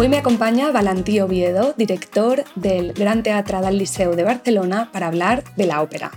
Hoy 0.00 0.08
me 0.08 0.16
acompaña 0.16 0.72
Valentí 0.72 1.20
Oviedo, 1.20 1.74
director 1.76 2.42
del 2.54 2.94
Gran 2.94 3.22
Teatre 3.22 3.60
del 3.60 3.76
Liceu 3.76 4.14
de 4.14 4.24
Barcelona, 4.24 4.88
para 4.90 5.08
hablar 5.08 5.44
de 5.56 5.66
la 5.66 5.82
ópera. 5.82 6.10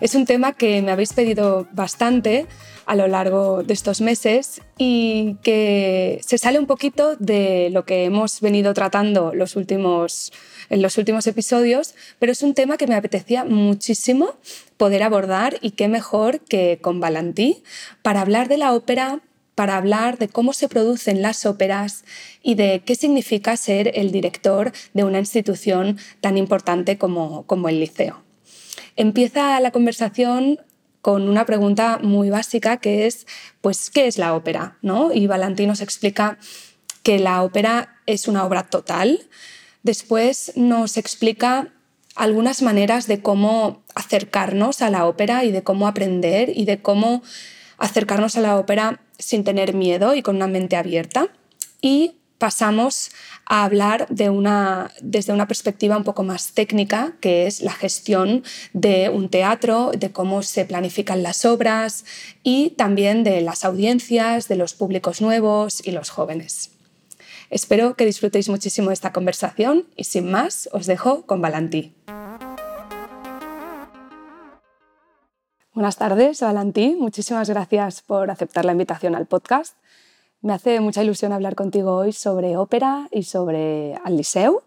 Es 0.00 0.16
un 0.16 0.26
tema 0.26 0.54
que 0.54 0.82
me 0.82 0.90
habéis 0.90 1.12
pedido 1.12 1.68
bastante 1.70 2.48
a 2.86 2.96
lo 2.96 3.06
largo 3.06 3.62
de 3.62 3.72
estos 3.72 4.00
meses 4.00 4.62
y 4.78 5.36
que 5.44 6.20
se 6.26 6.38
sale 6.38 6.58
un 6.58 6.66
poquito 6.66 7.14
de 7.14 7.70
lo 7.70 7.84
que 7.84 8.04
hemos 8.04 8.40
venido 8.40 8.74
tratando 8.74 9.32
los 9.32 9.54
últimos, 9.54 10.32
en 10.68 10.82
los 10.82 10.98
últimos 10.98 11.28
episodios, 11.28 11.94
pero 12.18 12.32
es 12.32 12.42
un 12.42 12.52
tema 12.52 12.76
que 12.78 12.88
me 12.88 12.96
apetecía 12.96 13.44
muchísimo 13.44 14.34
poder 14.76 15.04
abordar 15.04 15.58
y 15.60 15.70
qué 15.70 15.86
mejor 15.86 16.40
que 16.40 16.80
con 16.82 16.98
Valentí 16.98 17.62
para 18.02 18.22
hablar 18.22 18.48
de 18.48 18.56
la 18.56 18.72
ópera, 18.72 19.20
para 19.54 19.76
hablar 19.76 20.18
de 20.18 20.28
cómo 20.28 20.52
se 20.52 20.68
producen 20.68 21.22
las 21.22 21.46
óperas 21.46 22.04
y 22.42 22.54
de 22.54 22.82
qué 22.84 22.94
significa 22.94 23.56
ser 23.56 23.92
el 23.94 24.10
director 24.10 24.72
de 24.92 25.04
una 25.04 25.18
institución 25.18 25.98
tan 26.20 26.36
importante 26.36 26.98
como, 26.98 27.44
como 27.44 27.68
el 27.68 27.80
liceo. 27.80 28.22
Empieza 28.96 29.58
la 29.60 29.70
conversación 29.70 30.58
con 31.00 31.28
una 31.28 31.44
pregunta 31.44 31.98
muy 32.02 32.30
básica 32.30 32.78
que 32.78 33.06
es, 33.06 33.26
pues, 33.60 33.90
¿qué 33.90 34.06
es 34.06 34.18
la 34.18 34.34
ópera? 34.34 34.78
¿No? 34.80 35.12
Y 35.12 35.26
Valentín 35.26 35.68
nos 35.68 35.80
explica 35.80 36.38
que 37.02 37.18
la 37.18 37.42
ópera 37.42 37.96
es 38.06 38.26
una 38.26 38.44
obra 38.44 38.64
total. 38.64 39.20
Después 39.82 40.52
nos 40.56 40.96
explica 40.96 41.68
algunas 42.14 42.62
maneras 42.62 43.06
de 43.06 43.20
cómo 43.20 43.82
acercarnos 43.94 44.82
a 44.82 44.90
la 44.90 45.06
ópera 45.06 45.44
y 45.44 45.52
de 45.52 45.62
cómo 45.62 45.88
aprender 45.88 46.50
y 46.54 46.64
de 46.64 46.80
cómo 46.80 47.22
acercarnos 47.76 48.36
a 48.36 48.40
la 48.40 48.56
ópera 48.56 49.00
sin 49.18 49.44
tener 49.44 49.74
miedo 49.74 50.14
y 50.14 50.22
con 50.22 50.36
una 50.36 50.46
mente 50.46 50.76
abierta. 50.76 51.28
Y 51.80 52.16
pasamos 52.38 53.10
a 53.46 53.64
hablar 53.64 54.06
de 54.08 54.28
una, 54.28 54.90
desde 55.00 55.32
una 55.32 55.46
perspectiva 55.46 55.96
un 55.96 56.04
poco 56.04 56.22
más 56.24 56.52
técnica, 56.52 57.14
que 57.20 57.46
es 57.46 57.62
la 57.62 57.72
gestión 57.72 58.42
de 58.72 59.08
un 59.08 59.28
teatro, 59.28 59.92
de 59.96 60.12
cómo 60.12 60.42
se 60.42 60.64
planifican 60.64 61.22
las 61.22 61.44
obras 61.44 62.04
y 62.42 62.70
también 62.70 63.24
de 63.24 63.40
las 63.40 63.64
audiencias, 63.64 64.48
de 64.48 64.56
los 64.56 64.74
públicos 64.74 65.20
nuevos 65.20 65.86
y 65.86 65.92
los 65.92 66.10
jóvenes. 66.10 66.70
Espero 67.50 67.94
que 67.94 68.06
disfrutéis 68.06 68.48
muchísimo 68.48 68.90
esta 68.90 69.12
conversación 69.12 69.86
y 69.96 70.04
sin 70.04 70.30
más 70.30 70.68
os 70.72 70.86
dejo 70.86 71.24
con 71.26 71.40
Valentí. 71.40 71.94
Buenas 75.74 75.96
tardes, 75.96 76.40
Valentí. 76.40 76.94
Muchísimas 76.96 77.50
gracias 77.50 78.00
por 78.00 78.30
aceptar 78.30 78.64
la 78.64 78.70
invitación 78.70 79.16
al 79.16 79.26
podcast. 79.26 79.76
Me 80.40 80.52
hace 80.52 80.78
mucha 80.78 81.02
ilusión 81.02 81.32
hablar 81.32 81.56
contigo 81.56 81.96
hoy 81.96 82.12
sobre 82.12 82.56
ópera 82.56 83.08
y 83.10 83.24
sobre 83.24 83.96
al 84.04 84.16
Liceu, 84.16 84.62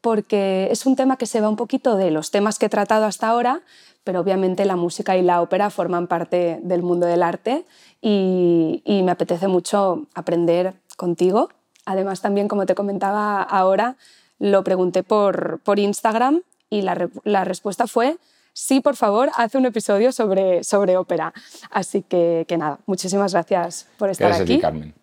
porque 0.00 0.66
es 0.72 0.84
un 0.84 0.96
tema 0.96 1.16
que 1.16 1.26
se 1.26 1.40
va 1.40 1.48
un 1.48 1.54
poquito 1.54 1.94
de 1.94 2.10
los 2.10 2.32
temas 2.32 2.58
que 2.58 2.66
he 2.66 2.68
tratado 2.68 3.04
hasta 3.04 3.28
ahora, 3.28 3.60
pero 4.02 4.18
obviamente 4.18 4.64
la 4.64 4.74
música 4.74 5.16
y 5.16 5.22
la 5.22 5.40
ópera 5.42 5.70
forman 5.70 6.08
parte 6.08 6.58
del 6.64 6.82
mundo 6.82 7.06
del 7.06 7.22
arte 7.22 7.64
y, 8.00 8.82
me 8.84 9.12
apetece 9.12 9.46
mucho 9.46 10.08
aprender 10.12 10.74
contigo. 10.96 11.50
Además, 11.86 12.20
también, 12.20 12.48
como 12.48 12.66
te 12.66 12.74
comentaba 12.74 13.42
ahora, 13.42 13.94
lo 14.40 14.64
pregunté 14.64 15.04
por, 15.04 15.60
por 15.60 15.78
Instagram 15.78 16.42
y 16.68 16.82
la, 16.82 17.08
la 17.22 17.44
respuesta 17.44 17.86
fue 17.86 18.18
sí, 18.52 18.80
por 18.80 18.96
favor, 18.96 19.30
hace 19.36 19.58
un 19.58 19.66
episodio 19.66 20.12
sobre, 20.12 20.64
sobre 20.64 20.96
ópera. 20.96 21.32
Así 21.70 22.02
que, 22.02 22.44
que 22.48 22.56
nada, 22.56 22.78
muchísimas 22.86 23.32
gracias 23.32 23.88
por 23.98 24.10
estar 24.10 24.28
gracias 24.28 24.44
aquí. 24.44 24.52
A 24.54 24.56
ti, 24.56 24.62
Carmen. 24.62 25.02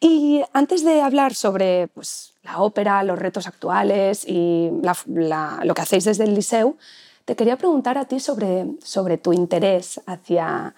Y 0.00 0.42
antes 0.52 0.84
de 0.84 1.02
hablar 1.02 1.34
sobre 1.34 1.88
pues, 1.88 2.34
la 2.42 2.60
ópera, 2.60 3.02
los 3.02 3.18
retos 3.18 3.46
actuales 3.46 4.24
y 4.26 4.70
lo 5.06 5.74
que 5.74 5.82
hacéis 5.82 6.04
desde 6.04 6.24
el 6.24 6.34
Liceu, 6.34 6.76
te 7.24 7.36
quería 7.36 7.56
preguntar 7.56 7.98
a 7.98 8.06
ti 8.06 8.20
sobre, 8.20 8.66
sobre 8.82 9.18
tu 9.18 9.32
interés 9.32 10.00
hacia 10.06 10.74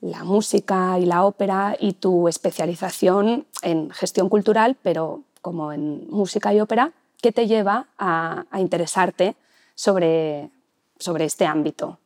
la 0.00 0.24
música 0.24 0.98
y 0.98 1.06
la 1.06 1.24
ópera 1.24 1.76
y 1.78 1.94
tu 1.94 2.28
especialización 2.28 3.46
en 3.62 3.90
gestión 3.90 4.28
cultural, 4.28 4.76
pero 4.82 5.22
como 5.42 5.72
en 5.72 6.06
música 6.10 6.52
y 6.52 6.60
ópera, 6.60 6.92
¿qué 7.20 7.32
te 7.32 7.46
lleva 7.46 7.86
a, 7.98 8.44
a 8.50 8.60
interesarte 8.60 9.36
sobre, 9.74 10.50
sobre 10.98 11.24
este 11.24 11.46
ámbito? 11.46 11.98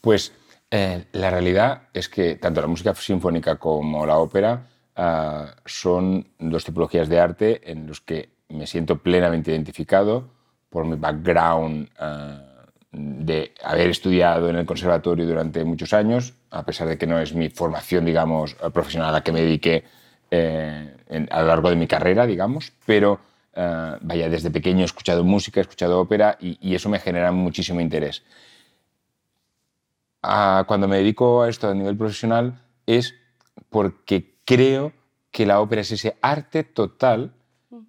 Pues 0.00 0.32
eh, 0.70 1.04
la 1.12 1.30
realidad 1.30 1.82
es 1.92 2.08
que 2.08 2.36
tanto 2.36 2.60
la 2.60 2.66
música 2.66 2.94
sinfónica 2.94 3.56
como 3.56 4.06
la 4.06 4.18
ópera 4.18 4.66
uh, 4.96 5.46
son 5.64 6.26
dos 6.38 6.64
tipologías 6.64 7.08
de 7.08 7.20
arte 7.20 7.70
en 7.70 7.86
los 7.86 8.00
que 8.00 8.30
me 8.48 8.66
siento 8.66 8.98
plenamente 8.98 9.50
identificado 9.50 10.30
por 10.70 10.84
mi 10.84 10.96
background 10.96 11.88
uh, 12.00 12.52
de 12.92 13.54
haber 13.64 13.90
estudiado 13.90 14.50
en 14.50 14.56
el 14.56 14.66
conservatorio 14.66 15.26
durante 15.26 15.64
muchos 15.64 15.92
años, 15.94 16.34
a 16.50 16.64
pesar 16.64 16.88
de 16.88 16.98
que 16.98 17.06
no 17.06 17.18
es 17.18 17.34
mi 17.34 17.48
formación, 17.48 18.04
digamos, 18.04 18.54
profesional 18.72 19.08
a 19.08 19.12
la 19.12 19.22
que 19.22 19.32
me 19.32 19.40
dediqué 19.40 19.84
eh, 20.30 20.94
a 21.30 21.42
lo 21.42 21.48
largo 21.48 21.70
de 21.70 21.76
mi 21.76 21.86
carrera, 21.86 22.26
digamos, 22.26 22.72
pero 22.86 23.20
Uh, 23.54 23.98
vaya, 24.00 24.30
desde 24.30 24.50
pequeño 24.50 24.80
he 24.80 24.84
escuchado 24.84 25.24
música, 25.24 25.60
he 25.60 25.62
escuchado 25.62 26.00
ópera 26.00 26.38
y, 26.40 26.56
y 26.60 26.74
eso 26.74 26.88
me 26.88 26.98
genera 26.98 27.32
muchísimo 27.32 27.80
interés. 27.80 28.22
Uh, 30.22 30.64
cuando 30.66 30.88
me 30.88 30.96
dedico 30.96 31.42
a 31.42 31.48
esto 31.48 31.68
a 31.68 31.74
nivel 31.74 31.96
profesional 31.96 32.58
es 32.86 33.14
porque 33.68 34.36
creo 34.44 34.92
que 35.30 35.46
la 35.46 35.60
ópera 35.60 35.80
es 35.82 35.92
ese 35.92 36.16
arte 36.20 36.62
total 36.64 37.32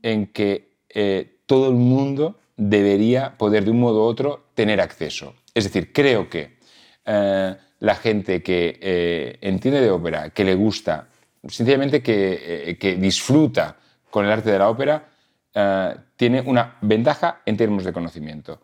en 0.02 0.28
que 0.28 0.74
eh, 0.90 1.40
todo 1.46 1.70
el 1.70 1.76
mundo 1.76 2.40
debería 2.56 3.38
poder 3.38 3.66
de 3.66 3.72
un 3.72 3.80
modo 3.80 4.00
u 4.00 4.04
otro 4.04 4.46
tener 4.54 4.80
acceso. 4.82 5.36
Es 5.54 5.66
decir, 5.66 5.92
creo 5.92 6.30
que 6.30 6.58
uh, 7.06 7.56
la 7.80 7.96
gente 7.96 8.42
que 8.42 8.80
eh, 8.82 9.38
entiende 9.42 9.82
de 9.82 9.92
ópera, 9.92 10.30
que 10.30 10.44
le 10.44 10.56
gusta, 10.56 11.10
sencillamente 11.48 12.02
que, 12.02 12.70
eh, 12.70 12.78
que 12.78 12.96
disfruta 12.96 13.76
con 14.10 14.26
el 14.26 14.32
arte 14.32 14.52
de 14.52 14.60
la 14.60 14.70
ópera, 14.70 15.10
Uh, 15.56 16.00
tiene 16.16 16.42
una 16.42 16.78
ventaja 16.82 17.42
en 17.46 17.58
términos 17.58 17.84
de 17.84 17.94
conocimiento. 17.94 18.60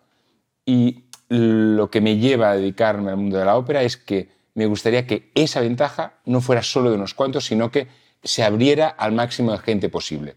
Y 0.66 1.05
lo 1.27 1.91
que 1.91 2.01
me 2.01 2.17
lleva 2.17 2.50
a 2.50 2.55
dedicarme 2.55 3.11
al 3.11 3.17
mundo 3.17 3.38
de 3.38 3.45
la 3.45 3.57
ópera 3.57 3.83
es 3.83 3.95
que 3.95 4.29
me 4.55 4.66
gustaría 4.66 5.05
que 5.05 5.31
esa 5.35 5.61
ventaja 5.61 6.13
no 6.25 6.41
fuera 6.41 6.63
solo 6.63 6.89
de 6.89 6.95
unos 6.95 7.13
cuantos, 7.13 7.45
sino 7.45 7.69
que 7.69 7.88
se 8.23 8.44
abriera 8.44 8.88
al 8.88 9.11
máximo 9.11 9.51
de 9.51 9.59
gente 9.59 9.89
posible. 9.89 10.35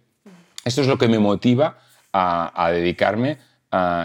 Esto 0.65 0.83
es 0.83 0.87
lo 0.87 0.99
que 0.99 1.09
me 1.09 1.19
motiva 1.19 1.79
a, 2.13 2.71
dedicarme 2.71 3.39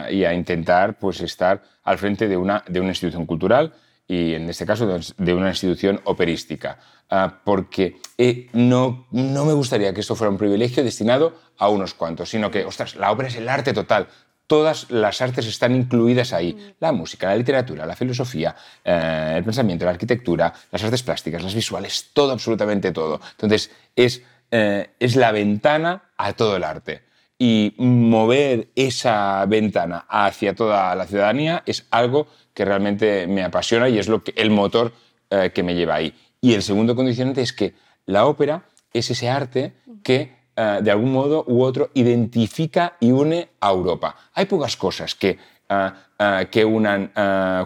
y 0.09 0.23
a 0.23 0.33
intentar 0.33 0.97
pues, 0.97 1.19
estar 1.21 1.61
al 1.83 1.97
frente 1.97 2.27
de 2.27 2.37
una, 2.37 2.63
de 2.67 2.79
una 2.79 2.89
institución 2.89 3.25
cultural 3.25 3.73
y 4.07 4.33
en 4.33 4.49
este 4.49 4.65
caso 4.65 4.87
de 5.17 5.33
una 5.33 5.49
institución 5.49 5.99
operística, 6.05 6.79
uh, 7.11 7.29
porque 7.43 7.99
eh, 8.17 8.47
no, 8.53 9.07
no 9.11 9.45
me 9.45 9.53
gustaría 9.53 9.93
que 9.93 10.01
esto 10.01 10.15
fuera 10.15 10.31
un 10.31 10.37
privilegio 10.37 10.83
destinado 10.83 11.33
a 11.57 11.69
unos 11.69 11.93
cuantos, 11.93 12.29
sino 12.29 12.49
que, 12.49 12.63
ostras, 12.63 12.95
la 12.95 13.11
ópera 13.11 13.27
es 13.27 13.35
el 13.35 13.49
arte 13.49 13.73
total. 13.73 14.07
Todas 14.47 14.89
las 14.91 15.21
artes 15.21 15.45
están 15.45 15.75
incluidas 15.75 16.31
ahí. 16.31 16.53
Mm. 16.53 16.73
La 16.79 16.93
música, 16.93 17.27
la 17.27 17.35
literatura, 17.35 17.85
la 17.85 17.97
filosofía, 17.97 18.55
eh, 18.83 19.33
el 19.35 19.43
pensamiento, 19.43 19.83
la 19.83 19.91
arquitectura, 19.91 20.53
las 20.71 20.83
artes 20.83 21.03
plásticas, 21.03 21.43
las 21.43 21.53
visuales, 21.53 22.11
todo, 22.13 22.31
absolutamente 22.31 22.93
todo. 22.93 23.19
Entonces, 23.31 23.71
es, 23.93 24.21
eh, 24.49 24.91
es 24.99 25.17
la 25.17 25.33
ventana 25.33 26.11
a 26.15 26.31
todo 26.31 26.55
el 26.55 26.63
arte. 26.63 27.01
Y 27.39 27.75
mover 27.77 28.69
esa 28.75 29.45
ventana 29.45 30.05
hacia 30.09 30.55
toda 30.55 30.95
la 30.95 31.05
ciudadanía 31.05 31.61
es 31.65 31.85
algo 31.91 32.27
que 32.53 32.65
realmente 32.65 33.27
me 33.27 33.43
apasiona 33.43 33.87
y 33.87 33.99
es 33.99 34.07
lo 34.07 34.23
que, 34.23 34.33
el 34.35 34.49
motor 34.49 34.91
eh, 35.29 35.51
que 35.53 35.61
me 35.61 35.75
lleva 35.75 35.95
ahí. 35.95 36.11
Y 36.41 36.53
el 36.53 36.63
segundo 36.63 36.95
condicionante 36.95 37.41
es 37.41 37.53
que 37.53 37.75
la 38.07 38.25
ópera 38.25 38.63
es 38.91 39.11
ese 39.11 39.29
arte 39.29 39.73
que 40.01 40.35
eh, 40.55 40.79
de 40.81 40.89
algún 40.89 41.11
modo 41.11 41.45
u 41.47 41.61
otro 41.61 41.91
identifica 41.93 42.97
y 42.99 43.11
une 43.11 43.49
a 43.59 43.69
Europa. 43.69 44.15
Hay 44.33 44.45
pocas 44.45 44.75
cosas 44.75 45.13
que, 45.13 45.37
eh, 45.69 46.47
que 46.49 46.65
unan 46.65 47.11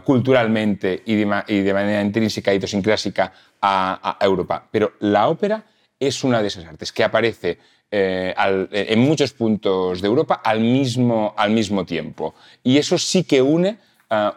culturalmente 0.03 1.01
y 1.05 1.15
de, 1.15 1.43
y 1.47 1.59
de, 1.61 1.73
manera 1.73 2.01
intrínseca 2.01 2.51
y 2.51 2.57
idiosincrásica 2.57 3.31
a, 3.61 4.17
a 4.19 4.25
Europa, 4.25 4.67
pero 4.69 4.93
la 4.99 5.29
ópera 5.29 5.63
es 5.97 6.23
una 6.25 6.41
de 6.41 6.47
esas 6.47 6.65
artes 6.65 6.91
que 6.91 7.03
aparece 7.03 7.59
eh, 7.91 8.33
en 8.71 8.99
muchos 8.99 9.33
puntos 9.33 10.01
de 10.01 10.07
Europa 10.07 10.41
al 10.43 10.61
mismo, 10.61 11.33
al 11.37 11.51
mismo 11.51 11.85
tiempo. 11.85 12.33
Y 12.63 12.77
eso 12.77 12.97
sí 12.97 13.23
que 13.23 13.41
une 13.41 13.77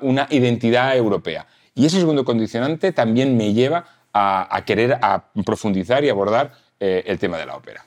una 0.03 0.29
identidad 0.31 0.97
europea. 0.97 1.49
Y 1.75 1.87
ese 1.87 1.99
segundo 1.99 2.25
condicionante 2.25 2.93
también 2.93 3.37
me 3.37 3.53
lleva 3.53 3.85
a, 4.13 4.63
querer 4.65 4.99
a 5.03 5.25
profundizar 5.45 6.05
y 6.05 6.09
abordar 6.09 6.53
eh, 6.79 7.03
el 7.07 7.19
tema 7.19 7.37
de 7.37 7.47
la 7.47 7.57
ópera. 7.57 7.85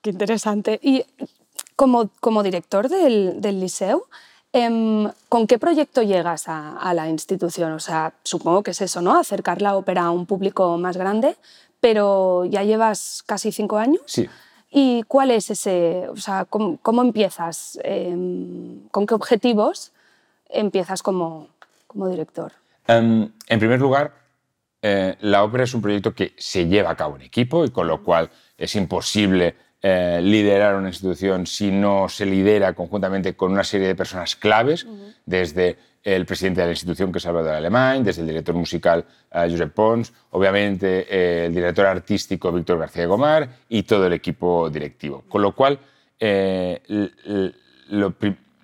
Qué 0.00 0.10
interesante. 0.10 0.78
Y 0.82 1.04
como, 1.74 2.10
como 2.20 2.42
director 2.42 2.88
del, 2.88 3.40
del 3.40 3.60
liceo, 3.60 4.06
em, 4.52 5.10
¿con 5.28 5.48
qué 5.48 5.58
proyecto 5.58 6.02
llegas 6.02 6.44
a, 6.46 6.92
la 6.94 7.08
institución? 7.08 7.72
O 7.72 7.80
sea, 7.80 8.14
supongo 8.22 8.62
que 8.62 8.70
es 8.70 8.80
eso, 8.80 9.02
¿no? 9.02 9.18
Acercar 9.18 9.60
la 9.60 9.76
ópera 9.76 10.04
a 10.04 10.10
un 10.12 10.26
público 10.26 10.78
más 10.78 10.96
grande, 10.96 11.36
pero 11.80 12.44
ya 12.44 12.62
llevas 12.62 13.24
casi 13.26 13.50
cinco 13.50 13.78
años. 13.78 14.02
Sí. 14.06 14.28
¿Y 14.70 15.02
cuál 15.04 15.30
es 15.30 15.50
ese, 15.50 16.08
o 16.08 16.16
sea, 16.16 16.44
cómo, 16.44 17.02
empiezas? 17.02 17.78
Em, 17.82 18.88
¿Con 18.90 19.06
qué 19.06 19.14
objetivos 19.14 19.92
empiezas 20.48 21.02
como, 21.02 21.48
como 21.86 22.08
director? 22.08 22.52
Em, 22.86 23.30
en 23.48 23.58
primer 23.58 23.80
lugar, 23.80 24.12
eh, 24.82 25.16
la 25.20 25.42
ópera 25.42 25.64
es 25.64 25.74
un 25.74 25.82
proyecto 25.82 26.14
que 26.14 26.34
se 26.36 26.66
lleva 26.66 26.90
a 26.90 26.96
cabo 26.96 27.16
en 27.16 27.22
equipo 27.22 27.64
y 27.64 27.70
con 27.70 27.86
lo 27.86 28.02
cual 28.02 28.30
es 28.56 28.74
imposible 28.76 29.56
eh, 29.80 30.20
liderar 30.22 30.74
una 30.74 30.88
institución 30.88 31.46
si 31.46 31.70
no 31.70 32.08
se 32.08 32.26
lidera 32.26 32.74
conjuntamente 32.74 33.36
con 33.36 33.52
una 33.52 33.64
serie 33.64 33.86
de 33.86 33.94
personas 33.94 34.36
claves, 34.36 34.86
desde 35.24 35.78
el 36.02 36.26
presidente 36.26 36.60
de 36.60 36.68
la 36.68 36.72
institución, 36.72 37.12
que 37.12 37.18
es 37.18 37.24
Salvador 37.24 37.54
Alemán, 37.54 38.04
desde 38.04 38.22
el 38.22 38.28
director 38.28 38.54
musical 38.54 39.04
uh, 39.32 39.50
Josep 39.50 39.72
Pons, 39.72 40.12
obviamente 40.30 41.44
el 41.46 41.54
director 41.54 41.86
artístico 41.86 42.52
Víctor 42.52 42.78
García 42.78 43.06
Gomar 43.06 43.48
y 43.68 43.82
todo 43.82 44.06
el 44.06 44.12
equipo 44.12 44.70
directivo. 44.70 45.24
Con 45.28 45.42
lo 45.42 45.54
cual, 45.54 45.78
lo, 47.88 48.14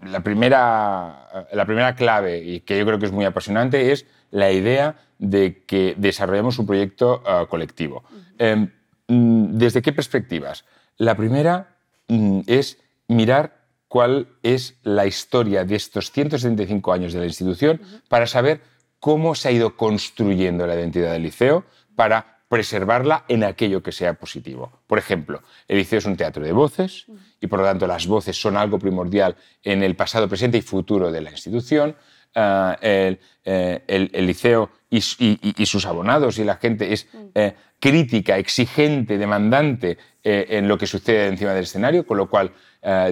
la 0.02 0.20
primera, 0.20 1.46
la 1.52 1.64
primera 1.64 1.94
clave, 1.94 2.38
y 2.38 2.60
que 2.60 2.78
yo 2.78 2.86
creo 2.86 2.98
que 2.98 3.06
es 3.06 3.12
muy 3.12 3.24
apasionante, 3.24 3.92
es 3.92 4.06
la 4.30 4.50
idea 4.50 4.96
de 5.18 5.62
que 5.66 5.94
desarrollemos 5.96 6.58
un 6.58 6.66
proyecto 6.66 7.22
colectivo. 7.48 8.04
Em, 8.38 8.70
mm, 9.08 9.56
¿Desde 9.56 9.82
qué 9.82 9.92
perspectivas? 9.92 10.64
La 10.96 11.16
primera 11.16 11.76
mm, 12.08 12.40
es 12.46 12.78
mirar 13.08 13.63
cuál 13.94 14.26
es 14.42 14.74
la 14.82 15.06
historia 15.06 15.64
de 15.64 15.76
estos 15.76 16.10
175 16.10 16.92
años 16.92 17.12
de 17.12 17.20
la 17.20 17.26
institución 17.26 17.80
para 18.08 18.26
saber 18.26 18.60
cómo 18.98 19.36
se 19.36 19.46
ha 19.46 19.52
ido 19.52 19.76
construyendo 19.76 20.66
la 20.66 20.74
identidad 20.74 21.12
del 21.12 21.22
liceo 21.22 21.64
para 21.94 22.40
preservarla 22.48 23.24
en 23.28 23.44
aquello 23.44 23.84
que 23.84 23.92
sea 23.92 24.14
positivo. 24.14 24.80
Por 24.88 24.98
ejemplo, 24.98 25.42
el 25.68 25.78
liceo 25.78 26.00
es 26.00 26.06
un 26.06 26.16
teatro 26.16 26.44
de 26.44 26.50
voces 26.50 27.06
y 27.40 27.46
por 27.46 27.60
lo 27.60 27.66
tanto 27.66 27.86
las 27.86 28.08
voces 28.08 28.36
son 28.36 28.56
algo 28.56 28.80
primordial 28.80 29.36
en 29.62 29.84
el 29.84 29.94
pasado, 29.94 30.28
presente 30.28 30.58
y 30.58 30.62
futuro 30.62 31.12
de 31.12 31.20
la 31.20 31.30
institución. 31.30 31.94
Ah, 32.34 32.76
eh, 32.82 33.16
el, 33.44 34.26
liceo 34.26 34.70
y, 34.98 35.66
sus 35.66 35.86
abonados 35.86 36.38
y 36.38 36.44
la 36.44 36.56
gente 36.56 36.92
es 36.92 37.06
eh, 37.34 37.54
crítica, 37.80 38.38
exigente, 38.38 39.18
demandante 39.18 39.98
eh, 40.22 40.46
en 40.50 40.68
lo 40.68 40.78
que 40.78 40.86
sucede 40.86 41.28
encima 41.28 41.52
del 41.52 41.64
escenario, 41.64 42.06
con 42.06 42.18
lo 42.18 42.28
cual 42.28 42.52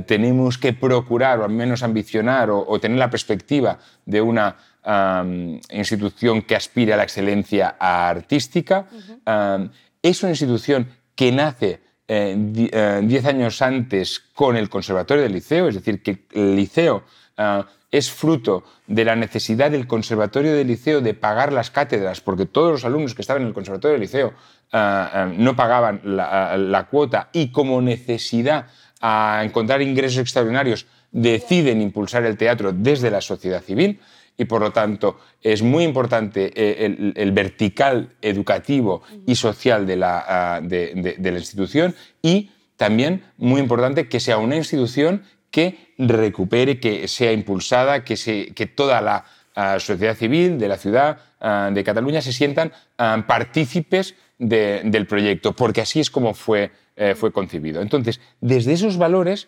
tenemos 0.06 0.58
que 0.58 0.74
procurar 0.74 1.40
o 1.40 1.44
al 1.44 1.50
menos 1.50 1.82
ambicionar 1.82 2.50
o 2.50 2.78
tener 2.78 2.98
la 2.98 3.08
perspectiva 3.08 3.78
de 4.04 4.20
una 4.20 4.54
institución 5.70 6.42
que 6.42 6.54
aspire 6.54 6.92
a 6.92 6.98
la 6.98 7.04
excelencia 7.04 7.76
artística. 7.80 8.86
es 10.02 10.22
una 10.22 10.32
institución 10.32 10.88
que 11.14 11.32
nace 11.32 11.80
eh, 12.08 12.36
eh, 12.72 13.00
diez 13.04 13.24
años 13.24 13.62
antes 13.62 14.20
con 14.34 14.56
el 14.56 14.68
Conservatorio 14.68 15.22
del 15.22 15.32
Liceo, 15.32 15.68
es 15.68 15.76
decir, 15.76 16.02
que 16.02 16.26
el 16.32 16.56
Liceo 16.56 17.04
ah, 17.38 17.64
es 17.92 18.10
fruto 18.10 18.64
de 18.86 19.04
la 19.04 19.14
necesidad 19.14 19.70
del 19.70 19.86
Conservatorio 19.86 20.54
del 20.54 20.66
Liceo 20.66 21.02
de 21.02 21.14
pagar 21.14 21.52
las 21.52 21.70
cátedras, 21.70 22.20
porque 22.20 22.46
todos 22.46 22.72
los 22.72 22.84
alumnos 22.84 23.14
que 23.14 23.22
estaban 23.22 23.42
en 23.42 23.48
el 23.48 23.54
Conservatorio 23.54 23.92
del 23.92 24.00
Liceo 24.00 24.32
ah, 24.72 25.10
ah, 25.12 25.32
no 25.36 25.54
pagaban 25.54 26.00
la, 26.02 26.56
la, 26.56 26.88
cuota 26.88 27.28
y 27.32 27.52
como 27.52 27.80
necesidad 27.82 28.66
a 29.00 29.42
encontrar 29.44 29.82
ingresos 29.82 30.18
extraordinarios 30.18 30.86
deciden 31.10 31.82
impulsar 31.82 32.24
el 32.24 32.38
teatro 32.38 32.72
desde 32.72 33.10
la 33.10 33.20
sociedad 33.20 33.62
civil 33.62 34.00
y 34.36 34.46
por 34.46 34.62
lo 34.62 34.72
tanto 34.72 35.20
es 35.42 35.62
muy 35.62 35.84
importante 35.84 36.50
eh, 36.54 37.12
el, 37.14 37.32
vertical 37.32 38.14
educativo 38.22 39.02
y 39.26 39.34
social 39.34 39.86
de 39.86 39.96
la, 39.96 40.24
ah, 40.26 40.60
de, 40.62 41.16
la, 41.20 41.38
institución 41.38 41.94
y 42.22 42.50
también 42.76 43.22
muy 43.36 43.60
importante 43.60 44.08
que 44.08 44.20
sea 44.20 44.38
una 44.38 44.56
institución 44.56 45.22
que 45.52 45.94
recupere, 45.98 46.80
que 46.80 47.06
sea 47.06 47.32
impulsada, 47.32 48.02
que, 48.02 48.16
se, 48.16 48.46
que 48.54 48.66
toda 48.66 49.00
la 49.00 49.24
ah, 49.54 49.78
sociedad 49.78 50.16
civil 50.16 50.58
de 50.58 50.66
la 50.66 50.76
ciudad 50.76 51.18
ah, 51.40 51.70
de 51.72 51.84
Cataluña 51.84 52.20
se 52.20 52.32
sientan 52.32 52.72
partícipes 52.96 54.16
del 54.38 55.06
proyecto, 55.06 55.52
porque 55.52 55.82
así 55.82 56.00
es 56.00 56.10
como 56.10 56.34
fue, 56.34 56.72
eh, 56.96 57.14
fue 57.14 57.30
concebido. 57.30 57.80
Entonces, 57.80 58.20
desde 58.40 58.72
esos 58.72 58.96
valores 58.96 59.46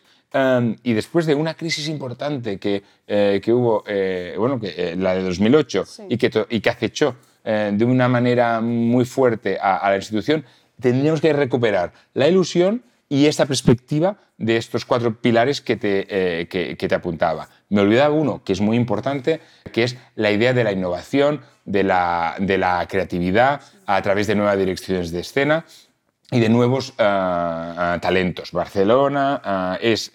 y 0.83 0.93
después 0.95 1.27
de 1.27 1.35
una 1.35 1.55
crisis 1.55 1.89
importante 1.89 2.59
que, 2.59 2.83
eh, 3.07 3.41
que 3.43 3.53
hubo, 3.53 3.85
eh, 3.87 4.35
bueno, 4.37 4.59
que, 4.59 4.75
eh, 4.77 4.97
la 4.97 5.15
de 5.15 5.23
2008, 5.23 5.85
y, 6.09 6.17
que, 6.17 6.47
y 6.51 6.61
que 6.61 6.71
acechó 6.71 7.17
de 7.45 7.85
una 7.85 8.09
manera 8.09 8.63
muy 8.63 9.05
fuerte 9.05 9.59
a, 9.61 9.91
la 9.91 9.97
institución, 9.97 10.47
tendríamos 10.81 11.21
que 11.21 11.31
recuperar 11.31 11.93
la 12.15 12.27
ilusión 12.27 12.83
y 13.15 13.27
esta 13.27 13.47
perspectiva 13.47 14.17
de 14.39 14.57
estos 14.57 14.85
cuatro 14.85 15.21
pilares 15.21 15.61
que 15.61 15.77
te, 15.77 16.07
que, 16.49 16.77
que 16.77 16.89
te 16.89 16.95
apuntaba. 16.95 17.49
Me 17.69 17.81
olvidaba 17.81 18.15
uno 18.15 18.43
que 18.43 18.53
es 18.53 18.61
muy 18.61 18.77
importante, 18.77 19.41
que 19.73 19.85
es 19.85 19.97
la 20.17 20.31
idea 20.33 20.53
de 20.53 20.65
la 20.65 20.73
innovación, 20.73 21.41
de 21.65 21.83
la, 21.83 22.37
de 22.39 22.59
la 22.59 22.87
creatividad 22.89 23.61
a 23.87 24.03
través 24.03 24.27
de 24.27 24.35
nuevas 24.35 24.59
direcciones 24.59 25.11
de 25.13 25.21
escena 25.21 25.65
y 26.31 26.41
de 26.41 26.49
nuevos 26.49 26.91
eh, 26.91 27.03
eh, 27.03 27.99
talentos. 28.01 28.53
Barcelona 28.53 29.79
eh, 29.81 29.93
es 29.93 30.13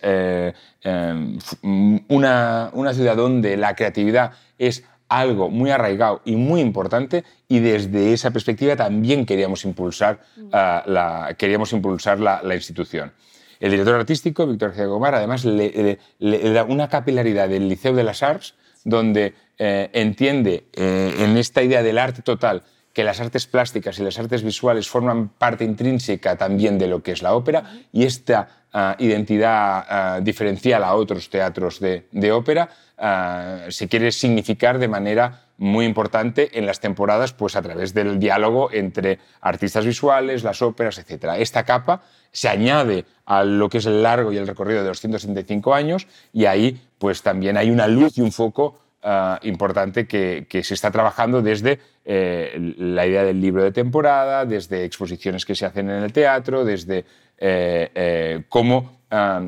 una, 1.62 2.70
una, 2.74 2.94
ciudad 2.94 3.16
donde 3.16 3.58
la 3.58 3.76
creatividad 3.76 4.32
es 4.58 4.84
algo 5.10 5.50
muy 5.50 5.72
arraigado 5.72 6.22
y 6.24 6.36
muy 6.36 6.62
importante 6.62 7.24
y 7.48 7.60
desde 7.60 8.14
esa 8.14 8.32
perspectiva 8.32 8.76
también 8.76 9.26
queríamos 9.26 9.66
impulsar, 9.66 10.22
la, 10.52 11.36
queríamos 11.38 11.74
impulsar 11.74 12.20
la, 12.20 12.56
institución. 12.56 13.12
El 13.60 13.72
director 13.72 13.96
artístico, 13.96 14.48
Víctor 14.48 14.70
García 14.70 14.86
Gomar, 14.86 15.16
además 15.16 15.44
le, 15.44 15.98
da 16.20 16.64
una 16.64 16.88
capilaridad 16.88 17.50
del 17.50 17.68
Liceo 17.68 17.94
de 17.94 18.04
las 18.04 18.24
Arts 18.24 18.56
donde 18.86 19.34
entiende 19.58 20.68
en 20.74 21.36
esta 21.36 21.62
idea 21.62 21.84
del 21.84 21.98
arte 21.98 22.22
total 22.22 22.64
que 23.00 23.06
las 23.06 23.22
artes 23.22 23.48
plásticas 23.48 23.98
y 23.98 24.04
las 24.04 24.20
artes 24.20 24.44
visuales 24.44 24.90
forman 24.90 25.30
parte 25.30 25.64
intrínseca 25.64 26.36
también 26.36 26.78
de 26.78 26.88
lo 26.88 27.02
que 27.02 27.14
es 27.14 27.22
la 27.22 27.34
ópera 27.34 27.64
y 27.94 28.04
esta 28.04 28.66
ah, 28.74 28.98
identidad 29.00 29.86
ah, 29.88 30.20
diferencial 30.22 30.84
a 30.84 30.94
otros 30.96 31.30
teatros 31.30 31.80
de, 31.80 32.32
ópera 32.34 32.68
ah, 32.98 33.68
se 33.70 33.88
quiere 33.88 34.12
significar 34.12 34.80
de 34.80 34.90
manera 34.90 35.44
muy 35.58 35.86
importante 35.86 36.60
en 36.60 36.66
las 36.66 36.82
temporadas 36.82 37.32
pues 37.32 37.56
a 37.56 37.62
través 37.62 37.94
del 37.94 38.20
diálogo 38.20 38.70
entre 38.74 39.20
artistas 39.40 39.86
visuales, 39.86 40.44
las 40.44 40.62
óperas, 40.62 40.98
etc. 40.98 41.36
Esta 41.38 41.64
capa 41.64 42.02
se 42.34 42.50
añade 42.50 43.06
a 43.26 43.46
lo 43.46 43.70
que 43.70 43.78
es 43.78 43.86
el 43.86 44.04
largo 44.04 44.34
y 44.34 44.38
el 44.38 44.46
recorrido 44.46 44.84
de 44.84 44.90
los 44.90 45.00
165 45.00 45.74
años 45.74 46.06
y 46.34 46.48
ahí 46.48 46.82
pues 46.98 47.22
también 47.22 47.56
hay 47.56 47.72
una 47.72 47.88
luz 47.88 48.18
y 48.18 48.22
un 48.22 48.34
foco 48.34 48.78
Ah, 49.02 49.40
importante 49.44 50.06
que, 50.06 50.46
se 50.62 50.74
está 50.74 50.92
trabajando 50.92 51.42
desde 51.42 51.80
eh, 52.04 52.74
la 52.78 53.08
idea 53.08 53.24
del 53.24 53.40
libro 53.40 53.64
de 53.64 53.72
temporada, 53.72 54.46
desde 54.46 54.84
exposiciones 54.84 55.46
que 55.46 55.56
se 55.56 55.66
hacen 55.66 55.90
en 55.90 56.04
el 56.04 56.12
teatro, 56.12 56.66
desde 56.66 57.06
eh, 57.38 57.90
eh, 57.96 58.44
cómo, 58.50 59.00
ah, 59.10 59.42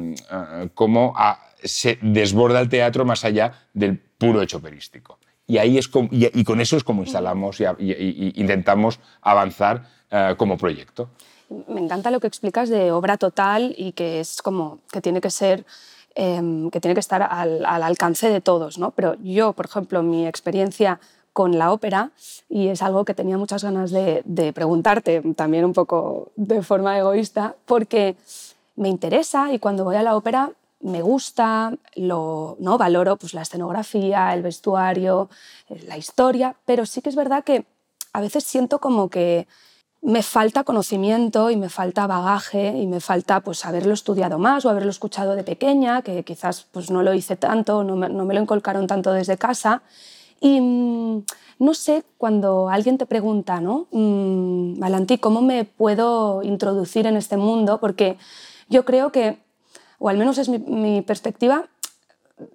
se 1.61 1.99
desborda 2.01 2.61
el 2.61 2.69
teatro 2.69 3.03
más 3.03 3.25
allá 3.25 3.51
del 3.73 3.97
puro 3.97 4.41
hecho 4.41 4.57
operístico. 4.57 5.19
Y, 5.45 5.57
ahí 5.57 5.77
es 5.77 5.89
y, 6.11 6.43
con 6.45 6.61
eso 6.61 6.77
es 6.77 6.85
como 6.85 7.03
instalamos 7.03 7.59
y, 7.59 8.31
intentamos 8.35 9.01
avanzar 9.21 9.83
ah, 10.11 10.35
como 10.37 10.57
proyecto. 10.57 11.09
Me 11.67 11.81
encanta 11.81 12.09
lo 12.09 12.21
que 12.21 12.27
explicas 12.27 12.69
de 12.69 12.93
obra 12.93 13.17
total 13.17 13.75
y 13.77 13.91
que 13.91 14.21
es 14.21 14.41
como 14.41 14.79
que 14.89 15.01
tiene 15.01 15.19
que 15.19 15.29
ser 15.29 15.65
Em, 16.13 16.69
que 16.71 16.81
tiene 16.81 16.93
que 16.93 16.99
estar 16.99 17.23
al, 17.23 17.65
alcance 17.65 18.29
de 18.29 18.41
todos. 18.41 18.77
¿no? 18.77 18.91
Pero 18.91 19.15
yo, 19.23 19.53
por 19.53 19.65
ejemplo, 19.65 20.03
mi 20.03 20.27
experiencia 20.27 20.99
con 21.31 21.57
la 21.57 21.71
ópera, 21.71 22.11
y 22.49 22.67
es 22.67 22.81
algo 22.81 23.05
que 23.05 23.13
tenía 23.13 23.37
muchas 23.37 23.63
ganas 23.63 23.91
de, 23.91 24.51
preguntarte, 24.53 25.21
también 25.37 25.63
un 25.63 25.71
poco 25.71 26.31
de 26.35 26.61
forma 26.61 26.97
egoísta, 26.97 27.55
porque 27.65 28.17
me 28.75 28.89
interesa 28.89 29.53
y 29.53 29.59
cuando 29.59 29.85
voy 29.85 29.95
a 29.95 30.03
la 30.03 30.17
ópera 30.17 30.51
me 30.81 31.01
gusta, 31.01 31.73
lo, 31.95 32.57
¿no? 32.59 32.77
valoro 32.77 33.15
pues, 33.15 33.33
la 33.33 33.43
escenografía, 33.43 34.33
el 34.33 34.41
vestuario, 34.41 35.29
eh, 35.69 35.81
la 35.87 35.97
historia, 35.97 36.55
pero 36.65 36.85
sí 36.85 37.01
que 37.01 37.09
es 37.09 37.15
verdad 37.15 37.45
que 37.45 37.65
a 38.11 38.19
veces 38.19 38.43
siento 38.43 38.79
como 38.79 39.09
que 39.09 39.47
me 40.01 40.23
falta 40.23 40.63
conocimiento 40.63 41.51
y 41.51 41.57
me 41.57 41.69
falta 41.69 42.07
bagaje 42.07 42.75
y 42.77 42.87
me 42.87 42.99
falta 42.99 43.41
pues 43.41 43.65
haberlo 43.65 43.93
estudiado 43.93 44.39
más 44.39 44.65
o 44.65 44.69
haberlo 44.69 44.89
escuchado 44.89 45.35
de 45.35 45.43
pequeña, 45.43 46.01
que 46.01 46.23
quizás 46.23 46.65
pues 46.71 46.89
no 46.89 47.03
lo 47.03 47.13
hice 47.13 47.35
tanto, 47.35 47.83
no 47.83 47.95
me, 47.95 48.09
no 48.09 48.25
me 48.25 48.33
lo 48.33 48.41
encolcaron 48.41 48.87
tanto 48.87 49.13
desde 49.13 49.37
casa. 49.37 49.83
Y 50.39 50.59
mm, 50.59 51.23
no 51.59 51.73
sé, 51.75 52.03
cuando 52.17 52.69
alguien 52.69 52.97
te 52.97 53.05
pregunta, 53.05 53.61
¿no? 53.61 53.87
Mm, 53.91 54.79
Valentí, 54.79 55.19
¿cómo 55.19 55.41
me 55.41 55.65
puedo 55.65 56.41
introducir 56.41 57.05
en 57.05 57.15
este 57.15 57.37
mundo? 57.37 57.79
Porque 57.79 58.17
yo 58.69 58.85
creo 58.85 59.11
que, 59.11 59.37
o 59.99 60.09
al 60.09 60.17
menos 60.17 60.39
es 60.39 60.49
mi 60.49 61.03
perspectiva, 61.03 61.69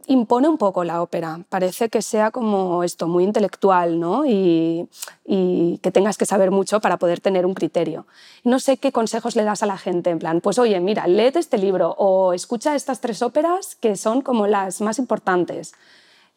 impone 0.07 0.49
un 0.49 0.59
poco 0.59 0.85
la 0.85 1.03
ópera. 1.03 1.41
Parece 1.49 1.89
que 1.89 2.03
sea 2.03 2.31
como 2.31 2.83
esto, 2.85 3.09
muy 3.09 3.25
intelectual, 3.25 3.99
¿no? 3.99 4.25
Y, 4.25 4.89
y, 5.25 5.79
que 5.83 5.91
tengas 5.91 6.19
que 6.19 6.27
saber 6.27 6.51
mucho 6.51 6.81
para 6.81 6.97
poder 6.97 7.21
tener 7.21 7.47
un 7.47 7.55
criterio. 7.55 8.07
No 8.45 8.61
sé 8.61 8.77
qué 8.77 8.93
consejos 8.93 9.37
le 9.37 9.45
das 9.45 9.63
a 9.63 9.67
la 9.67 9.79
gente, 9.79 10.11
en 10.11 10.19
plan, 10.19 10.41
pues 10.41 10.59
oye, 10.59 10.79
mira, 10.81 11.07
léete 11.07 11.39
este 11.39 11.59
libro 11.59 11.95
o 11.99 12.33
escucha 12.33 12.75
estas 12.75 13.01
tres 13.01 13.23
óperas 13.23 13.77
que 13.77 13.97
son 13.97 14.23
como 14.23 14.47
las 14.47 14.81
más 14.81 14.99
importantes. 14.99 15.73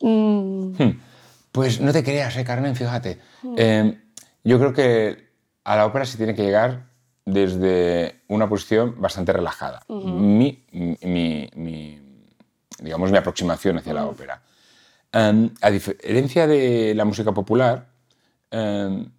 Mm. 0.02 0.82
Hmm. 0.82 1.02
Pues 1.52 1.82
no 1.82 1.92
te 1.92 2.04
creas, 2.04 2.38
¿eh, 2.38 2.44
Carmen? 2.44 2.76
Fíjate. 2.76 3.20
Mm. 3.44 3.56
Eh, 3.58 4.02
yo 4.44 4.60
creo 4.60 4.74
que 4.74 5.30
a 5.64 5.76
la 5.76 5.86
ópera 5.86 6.06
se 6.06 6.18
tiene 6.18 6.36
que 6.36 6.44
llegar 6.44 6.90
desde 7.26 8.22
una 8.28 8.50
posición 8.50 8.96
bastante 9.00 9.34
relajada. 9.34 9.82
mi, 9.88 10.66
mi, 10.72 11.50
mi, 11.56 11.99
digamos, 12.82 13.12
mi 13.12 13.18
aproximación 13.18 13.78
hacia 13.78 13.94
la 13.94 14.06
ópera. 14.06 14.42
Um, 15.14 15.50
a 15.62 15.72
diferencia 15.72 16.48
de 16.48 16.94
la 16.96 17.06
música 17.06 17.32
popular, 17.32 17.88
um, 18.52 19.10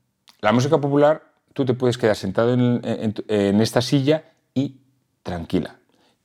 la 0.40 0.52
música 0.52 0.78
popular 0.78 1.22
tú 1.52 1.64
te 1.64 1.74
puedes 1.74 1.98
quedar 1.98 2.16
sentado 2.16 2.54
en, 2.54 2.80
en, 2.84 3.14
en, 3.28 3.60
esta 3.60 3.82
silla 3.82 4.24
y 4.54 4.76
tranquila, 5.22 5.76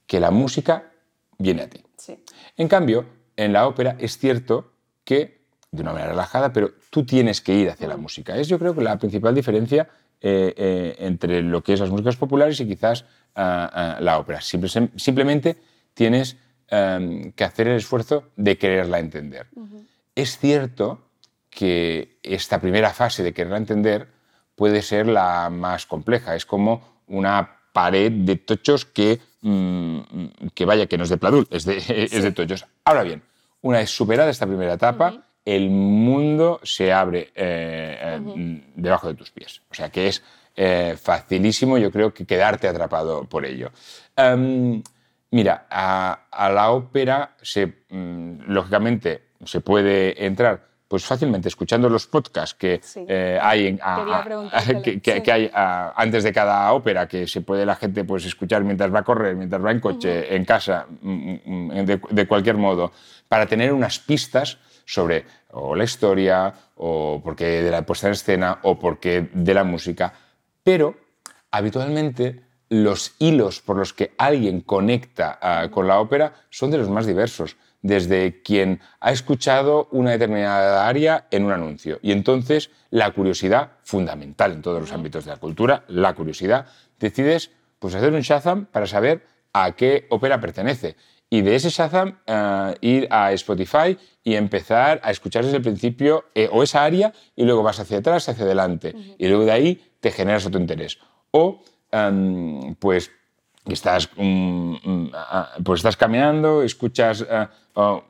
que 0.06 0.20
la 0.20 0.32
música 0.32 0.92
viene 1.38 1.64
a 1.64 1.70
ti. 1.70 1.84
Sí. 1.98 2.24
En 2.58 2.68
cambio, 2.68 3.06
en 3.36 3.54
la 3.54 3.68
ópera 3.68 3.98
es 4.00 4.18
cierto 4.18 4.74
que 5.04 5.46
de 5.72 5.82
una 5.82 5.92
manera 5.92 6.12
relajada, 6.12 6.54
pero 6.54 6.72
tú 6.90 7.06
tienes 7.06 7.42
que 7.42 7.54
ir 7.54 7.70
hacia 7.70 7.88
la 7.88 7.98
música. 7.98 8.38
Es 8.38 8.48
yo 8.48 8.58
creo 8.58 8.74
que 8.74 8.82
la 8.82 8.98
principal 8.98 9.36
diferencia 9.36 9.90
eh, 10.22 10.54
eh, 10.56 10.96
entre 11.00 11.42
lo 11.42 11.62
que 11.62 11.74
es 11.74 11.80
las 11.80 11.90
músicas 11.90 12.16
populares 12.16 12.60
y 12.60 12.68
quizás 12.68 13.04
uh, 13.36 13.42
uh, 13.42 14.04
la 14.04 14.18
ópera. 14.18 14.42
Simple, 14.42 14.70
simplemente 14.96 15.58
tienes 15.94 16.38
um, 16.72 17.32
que 17.32 17.44
hacer 17.44 17.68
el 17.68 17.78
esfuerzo 17.78 18.32
de 18.36 18.58
quererla 18.58 19.00
entender. 19.00 19.48
Uh 19.56 19.64
-huh. 19.64 19.86
Es 20.16 20.38
cierto 20.38 21.02
que 21.50 22.18
esta 22.24 22.60
primera 22.60 22.92
fase 22.94 23.24
de 23.24 23.34
quererla 23.34 23.58
entender 23.58 24.08
puede 24.56 24.82
ser 24.82 25.08
la 25.08 25.50
más 25.50 25.86
compleja. 25.86 26.36
Es 26.36 26.46
como 26.46 27.04
una 27.08 27.58
pared 27.74 28.12
de 28.12 28.38
tochos 28.38 28.86
que, 28.86 29.20
mmm, 29.42 30.00
que 30.54 30.66
vaya, 30.66 30.88
que 30.88 30.98
no 30.98 31.04
es 31.04 31.10
de 31.10 31.18
Pladul, 31.18 31.48
es 31.52 31.66
de, 31.66 31.82
sí. 31.82 31.94
es 32.12 32.24
de 32.24 32.32
tochos. 32.32 32.66
Ahora 32.86 33.04
bien, 33.04 33.22
una 33.62 33.80
vez 33.80 33.90
superada 33.90 34.30
esta 34.30 34.48
primera 34.48 34.74
etapa, 34.74 35.12
uh 35.12 35.16
-huh 35.16 35.26
el 35.46 35.70
mundo 35.70 36.60
se 36.64 36.92
abre 36.92 37.32
eh, 37.36 38.20
uh 38.20 38.26
-huh. 38.26 38.64
debajo 38.76 39.08
de 39.08 39.14
tus 39.14 39.30
pies. 39.30 39.62
O 39.70 39.76
sea 39.76 39.90
que 39.90 40.08
es 40.08 40.24
eh, 40.56 40.98
facilísimo, 41.00 41.78
yo 41.78 41.92
creo, 41.92 42.14
que 42.14 42.26
quedarte 42.26 42.68
atrapado 42.68 43.26
por 43.26 43.46
ello. 43.46 43.72
Um, 44.18 44.82
mira, 45.32 45.68
a, 45.70 46.28
a, 46.32 46.50
la 46.50 46.72
ópera, 46.72 47.36
se, 47.42 47.86
um, 47.92 48.40
lógicamente, 48.48 49.24
se 49.44 49.62
puede 49.62 50.26
entrar 50.26 50.76
pues 50.88 51.04
fácilmente 51.04 51.48
escuchando 51.48 51.90
los 51.90 52.06
podcasts 52.06 52.54
que 52.54 52.80
sí. 52.82 53.04
eh, 53.08 53.40
hay, 53.42 53.68
en, 53.68 53.80
a, 53.82 54.22
a, 54.52 54.64
que, 54.84 55.02
que, 55.02 55.24
que, 55.24 55.32
hay 55.32 55.52
antes 55.54 56.24
de 56.24 56.32
cada 56.32 56.72
ópera, 56.74 57.08
que 57.08 57.28
se 57.28 57.42
puede 57.42 57.66
la 57.66 57.76
gente 57.76 58.04
pues, 58.04 58.26
escuchar 58.26 58.64
mientras 58.64 58.94
va 58.94 59.00
a 59.00 59.04
correr, 59.04 59.36
mientras 59.36 59.64
va 59.64 59.72
en 59.72 59.80
coche, 59.80 60.20
uh 60.20 60.24
-huh. 60.24 60.36
en 60.36 60.46
casa, 60.46 60.86
de, 61.02 62.00
de 62.10 62.28
cualquier 62.28 62.58
modo, 62.58 62.92
para 63.28 63.48
tener 63.48 63.74
unas 63.74 64.00
pistas 64.00 64.60
sobre 64.86 65.26
o 65.52 65.76
la 65.76 65.84
historia, 65.84 66.54
o 66.76 67.20
porque 67.24 67.64
de 67.64 67.72
la 67.72 67.82
puesta 67.82 68.08
en 68.08 68.14
escena, 68.14 68.60
o 68.62 68.78
porque 68.78 69.30
de 69.34 69.54
la 69.54 69.64
música, 69.64 70.14
pero 70.64 70.96
habitualmente 71.50 72.45
los 72.70 73.16
hilos 73.20 73.62
por 73.62 73.78
los 73.78 73.94
que 73.94 74.14
alguien 74.18 74.62
conecta 74.62 75.40
uh, 75.42 75.70
con 75.70 75.88
la 75.88 76.00
ópera 76.00 76.34
son 76.50 76.72
de 76.72 76.78
los 76.78 76.90
más 76.90 77.06
diversos, 77.06 77.58
desde 77.82 78.42
quien 78.42 78.82
ha 79.00 79.12
escuchado 79.12 79.88
una 79.92 80.12
determinada 80.12 80.88
área 80.88 81.28
en 81.30 81.46
un 81.46 81.52
anuncio. 81.52 82.00
Y 82.02 82.12
entonces 82.12 82.72
la 82.90 83.12
curiosidad, 83.12 83.74
fundamental 83.84 84.54
en 84.54 84.62
todos 84.62 84.82
los 84.82 84.92
ámbitos 84.92 85.26
de 85.26 85.32
la 85.32 85.38
cultura, 85.38 85.84
la 85.88 86.14
curiosidad, 86.14 86.66
decides 87.00 87.52
pues, 87.80 87.94
hacer 87.94 88.14
un 88.14 88.22
Shazam 88.22 88.66
para 88.66 88.88
saber 88.88 89.28
a 89.54 89.72
qué 89.74 90.08
ópera 90.10 90.42
pertenece 90.42 90.96
y 91.30 91.42
de 91.42 91.56
ese 91.56 91.70
Shazam 91.70 92.20
uh, 92.28 92.74
ir 92.82 93.08
a 93.10 93.32
Spotify 93.34 93.98
y 94.24 94.36
empezar 94.36 95.02
a 95.04 95.12
escuchar 95.12 95.44
desde 95.44 95.58
el 95.58 95.64
principio 95.64 96.26
eh, 96.36 96.50
o 96.52 96.64
esa 96.64 96.84
área 96.84 97.14
y 97.36 97.44
luego 97.44 97.64
vas 97.64 97.80
hacia 97.80 97.98
atrás, 97.98 98.30
hacia 98.30 98.46
adelante. 98.46 98.94
Uh 98.94 99.00
-huh. 99.00 99.16
Y 99.18 99.28
luego 99.28 99.46
de 99.46 99.52
ahí 99.52 99.92
te 100.00 100.12
generas 100.12 100.46
otro 100.46 100.60
interés. 100.60 101.00
O, 101.32 101.62
um, 101.96 102.76
pues, 102.76 103.12
estás, 103.66 104.10
um, 104.18 104.78
um, 104.86 105.12
pues 105.64 105.80
estás 105.80 105.98
caminando, 105.98 106.64
escuchas 106.64 107.22
uh, 107.22 107.80
uh, 107.80 108.02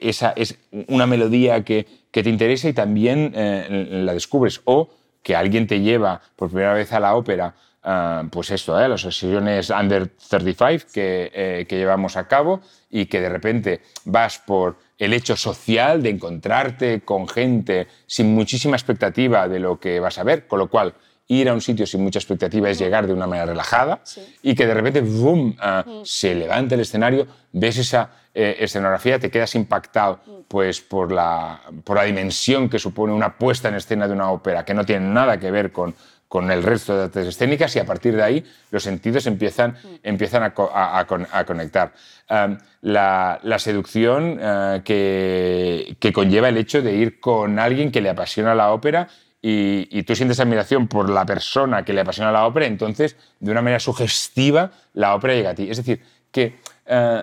esa, 0.00 0.32
es 0.36 0.58
una 0.88 1.06
melodía 1.06 1.64
que, 1.64 1.86
que, 2.10 2.22
te 2.22 2.30
interesa 2.30 2.68
y 2.68 2.72
también 2.72 3.32
eh, 3.34 4.02
la 4.04 4.12
descubres. 4.14 4.60
O 4.64 4.90
que 5.22 5.36
alguien 5.36 5.66
te 5.66 5.80
lleva 5.80 6.20
por 6.34 6.48
primera 6.48 6.72
vez 6.72 6.92
a 6.92 7.00
la 7.00 7.14
ópera 7.14 7.54
Uh, 7.82 8.28
pues 8.28 8.50
esto, 8.50 8.78
¿eh? 8.78 8.86
las 8.86 9.00
sesiones 9.00 9.70
under 9.70 10.08
35 10.08 10.92
que, 10.92 11.30
eh, 11.32 11.66
que, 11.66 11.78
llevamos 11.78 12.18
a 12.18 12.28
cabo 12.28 12.60
y 12.90 13.06
que 13.06 13.22
de 13.22 13.30
repente 13.30 13.80
vas 14.04 14.38
por 14.38 14.76
el 14.98 15.14
hecho 15.14 15.34
social 15.34 16.02
de 16.02 16.10
encontrarte 16.10 17.00
con 17.00 17.26
gente 17.26 17.86
sin 18.06 18.34
muchísima 18.34 18.76
expectativa 18.76 19.48
de 19.48 19.60
lo 19.60 19.80
que 19.80 19.98
vas 19.98 20.18
a 20.18 20.24
ver, 20.24 20.46
con 20.46 20.58
lo 20.58 20.68
cual 20.68 20.92
ir 21.30 21.48
a 21.48 21.54
un 21.54 21.60
sitio 21.60 21.86
sin 21.86 22.02
mucha 22.02 22.18
expectativa 22.18 22.68
es 22.68 22.78
llegar 22.78 23.06
de 23.06 23.12
una 23.12 23.26
manera 23.26 23.46
relajada 23.46 24.00
sí. 24.02 24.20
y 24.42 24.54
que 24.54 24.66
de 24.66 24.74
repente 24.74 25.00
boom, 25.00 25.56
uh, 25.58 25.88
mm. 25.88 26.04
se 26.04 26.34
levanta 26.34 26.74
el 26.74 26.80
escenario, 26.80 27.26
ves 27.52 27.78
esa 27.78 28.10
eh, 28.34 28.56
escenografía, 28.58 29.18
te 29.20 29.30
quedas 29.30 29.54
impactado 29.54 30.20
mm. 30.26 30.30
pues, 30.48 30.80
por, 30.80 31.12
la, 31.12 31.60
por 31.84 31.96
la 31.96 32.02
dimensión 32.02 32.68
que 32.68 32.80
supone 32.80 33.12
una 33.12 33.38
puesta 33.38 33.68
en 33.68 33.76
escena 33.76 34.08
de 34.08 34.12
una 34.12 34.30
ópera 34.30 34.64
que 34.64 34.74
no 34.74 34.84
tiene 34.84 35.06
nada 35.06 35.38
que 35.38 35.52
ver 35.52 35.70
con, 35.70 35.94
con 36.26 36.50
el 36.50 36.64
resto 36.64 36.96
de 36.96 37.04
artes 37.04 37.28
escénicas 37.28 37.76
y 37.76 37.78
a 37.78 37.86
partir 37.86 38.16
de 38.16 38.24
ahí 38.24 38.44
los 38.72 38.82
sentidos 38.82 39.24
empiezan, 39.28 39.70
mm. 39.70 39.94
empiezan 40.02 40.42
a, 40.42 40.52
a, 40.56 41.06
a, 41.30 41.44
conectar. 41.44 41.92
Um, 42.28 42.58
la, 42.82 43.38
la, 43.44 43.58
seducción 43.60 44.32
uh, 44.32 44.82
que, 44.82 45.96
que, 46.00 46.12
conlleva 46.12 46.48
el 46.48 46.56
hecho 46.56 46.82
de 46.82 46.94
ir 46.94 47.20
con 47.20 47.60
alguien 47.60 47.92
que 47.92 48.00
le 48.00 48.08
apasiona 48.08 48.54
la 48.54 48.72
ópera 48.72 49.08
y, 49.42 50.02
tú 50.02 50.14
sientes 50.14 50.38
admiración 50.40 50.86
por 50.86 51.08
la 51.08 51.24
persona 51.24 51.84
que 51.84 51.92
le 51.92 52.02
apasiona 52.02 52.30
la 52.30 52.46
ópera, 52.46 52.66
entonces 52.66 53.16
de 53.38 53.50
una 53.50 53.62
manera 53.62 53.80
sugestiva 53.80 54.70
la 54.92 55.14
ópera 55.14 55.34
llega 55.34 55.50
a 55.50 55.54
ti. 55.54 55.70
Es 55.70 55.78
decir, 55.78 56.02
que 56.30 56.58
uh, 56.86 57.22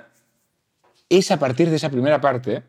es 1.10 1.32
a 1.32 1.38
partir 1.38 1.70
de 1.70 1.76
esa 1.76 1.90
primera 1.90 2.20
parte 2.20 2.64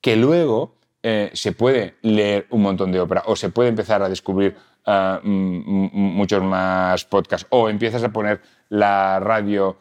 que 0.00 0.16
luego 0.16 0.76
eh, 1.02 1.30
se 1.34 1.52
puede 1.52 1.94
leer 2.02 2.46
un 2.50 2.62
montón 2.62 2.90
de 2.90 3.00
ópera 3.00 3.22
o 3.26 3.36
se 3.36 3.50
puede 3.50 3.68
empezar 3.68 4.02
a 4.02 4.08
descubrir 4.08 4.56
uh, 4.86 5.24
muchos 5.24 6.42
más 6.42 7.04
podcasts. 7.04 7.46
O 7.50 7.68
empiezas 7.68 8.02
a 8.02 8.08
poner 8.08 8.40
la 8.68 9.20
radio 9.20 9.76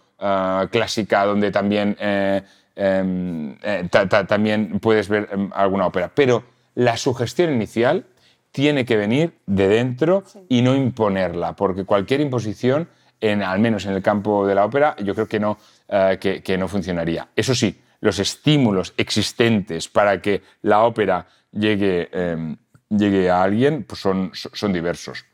clásica 0.72 1.26
donde 1.26 1.52
también, 1.52 1.98
eh, 2.00 2.42
eh, 2.76 3.88
ta, 3.92 4.08
ta, 4.08 4.26
también 4.26 4.80
puedes 4.80 5.10
ver 5.10 5.28
em, 5.32 5.50
alguna 5.54 5.88
ópera. 5.88 6.12
Pero 6.14 6.44
la 6.76 6.98
sugestión 6.98 7.54
inicial 7.54 8.06
tiene 8.56 8.86
que 8.86 8.96
venir 8.96 9.34
de 9.46 9.68
dentro 9.68 10.24
sí. 10.26 10.40
y 10.48 10.62
no 10.62 10.74
imponerla, 10.74 11.58
porque 11.58 11.84
cualquier 11.84 12.22
imposición, 12.22 12.88
en, 13.20 13.44
al 13.44 13.60
menos 13.60 13.86
en 13.86 13.92
el 13.92 14.02
campo 14.02 14.48
de 14.48 14.56
la 14.56 14.64
ópera, 14.64 14.96
yo 15.04 15.14
creo 15.14 15.28
que 15.28 15.42
no, 15.42 15.58
uh, 15.90 16.18
que, 16.18 16.42
que 16.42 16.58
no 16.58 16.70
funcionaría. 16.70 17.28
Eso 17.36 17.54
sí, 17.54 17.82
los 18.00 18.18
estímulos 18.18 18.94
existentes 18.96 19.90
para 19.90 20.22
que 20.22 20.42
la 20.62 20.84
ópera 20.84 21.28
llegue 21.52 22.08
eh, 22.14 22.56
llegue 22.90 23.30
a 23.30 23.44
alguien 23.44 23.84
pues 23.84 24.00
son, 24.00 24.32
son 24.34 24.72
diversos. 24.72 25.26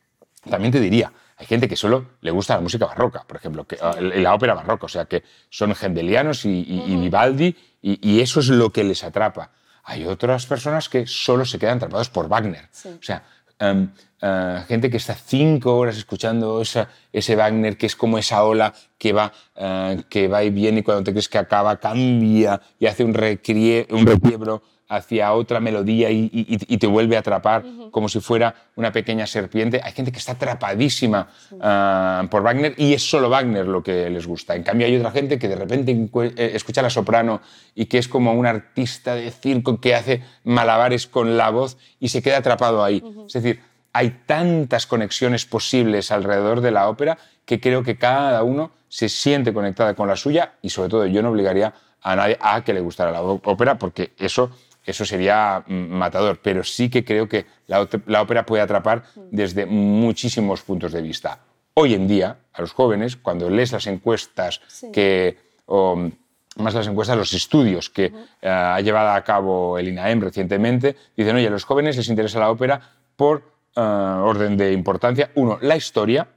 También 0.50 0.72
te 0.72 0.80
diría, 0.80 1.12
hay 1.38 1.46
gente 1.46 1.68
que 1.68 1.75
solo 1.75 2.06
le 2.22 2.32
gusta 2.32 2.56
la 2.56 2.62
música 2.62 2.88
barroca, 2.88 3.24
por 3.28 3.38
ejemplo, 3.38 3.66
que, 3.66 3.75
sí. 3.75 3.84
la 4.00 4.34
ópera 4.34 4.56
barroca, 4.56 4.86
o 4.86 4.90
sea, 4.90 5.06
que 5.06 5.24
son 5.50 5.75
gendelianos 5.75 6.46
y, 6.46 6.50
y, 6.50 6.80
-huh. 6.80 6.88
y 6.88 6.96
Vivaldi, 6.96 7.56
y, 7.84 8.10
y, 8.10 8.22
eso 8.22 8.40
es 8.40 8.50
lo 8.50 8.72
que 8.72 8.84
les 8.84 9.04
atrapa. 9.04 9.51
Hay 9.84 10.06
otras 10.06 10.46
personas 10.46 10.90
que 10.90 11.08
solo 11.08 11.46
se 11.46 11.58
quedan 11.58 11.78
atrapados 11.78 12.10
por 12.10 12.28
Wagner. 12.28 12.68
Sí. 12.72 12.90
O 12.90 13.04
sea, 13.04 13.24
um, 13.60 13.90
uh, 14.22 14.64
gente 14.68 14.90
que 14.90 14.98
está 14.98 15.16
cinco 15.16 15.78
horas 15.78 15.98
escuchando 15.98 16.62
esa, 16.62 16.88
ese 17.12 17.36
Wagner, 17.36 17.78
que 17.78 17.86
es 17.88 17.96
como 17.96 18.18
esa 18.18 18.44
ola 18.44 18.74
que 18.98 19.14
va, 19.14 19.32
uh, 19.56 20.02
que 20.10 20.28
va 20.28 20.44
y 20.44 20.50
viene 20.50 20.80
y 20.80 20.84
cuando 20.84 21.04
te 21.04 21.12
crees 21.12 21.30
que 21.30 21.38
acaba 21.38 21.78
cambia 21.80 22.62
y 22.80 22.86
hace 22.86 23.04
un, 23.04 23.14
recrie, 23.14 23.88
un 23.92 24.06
requiebro 24.06 24.62
hacia 24.92 25.32
otra 25.32 25.62
melodía 25.62 26.12
y, 26.12 26.78
te 26.78 26.86
vuelve 26.86 27.16
a 27.16 27.20
atrapar 27.20 27.64
como 27.92 28.10
si 28.10 28.20
fuera 28.20 28.54
una 28.76 28.92
pequeña 28.92 29.26
serpiente. 29.26 29.80
Hay 29.82 29.94
gente 29.94 30.12
que 30.12 30.20
está 30.20 30.34
atrapadísima 30.34 31.30
ah, 31.62 32.28
por 32.30 32.44
Wagner 32.44 32.74
y 32.76 32.94
es 32.94 33.10
solo 33.10 33.30
Wagner 33.30 33.66
lo 33.68 33.82
que 33.82 34.10
les 34.10 34.28
gusta. 34.28 34.54
En 34.54 34.64
cambio 34.64 34.86
hay 34.86 34.98
otra 34.98 35.12
gente 35.12 35.40
que 35.40 35.48
de 35.48 35.56
repente 35.56 35.94
eh, 35.94 36.52
escucha 36.54 36.82
la 36.82 36.90
soprano 36.90 37.40
y 37.74 37.86
que 37.86 38.00
es 38.00 38.10
como 38.10 38.34
un 38.34 38.46
artista 38.46 39.16
de 39.16 39.32
circo 39.32 39.80
que 39.80 39.96
hace 39.96 40.24
malabares 40.44 41.08
con 41.08 41.38
la 41.38 41.50
voz 41.52 41.78
y 42.02 42.10
se 42.10 42.22
queda 42.22 42.40
atrapado 42.40 42.84
ahí. 42.84 43.02
Es 43.28 43.34
decir, 43.34 43.62
hay 43.94 44.22
tantas 44.26 44.88
conexiones 44.88 45.46
posibles 45.46 46.12
alrededor 46.12 46.60
de 46.60 46.72
la 46.72 46.90
ópera 46.90 47.18
que 47.46 47.62
creo 47.62 47.82
que 47.82 47.98
cada 47.98 48.44
uno 48.44 48.72
se 48.90 49.08
siente 49.08 49.54
conectada 49.54 49.94
con 49.94 50.10
la 50.10 50.18
suya 50.18 50.56
y 50.62 50.70
sobre 50.70 50.90
todo 50.90 51.06
yo 51.06 51.22
no 51.22 51.30
obligaría 51.30 51.74
a 52.02 52.16
nadie 52.16 52.38
a 52.42 52.64
que 52.64 52.74
le 52.74 52.82
gustara 52.82 53.12
la 53.12 53.22
ópera 53.22 53.78
porque 53.78 54.12
eso 54.18 54.52
eso 54.86 55.06
sería 55.06 55.64
mm, 55.68 55.74
matador, 55.74 56.40
pero 56.42 56.64
sí 56.64 56.90
que 56.90 57.04
creo 57.04 57.28
que 57.28 57.46
la, 57.68 57.82
ópera 58.22 58.46
puede 58.46 58.64
atrapar 58.64 59.04
desde 59.30 59.66
muchísimos 59.66 60.62
puntos 60.62 60.92
de 60.92 61.02
vista. 61.02 61.40
Hoy 61.74 61.94
en 61.94 62.08
día, 62.08 62.38
a 62.54 62.62
los 62.62 62.74
jóvenes, 62.74 63.16
cuando 63.16 63.50
lees 63.50 63.72
las 63.72 63.88
encuestas 63.88 64.62
que, 64.92 65.38
o 65.66 66.10
más 66.58 66.74
las 66.74 66.88
encuestas, 66.88 67.18
los 67.18 67.34
estudios 67.34 67.90
que 67.90 68.12
eh, 68.42 68.50
ha 68.50 68.80
llevado 68.82 69.12
a 69.12 69.24
cabo 69.24 69.78
el 69.78 69.88
INAEM 69.88 70.22
recientemente, 70.22 70.96
dicen, 71.16 71.36
oye, 71.36 71.48
a 71.48 71.52
los 71.52 71.64
jóvenes 71.64 71.96
les 71.96 72.10
interesa 72.10 72.40
la 72.40 72.52
ópera 72.52 72.82
por 73.16 73.52
eh, 73.76 73.80
orden 73.80 74.58
de 74.58 74.74
importancia. 74.74 75.32
Uno, 75.36 75.58
la 75.62 75.78
historia. 75.78 76.28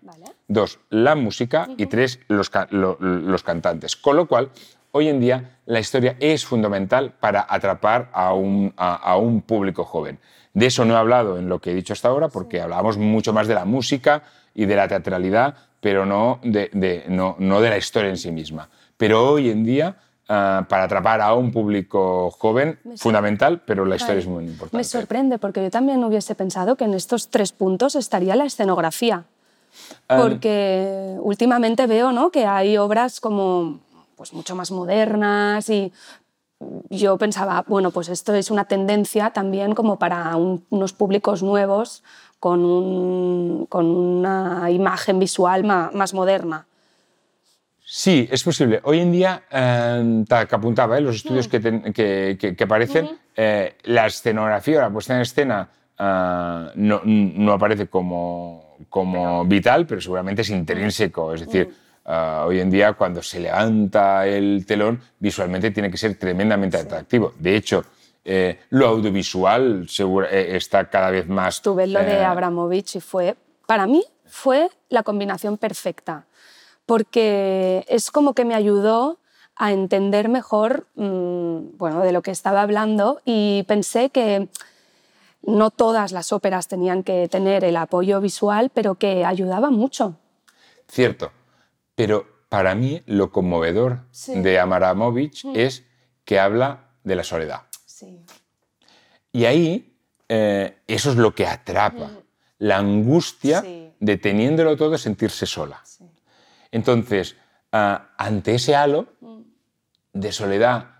Dos, 0.47 0.79
la 0.91 1.15
música. 1.15 1.69
Y 1.77 1.87
tres, 1.87 2.21
los, 2.29 2.51
los 2.71 3.43
cantantes. 3.43 3.97
Con 3.97 4.17
lo 4.17 4.27
cual, 4.27 4.51
hoy 4.97 5.09
en 5.09 5.21
día 5.21 5.59
la 5.67 5.81
historia 5.81 6.17
es 6.21 6.47
fundamental 6.47 7.13
para 7.19 7.45
atrapar 7.49 8.11
a 8.13 8.33
un, 8.33 8.73
a, 8.77 9.17
un, 9.17 9.43
público 9.43 9.85
joven. 9.85 10.19
De 10.53 10.67
eso 10.67 10.85
no 10.85 10.95
he 10.95 10.97
hablado 10.97 11.37
en 11.37 11.49
lo 11.49 11.61
que 11.61 11.73
he 11.73 11.75
dicho 11.75 11.93
hasta 11.93 12.09
ahora, 12.09 12.29
porque 12.29 12.61
hablábamos 12.61 12.97
mucho 12.97 13.33
más 13.33 13.49
de 13.49 13.55
la 13.55 13.65
música 13.65 14.23
y 14.55 14.67
de 14.67 14.77
la 14.77 14.87
teatralidad, 14.87 15.57
pero 15.81 16.07
no 16.07 16.39
de, 16.45 17.05
no, 17.09 17.35
no 17.41 17.61
de 17.61 17.71
la 17.71 17.77
historia 17.77 18.11
en 18.11 18.17
sí 18.17 18.31
misma. 18.31 18.69
Pero 18.97 19.33
hoy 19.33 19.51
en 19.51 19.65
día, 19.65 19.97
ah, 20.29 20.65
para 20.69 20.85
atrapar 20.85 21.21
a 21.21 21.35
un 21.35 21.51
público 21.51 22.31
joven, 22.31 22.79
fundamental, 22.97 23.63
pero 23.67 23.85
la 23.85 23.97
historia 23.97 24.21
es 24.21 24.29
muy 24.29 24.45
importante. 24.45 24.77
Me 24.77 24.85
sorprende, 24.85 25.39
porque 25.39 25.61
yo 25.61 25.71
también 25.71 26.05
hubiese 26.05 26.37
pensado 26.37 26.77
que 26.77 26.85
en 26.85 26.95
estos 26.95 27.31
tres 27.31 27.51
puntos 27.53 27.97
estaría 27.97 28.37
la 28.37 28.45
escenografía. 28.45 29.25
Porque 30.07 31.17
últimamente 31.19 31.89
veo 31.89 32.13
¿no? 32.13 32.31
que 32.31 32.47
hay 32.47 32.77
obras 32.77 33.19
como 33.19 33.81
pues 34.16 34.33
mucho 34.33 34.54
más 34.54 34.71
modernas 34.71 35.68
y 35.68 35.92
yo 36.90 37.18
pensaba, 37.18 37.64
bueno, 37.66 37.90
pues 37.90 38.09
esto 38.09 38.35
es 38.35 38.50
una 38.50 38.64
tendencia 38.64 39.30
también 39.30 39.75
como 39.75 39.99
para 39.99 40.37
unos 40.37 40.92
públicos 40.92 41.42
nuevos 41.42 42.02
con, 42.38 42.64
un, 42.64 43.66
con 43.68 43.87
una 43.87 44.71
imagen 44.71 45.18
visual 45.18 45.64
más, 45.64 46.14
moderna. 46.14 46.66
Sí, 47.87 48.28
es 48.30 48.42
posible. 48.42 48.80
Hoy 48.85 49.00
en 49.00 49.12
día, 49.12 49.44
eh, 49.50 50.25
que 50.28 50.54
apuntaba, 50.54 50.99
¿eh? 50.99 51.00
los 51.00 51.16
estudios 51.16 51.49
mm. 51.49 51.92
que, 51.92 52.54
que, 52.56 52.64
aparecen, 52.64 53.18
eh, 53.37 53.76
la 53.85 54.06
escenografía, 54.06 54.80
la 54.80 54.90
puesta 54.90 55.14
en 55.14 55.21
escena, 55.21 55.68
eh, 55.99 56.71
no, 56.75 57.00
no, 57.04 57.52
aparece 57.52 57.87
como, 57.88 58.76
como 58.88 59.44
vital, 59.44 59.87
pero 59.87 60.00
seguramente 60.00 60.42
es 60.42 60.50
intrínseco. 60.50 61.35
Es 61.35 61.47
decir, 61.47 61.68
mm. 61.68 61.84
Ah, 62.05 62.45
hoy 62.47 62.61
en 62.61 62.71
día, 62.71 62.93
cuando 62.93 63.23
se 63.23 63.41
levanta 63.41 64.27
el 64.27 64.67
telón, 64.67 65.01
visualmente 65.19 65.71
tiene 65.71 65.91
que 65.91 65.97
ser 65.97 66.19
tremendamente 66.19 66.77
atractivo. 66.77 67.33
De 67.39 67.57
hecho, 67.57 67.85
eh, 68.25 68.61
lo 68.71 68.89
audiovisual 68.89 69.87
eh, 70.31 70.49
está 70.51 70.89
cada 70.91 71.11
vez 71.11 71.29
más... 71.29 71.63
Tuve 71.63 71.87
lo 71.87 72.01
de 72.01 72.19
eh, 72.19 72.25
Abramovich 72.25 72.97
y 72.97 73.01
fue, 73.01 73.37
para 73.67 73.87
mí, 73.87 74.05
fue 74.27 74.69
la 74.90 75.03
combinación 75.03 75.57
perfecta, 75.57 76.27
porque 76.85 77.85
es 77.88 78.11
como 78.11 78.35
que 78.35 78.45
me 78.45 78.55
ayudó 78.55 79.19
a 79.57 79.73
entender 79.73 80.29
mejor 80.29 80.87
mm, 80.97 81.77
bueno, 81.79 82.01
de 82.01 82.12
lo 82.12 82.23
que 82.23 82.33
estaba 82.33 82.62
hablando 82.62 83.21
y 83.25 83.62
pensé 83.69 84.11
que 84.11 84.49
no 85.43 85.71
todas 85.71 86.12
las 86.12 86.33
óperas 86.33 86.69
tenían 86.69 87.03
que 87.03 87.29
tener 87.29 87.64
el 87.64 87.77
apoyo 87.77 88.21
visual, 88.21 88.71
pero 88.73 88.97
que 88.97 89.25
ayudaba 89.25 89.71
mucho. 89.71 90.17
Cierto, 90.88 91.31
pero 91.94 92.46
para 92.48 92.74
mí 92.74 93.02
lo 93.07 93.30
conmovedor 93.30 94.00
de 94.26 94.59
Amaramovich 94.59 95.44
mm. 95.44 95.52
es 95.57 95.85
que 96.24 96.38
habla 96.38 96.90
de 97.02 97.16
la 97.16 97.24
soledad. 97.24 97.62
Y 99.33 99.46
ahí 99.46 99.94
eh, 100.28 100.78
eso 100.87 101.11
es 101.11 101.16
lo 101.16 101.35
que 101.35 101.46
atrapa, 101.46 102.07
mm. 102.07 102.18
la 102.59 102.78
angustia 102.78 103.62
de 103.98 104.16
teniéndolo 104.16 104.76
todo 104.76 104.96
sentirse 104.98 105.46
sola. 105.46 105.83
Entonces, 106.70 107.37
ah, 107.72 108.11
ante 108.16 108.54
ese 108.54 108.74
halo 108.74 109.09
mm. 109.20 109.40
de 110.12 110.33
soledad 110.33 110.90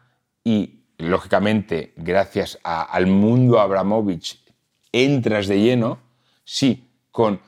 y, 0.42 0.85
lógicamente, 0.98 1.94
gracias 1.96 2.59
al 2.62 3.07
mundo 3.07 3.61
Abramovich, 3.61 4.40
entras 4.92 5.46
de 5.46 5.61
lleno, 5.61 5.98
sí, 6.44 6.90
con 7.11 7.40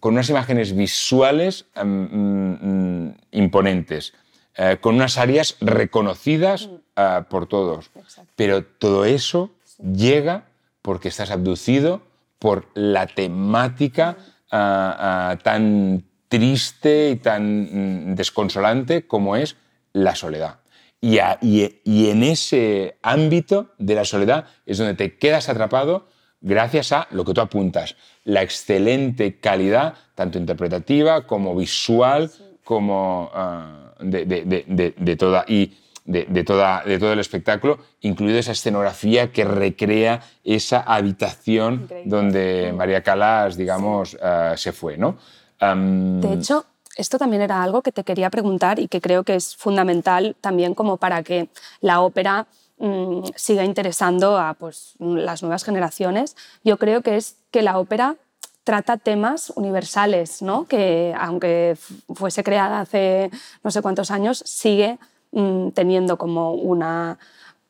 con 0.00 0.14
unas 0.14 0.30
imágenes 0.30 0.74
visuales 0.74 1.66
mm, 1.74 1.84
mm, 1.84 3.14
imponentes, 3.32 4.14
eh, 4.56 4.78
con 4.80 4.94
unas 4.94 5.18
áreas 5.18 5.56
reconocidas 5.60 6.68
mm. 6.68 6.74
ah, 6.96 7.26
por 7.28 7.46
todos. 7.46 7.90
Pero 8.36 8.64
todo 8.64 9.04
eso 9.04 9.50
llega 9.78 10.44
porque 10.80 11.08
estás 11.08 11.30
abducido 11.30 12.02
por 12.38 12.66
la 12.74 13.06
temática 13.06 14.16
ah, 14.50 15.30
ah, 15.30 15.38
tan 15.42 16.04
triste 16.28 17.10
y 17.10 17.16
tan 17.16 18.14
desconsolante 18.14 19.06
como 19.06 19.36
es 19.36 19.56
la 19.92 20.14
soledad. 20.14 20.60
y, 21.00 22.08
en 22.08 22.22
ese 22.22 22.96
ámbito 23.02 23.74
de 23.78 23.94
la 23.96 24.04
soledad 24.04 24.46
es 24.64 24.78
donde 24.78 24.94
te 24.94 25.18
quedas 25.18 25.48
atrapado 25.48 26.06
gracias 26.42 26.92
a 26.92 27.06
lo 27.12 27.24
que 27.24 27.32
tú 27.32 27.40
apuntas, 27.40 27.96
la 28.24 28.42
excelente 28.42 29.38
calidad, 29.38 29.94
tanto 30.14 30.38
interpretativa 30.38 31.26
como 31.26 31.56
visual, 31.56 32.30
como 32.64 33.30
ah, 33.32 33.94
de, 34.00 35.16
toda, 35.18 35.44
y 35.48 35.72
de, 36.04 36.44
toda, 36.44 36.82
de 36.84 36.98
todo 36.98 37.12
el 37.12 37.20
espectáculo, 37.20 37.78
incluido 38.00 38.38
esa 38.38 38.52
escenografía 38.52 39.32
que 39.32 39.44
recrea 39.44 40.20
esa 40.44 40.80
habitación 40.80 41.88
donde 42.04 42.72
María 42.76 43.02
Calas, 43.02 43.56
digamos, 43.56 44.16
ah, 44.20 44.54
se 44.56 44.72
fue. 44.72 44.98
¿no? 44.98 45.16
de 45.60 46.34
hecho, 46.34 46.66
esto 46.96 47.18
también 47.18 47.40
era 47.40 47.62
algo 47.62 47.82
que 47.82 47.92
te 47.92 48.04
quería 48.04 48.30
preguntar 48.30 48.78
y 48.78 48.88
que 48.88 49.00
creo 49.00 49.22
que 49.22 49.36
es 49.36 49.56
fundamental 49.56 50.36
también 50.40 50.74
como 50.74 50.96
para 50.96 51.22
que 51.22 51.48
la 51.80 52.00
ópera 52.00 52.46
Mm, 52.84 53.22
siga 53.36 53.64
interesando 53.64 54.36
a 54.38 54.54
pues, 54.54 54.96
las 54.98 55.40
nuevas 55.40 55.62
generaciones, 55.62 56.34
yo 56.64 56.78
creo 56.78 57.00
que 57.00 57.16
es 57.16 57.36
que 57.52 57.62
la 57.62 57.78
ópera 57.78 58.16
trata 58.64 58.96
temas 58.96 59.52
universales, 59.54 60.42
¿no? 60.42 60.66
que 60.66 61.14
aunque 61.16 61.76
fuese 62.12 62.42
creada 62.42 62.80
hace 62.80 63.30
no 63.62 63.70
sé 63.70 63.82
cuántos 63.82 64.10
años, 64.10 64.42
sigue 64.44 64.98
mm, 65.30 65.68
teniendo 65.68 66.18
como 66.18 66.54
una 66.54 67.20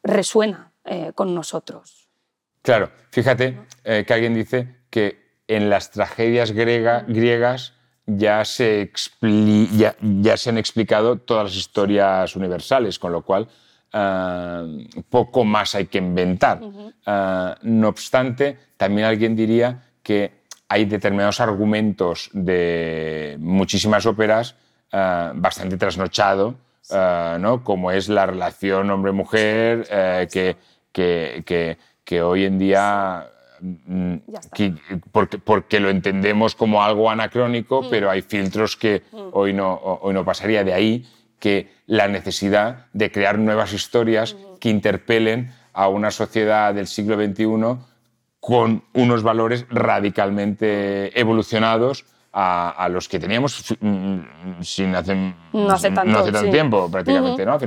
resuena 0.03 0.72
eh, 0.87 1.12
con 1.14 1.35
nosotros. 1.35 2.09
Claro, 2.62 2.90
fíjate 3.11 3.61
eh, 3.85 4.05
que 4.07 4.14
alguien 4.14 4.33
dice 4.33 4.77
que 4.88 5.42
en 5.46 5.68
las 5.68 5.90
tragedias 5.90 6.53
griegas 6.53 7.75
ya 8.07 8.46
se, 8.46 8.90
ya, 9.77 9.94
ya 10.01 10.37
se 10.38 10.48
han 10.48 10.57
explicado 10.57 11.18
todas 11.18 11.44
las 11.44 11.57
historias 11.57 12.35
universales, 12.35 12.98
con 12.98 13.12
lo 13.12 13.20
cual 13.20 13.48
eh, 13.92 14.87
poco 15.11 15.44
más 15.44 15.74
hay 15.74 15.87
que 15.87 15.98
inventar. 15.98 16.61
Eh, 17.07 17.55
no 17.62 17.88
obstante, 17.88 18.57
también 18.76 19.07
alguien 19.07 19.37
diría 19.37 19.83
que 20.02 20.42
hay 20.68 20.87
determinados 20.87 21.40
argumentos 21.40 22.31
de 22.33 23.37
muchísimas 23.38 24.07
óperas 24.07 24.55
eh, 24.90 25.31
bastante 25.35 25.76
trasnochado, 25.76 26.55
¿no? 27.38 27.62
como 27.62 27.90
es 27.90 28.09
la 28.09 28.26
relación 28.26 28.90
hombre-mujer, 28.90 29.87
que, 30.31 30.57
que, 30.90 31.76
que, 32.05 32.22
hoy 32.22 32.44
en 32.44 32.59
día 32.59 33.26
mm, 33.61 34.14
porque, 35.12 35.38
porque, 35.38 35.81
lo 35.81 35.90
entendemos 35.90 36.55
como 36.55 36.83
algo 36.83 37.11
anacrónico, 37.11 37.88
pero 37.88 38.11
hay 38.11 38.22
filtros 38.22 38.76
que 38.76 39.02
hoy, 39.33 39.52
no, 39.52 39.74
hoy 39.74 40.12
no 40.12 40.24
pasaría. 40.24 40.64
De 40.64 40.72
ahí 40.74 41.07
que 41.42 41.72
la 41.87 42.07
necesidad 42.07 42.87
de 42.92 43.11
crear 43.11 43.37
nuevas 43.37 43.72
historias 43.72 44.37
que 44.61 44.68
interpelen 44.68 45.52
a 45.72 45.88
una 45.88 46.12
sociedad 46.12 46.72
del 46.72 46.87
siglo 46.87 47.16
XXI 47.16 47.83
con 48.38 48.85
unos 48.92 49.24
valores 49.24 49.66
radicalmente 49.68 51.18
evolucionados 51.18 52.05
a, 52.33 52.88
los 52.92 53.09
que 53.09 53.18
teníamos 53.18 53.74
mm, 53.81 54.20
sin 54.61 54.94
hace, 54.94 55.35
no 55.52 55.72
hace 55.72 55.90
tanto, 55.90 56.48
tiempo, 56.48 56.88
prácticamente, 56.88 57.44
¿no? 57.44 57.55
a 57.55 57.59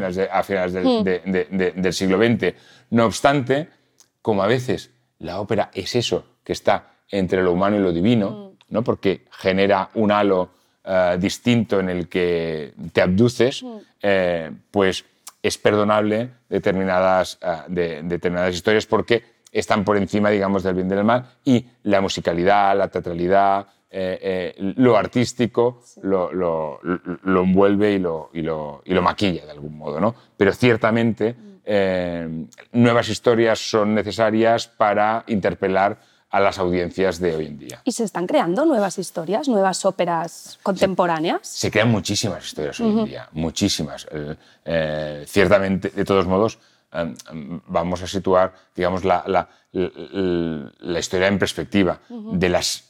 finales, 0.43 0.73
del, 0.73 1.93
siglo 1.93 2.17
XX. 2.17 2.55
No 2.91 3.05
obstante, 3.07 3.67
como 4.21 4.41
a 4.41 4.47
veces 4.47 4.89
la 5.19 5.41
ópera 5.41 5.69
es 5.73 5.97
eso 5.97 6.25
que 6.45 6.53
está 6.53 6.93
entre 7.09 7.43
lo 7.43 7.51
humano 7.51 7.75
y 7.75 7.79
lo 7.79 7.91
divino, 7.91 8.29
mm. 8.29 8.73
¿no? 8.73 8.83
porque 8.85 9.25
genera 9.31 9.89
un 9.95 10.13
halo 10.13 10.51
eh, 10.87 11.17
distinto 11.19 11.79
en 11.79 11.89
el 11.89 12.07
que 12.07 12.73
te 12.93 13.01
abduces, 13.01 13.63
mm. 13.63 13.77
eh, 14.03 14.51
pues 14.69 15.03
es 15.41 15.57
perdonable 15.57 16.29
determinadas, 16.47 17.39
eh, 17.41 17.55
de, 17.69 18.03
determinadas 18.03 18.53
historias 18.53 18.85
porque 18.85 19.23
están 19.51 19.83
por 19.83 19.97
encima, 19.97 20.29
digamos, 20.29 20.61
del 20.61 20.75
bien 20.75 20.85
y 20.85 20.89
del 20.91 21.03
mal 21.03 21.25
y 21.43 21.65
la 21.83 22.01
musicalidad, 22.01 22.77
la 22.77 22.87
teatralidad, 22.87 23.65
lo 24.75 24.97
artístico 24.97 25.81
lo, 26.01 26.31
lo, 26.33 26.81
lo, 26.83 27.43
envuelve 27.43 27.93
y 27.93 27.99
lo, 27.99 28.29
y, 28.33 28.39
y 28.41 28.43
lo, 28.43 29.01
maquilla 29.01 29.45
de 29.45 29.51
algún 29.51 29.77
modo. 29.77 29.99
¿no? 30.01 30.13
Pero 30.35 30.51
ciertamente 30.51 31.33
mm. 31.33 32.43
nuevas 32.73 33.09
historias 33.09 33.57
son 33.57 33.95
necesarias 33.95 34.67
para 34.67 35.23
interpelar 35.27 35.97
a 36.35 36.41
las 36.41 36.59
audiencias 36.59 37.17
de 37.21 37.33
hoy 37.33 37.45
en 37.45 37.57
día. 37.57 37.79
¿Y 37.85 37.93
se 37.93 38.03
están 38.03 38.27
creando 38.27 38.65
nuevas 38.65 38.99
historias, 38.99 39.47
nuevas 39.47 39.85
óperas 39.85 40.59
contemporáneas? 40.63 41.47
Se, 41.47 41.71
crean 41.71 41.89
muchísimas 41.89 42.45
historias 42.45 42.77
hoy 42.81 42.89
en 42.89 43.05
día, 43.05 43.29
muchísimas. 43.31 44.05
Eh, 44.11 44.35
eh, 44.65 45.23
ciertamente, 45.27 45.91
de 45.91 46.03
todos 46.03 46.27
modos, 46.27 46.59
em, 46.91 47.15
em, 47.31 47.61
vamos 47.67 48.03
a 48.03 48.07
situar, 48.07 48.53
digamos, 48.75 49.05
la, 49.05 49.23
la, 49.27 49.47
la, 49.71 50.99
historia 50.99 51.27
en 51.27 51.39
perspectiva. 51.39 52.01
De 52.09 52.49
las 52.49 52.83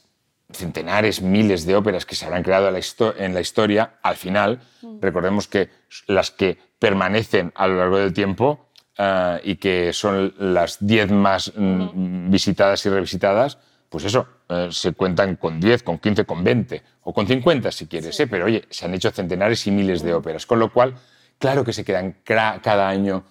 centenares, 0.50 1.22
miles 1.22 1.66
de 1.66 1.76
óperas 1.76 2.04
que 2.04 2.16
se 2.16 2.24
habrán 2.24 2.42
creado 2.42 2.66
en 2.66 3.32
la 3.32 3.40
historia, 3.40 3.94
al 4.02 4.16
final, 4.16 4.60
recordemos 5.00 5.46
que 5.46 5.70
las 6.08 6.32
que 6.32 6.58
permanecen 6.80 7.52
a 7.54 7.68
lo 7.68 7.76
largo 7.76 7.98
del 7.98 8.12
tiempo 8.12 8.65
eh, 8.98 9.40
y 9.44 9.56
que 9.56 9.92
son 9.92 10.32
las 10.38 10.78
10 10.80 11.10
más 11.10 11.52
mm, 11.54 12.30
visitadas 12.30 12.86
y 12.86 12.88
revisitadas, 12.88 13.58
pues 13.90 14.04
eso, 14.04 14.26
eh, 14.48 14.68
se 14.70 14.94
cuentan 14.94 15.36
con 15.36 15.60
10, 15.60 15.82
con 15.82 15.98
15, 15.98 16.24
con 16.24 16.42
20 16.42 16.82
o 17.02 17.12
con 17.12 17.26
50 17.26 17.70
si 17.72 17.86
quieres, 17.88 18.18
¿eh? 18.20 18.26
pero 18.26 18.46
oye, 18.46 18.64
se 18.70 18.86
han 18.86 18.94
hecho 18.94 19.10
centenares 19.10 19.66
y 19.66 19.70
miles 19.70 20.02
de 20.02 20.14
óperas, 20.14 20.46
con 20.46 20.58
lo 20.58 20.72
cual, 20.72 20.94
claro 21.38 21.62
que 21.62 21.74
se 21.74 21.84
quedan 21.84 22.16
cada 22.24 22.88
año 22.88 23.24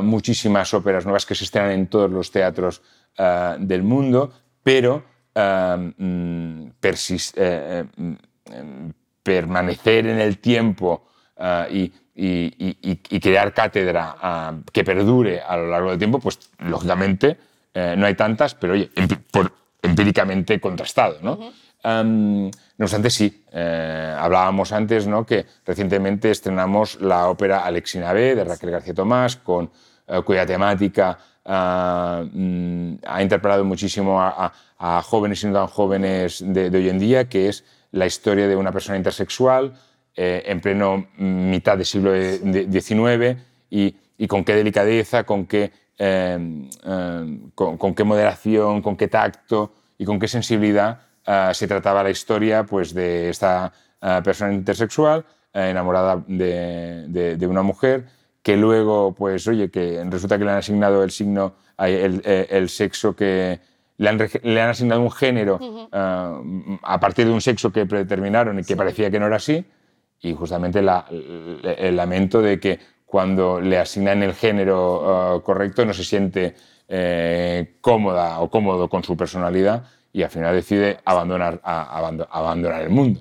muchísimas 0.00 0.72
óperas 0.74 1.04
nuevas 1.04 1.26
que 1.26 1.34
se 1.34 1.42
estrenan 1.42 1.72
en 1.72 1.88
todos 1.88 2.08
los 2.08 2.30
teatros 2.30 2.82
del 3.58 3.82
mundo, 3.82 4.32
pero 4.62 5.04
mm, 5.34 5.88
mm, 5.98 6.70
permanecer 9.24 10.06
en 10.06 10.20
el 10.20 10.38
tiempo 10.38 11.04
y 11.70 11.92
y, 12.14 13.20
crear 13.20 13.54
cátedra 13.54 14.16
ah, 14.20 14.54
que 14.72 14.84
perdure 14.84 15.40
a 15.40 15.56
lo 15.56 15.68
largo 15.68 15.90
del 15.90 15.98
tiempo, 15.98 16.18
pues 16.18 16.38
lógicamente 16.58 17.38
eh, 17.74 17.94
no 17.96 18.06
hay 18.06 18.14
tantas, 18.14 18.54
pero 18.54 18.74
oye, 18.74 18.90
por, 19.30 19.52
empíricamente 19.82 20.60
contrastado. 20.60 21.18
¿no? 21.22 21.38
no 21.84 22.50
obstante, 22.78 23.10
sí, 23.10 23.44
eh, 23.52 24.16
hablábamos 24.16 24.72
antes 24.72 25.06
¿no? 25.06 25.26
que 25.26 25.46
recientemente 25.66 26.30
estrenamos 26.30 27.00
la 27.00 27.28
ópera 27.28 27.64
Alexina 27.64 28.12
B 28.12 28.36
de 28.36 28.44
Raquel 28.44 28.70
García 28.70 28.94
Tomás, 28.94 29.36
con, 29.36 29.70
eh, 30.06 30.22
cuya 30.22 30.46
temática 30.46 31.18
ah, 31.44 32.22
mm, 32.32 32.94
ha 33.06 33.22
interpelado 33.22 33.64
muchísimo 33.64 34.20
a, 34.20 34.52
jóvenes 35.04 35.44
y 35.44 35.46
no 35.46 35.52
tan 35.52 35.68
jóvenes 35.68 36.42
de, 36.44 36.68
de 36.68 36.78
hoy 36.78 36.88
en 36.88 36.98
día, 36.98 37.28
que 37.28 37.48
es 37.48 37.64
la 37.92 38.04
historia 38.04 38.48
de 38.48 38.56
una 38.56 38.72
persona 38.72 38.96
intersexual 38.96 39.74
eh, 40.14 40.42
en 40.44 40.60
pleno 40.60 41.06
mitad 41.16 41.78
del 41.78 41.86
siglo 41.86 42.12
XIX 42.14 43.38
y, 43.70 43.94
con 44.28 44.44
qué 44.44 44.54
delicadeza, 44.54 45.24
con 45.24 45.46
qué, 45.46 45.72
eh, 45.98 46.68
eh, 46.84 47.38
con, 47.54 47.94
qué 47.94 48.04
moderación, 48.04 48.82
con 48.82 48.94
qué 48.94 49.08
tacto 49.08 49.72
y 49.96 50.04
con 50.04 50.20
qué 50.20 50.28
sensibilidad 50.28 51.00
se 51.52 51.66
trataba 51.66 52.02
la 52.02 52.10
historia 52.10 52.64
pues, 52.64 52.92
de 52.92 53.30
esta 53.30 53.72
persona 54.22 54.52
intersexual 54.52 55.24
enamorada 55.54 56.22
de, 56.26 57.46
una 57.48 57.62
mujer 57.62 58.04
que 58.42 58.56
luego, 58.58 59.14
pues, 59.14 59.48
oye, 59.48 59.70
que 59.70 60.04
resulta 60.10 60.36
que 60.36 60.44
le 60.44 60.50
han 60.50 60.58
asignado 60.58 61.02
el 61.02 61.10
signo, 61.10 61.54
el, 61.78 62.68
sexo 62.68 63.16
que, 63.16 63.60
le 63.96 64.08
han, 64.08 64.68
asignado 64.68 65.00
un 65.00 65.10
género 65.10 65.58
a 65.90 67.00
partir 67.00 67.26
de 67.26 67.32
un 67.32 67.40
sexo 67.40 67.72
que 67.72 67.86
predeterminaron 67.86 68.58
y 68.58 68.64
que 68.64 68.76
parecía 68.76 69.10
que 69.10 69.18
no 69.18 69.26
era 69.26 69.36
así, 69.36 69.64
y 70.22 70.32
justamente 70.34 70.78
el 70.78 71.96
lamento 71.96 72.40
de 72.40 72.60
que 72.60 72.78
cuando 73.04 73.60
le 73.60 73.78
asignan 73.78 74.22
el 74.22 74.34
género 74.34 75.36
uh, 75.36 75.42
correcto 75.42 75.84
no 75.84 75.92
se 75.92 76.04
siente 76.04 76.54
eh, 76.88 77.76
cómoda 77.80 78.40
o 78.40 78.48
cómodo 78.48 78.88
con 78.88 79.04
su 79.04 79.16
personalidad 79.16 79.84
y 80.12 80.22
al 80.22 80.30
final 80.30 80.54
decide 80.54 80.98
abandonar, 81.04 81.60
abandonar 81.62 82.82
el 82.82 82.90
mundo. 82.90 83.20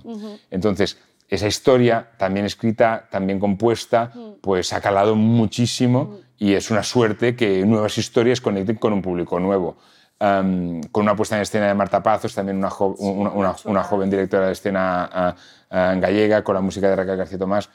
Entonces, 0.50 0.98
esa 1.28 1.48
historia, 1.48 2.12
también 2.18 2.46
escrita, 2.46 3.08
también 3.10 3.40
compuesta, 3.40 4.12
pues 4.42 4.74
ha 4.74 4.82
calado 4.82 5.16
muchísimo 5.16 6.20
y 6.38 6.54
es 6.54 6.70
una 6.70 6.84
suerte 6.84 7.36
que 7.36 7.66
nuevas 7.66 7.98
historias 7.98 8.42
conecten 8.42 8.76
con 8.76 8.92
un 8.92 9.02
público 9.02 9.40
nuevo. 9.40 9.78
Con 10.22 11.04
una 11.04 11.16
puesta 11.16 11.36
en 11.36 11.42
escena 11.42 11.68
de 11.68 11.74
Marta 11.74 12.04
Pazos, 12.04 12.36
también 12.36 12.58
una, 12.58 13.56
una, 13.66 13.84
joven 13.84 14.08
directora 14.08 14.46
de 14.46 14.52
escena 14.52 15.36
uh, 15.72 15.76
en 15.76 16.00
gallega, 16.00 16.44
con 16.44 16.54
la 16.54 16.62
música 16.62 16.88
de 16.90 16.96
Raquel 16.96 17.18
García 17.18 17.40
Tomás. 17.40 17.70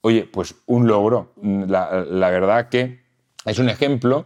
Oye, 0.00 0.22
pues 0.24 0.54
un 0.64 0.86
logro. 0.86 1.34
La, 1.42 2.30
verdad 2.30 2.70
que 2.70 3.02
es 3.44 3.58
un 3.58 3.68
ejemplo 3.68 4.24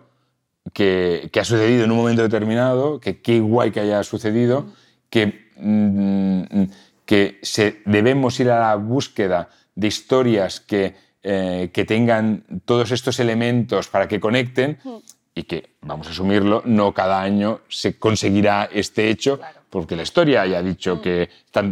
que, 0.73 1.29
ha 1.35 1.45
sucedido 1.45 1.85
en 1.85 1.91
un 1.91 1.97
momento 1.97 2.23
determinado, 2.23 3.01
que 3.01 3.21
qué 3.21 3.41
guay 3.41 3.73
que 3.73 3.81
haya 3.81 4.05
sucedido, 4.05 4.67
que, 5.11 5.49
mm, 5.57 6.63
que 7.05 7.41
se, 7.43 7.83
debemos 7.87 8.39
ir 8.39 8.51
a 8.51 8.61
la 8.61 8.77
búsqueda 8.77 9.49
de 9.75 9.89
historias 9.89 10.61
que, 10.61 10.95
eh, 11.25 11.71
que 11.73 11.85
tengan 11.85 12.45
todos 12.67 12.93
estos 12.93 13.19
elementos 13.19 13.89
para 13.89 14.07
que 14.07 14.21
conecten 14.21 14.79
y 15.35 15.45
que, 15.45 15.71
vamos 15.83 16.07
a 16.07 16.11
asumirlo, 16.11 16.63
no 16.65 16.95
cada 16.95 17.21
año 17.21 17.61
se 17.69 17.99
conseguirá 17.99 18.69
este 18.73 19.11
hecho, 19.11 19.41
porque 19.69 19.97
la 19.97 20.03
historia 20.03 20.43
haya 20.43 20.63
dicho 20.63 20.97
mm. 20.97 21.01
que 21.01 21.29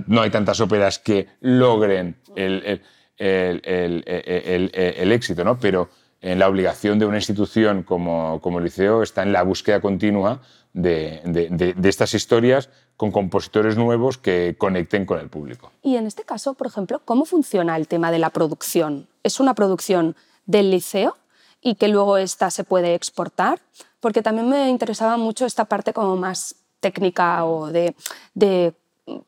no 0.09 0.23
hay 0.23 0.31
tantas 0.31 0.61
óperas 0.61 0.99
que 0.99 1.29
logren 1.41 2.17
el, 2.35 2.83
el, 3.17 5.13
éxito, 5.13 5.45
¿no? 5.45 5.59
pero 5.59 5.89
en 6.21 6.39
la 6.39 6.49
obligación 6.49 6.99
de 6.99 7.07
una 7.07 7.19
institución 7.19 7.83
como, 7.83 8.41
como 8.41 8.59
el 8.59 8.65
Liceo 8.65 9.03
está 9.03 9.23
en 9.23 9.33
la 9.33 9.43
búsqueda 9.43 9.81
continua 9.81 10.41
de, 10.73 11.21
de, 11.25 11.89
estas 11.89 12.15
historias 12.15 12.71
con 12.97 13.11
compositores 13.11 13.77
nuevos 13.77 14.19
que 14.19 14.57
conecten 14.59 15.05
con 15.05 15.19
el 15.19 15.29
público. 15.29 15.73
Y 15.83 15.97
en 15.97 16.07
este 16.07 16.23
caso, 16.25 16.55
por 16.55 16.67
ejemplo, 16.67 17.03
¿cómo 17.05 17.25
funciona 17.25 17.77
el 17.77 17.89
tema 17.89 18.11
de 18.11 18.19
la 18.19 18.31
producción? 18.31 19.09
¿Es 19.23 19.41
una 19.41 19.55
producción 19.55 20.17
del 20.47 20.71
liceo 20.71 21.17
y 21.63 21.77
que 21.77 21.89
luego 21.89 22.19
esta 22.19 22.51
se 22.51 22.65
puede 22.65 22.95
exportar? 22.95 23.61
Porque 24.01 24.21
también 24.21 24.49
me 24.49 24.69
interesaba 24.69 25.17
mucho 25.17 25.47
esta 25.47 25.65
parte 25.65 25.93
como 25.93 26.17
más 26.17 26.57
técnica 26.81 27.45
o 27.45 27.69
de, 27.69 27.95
de 28.35 28.75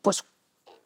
pues, 0.03 0.25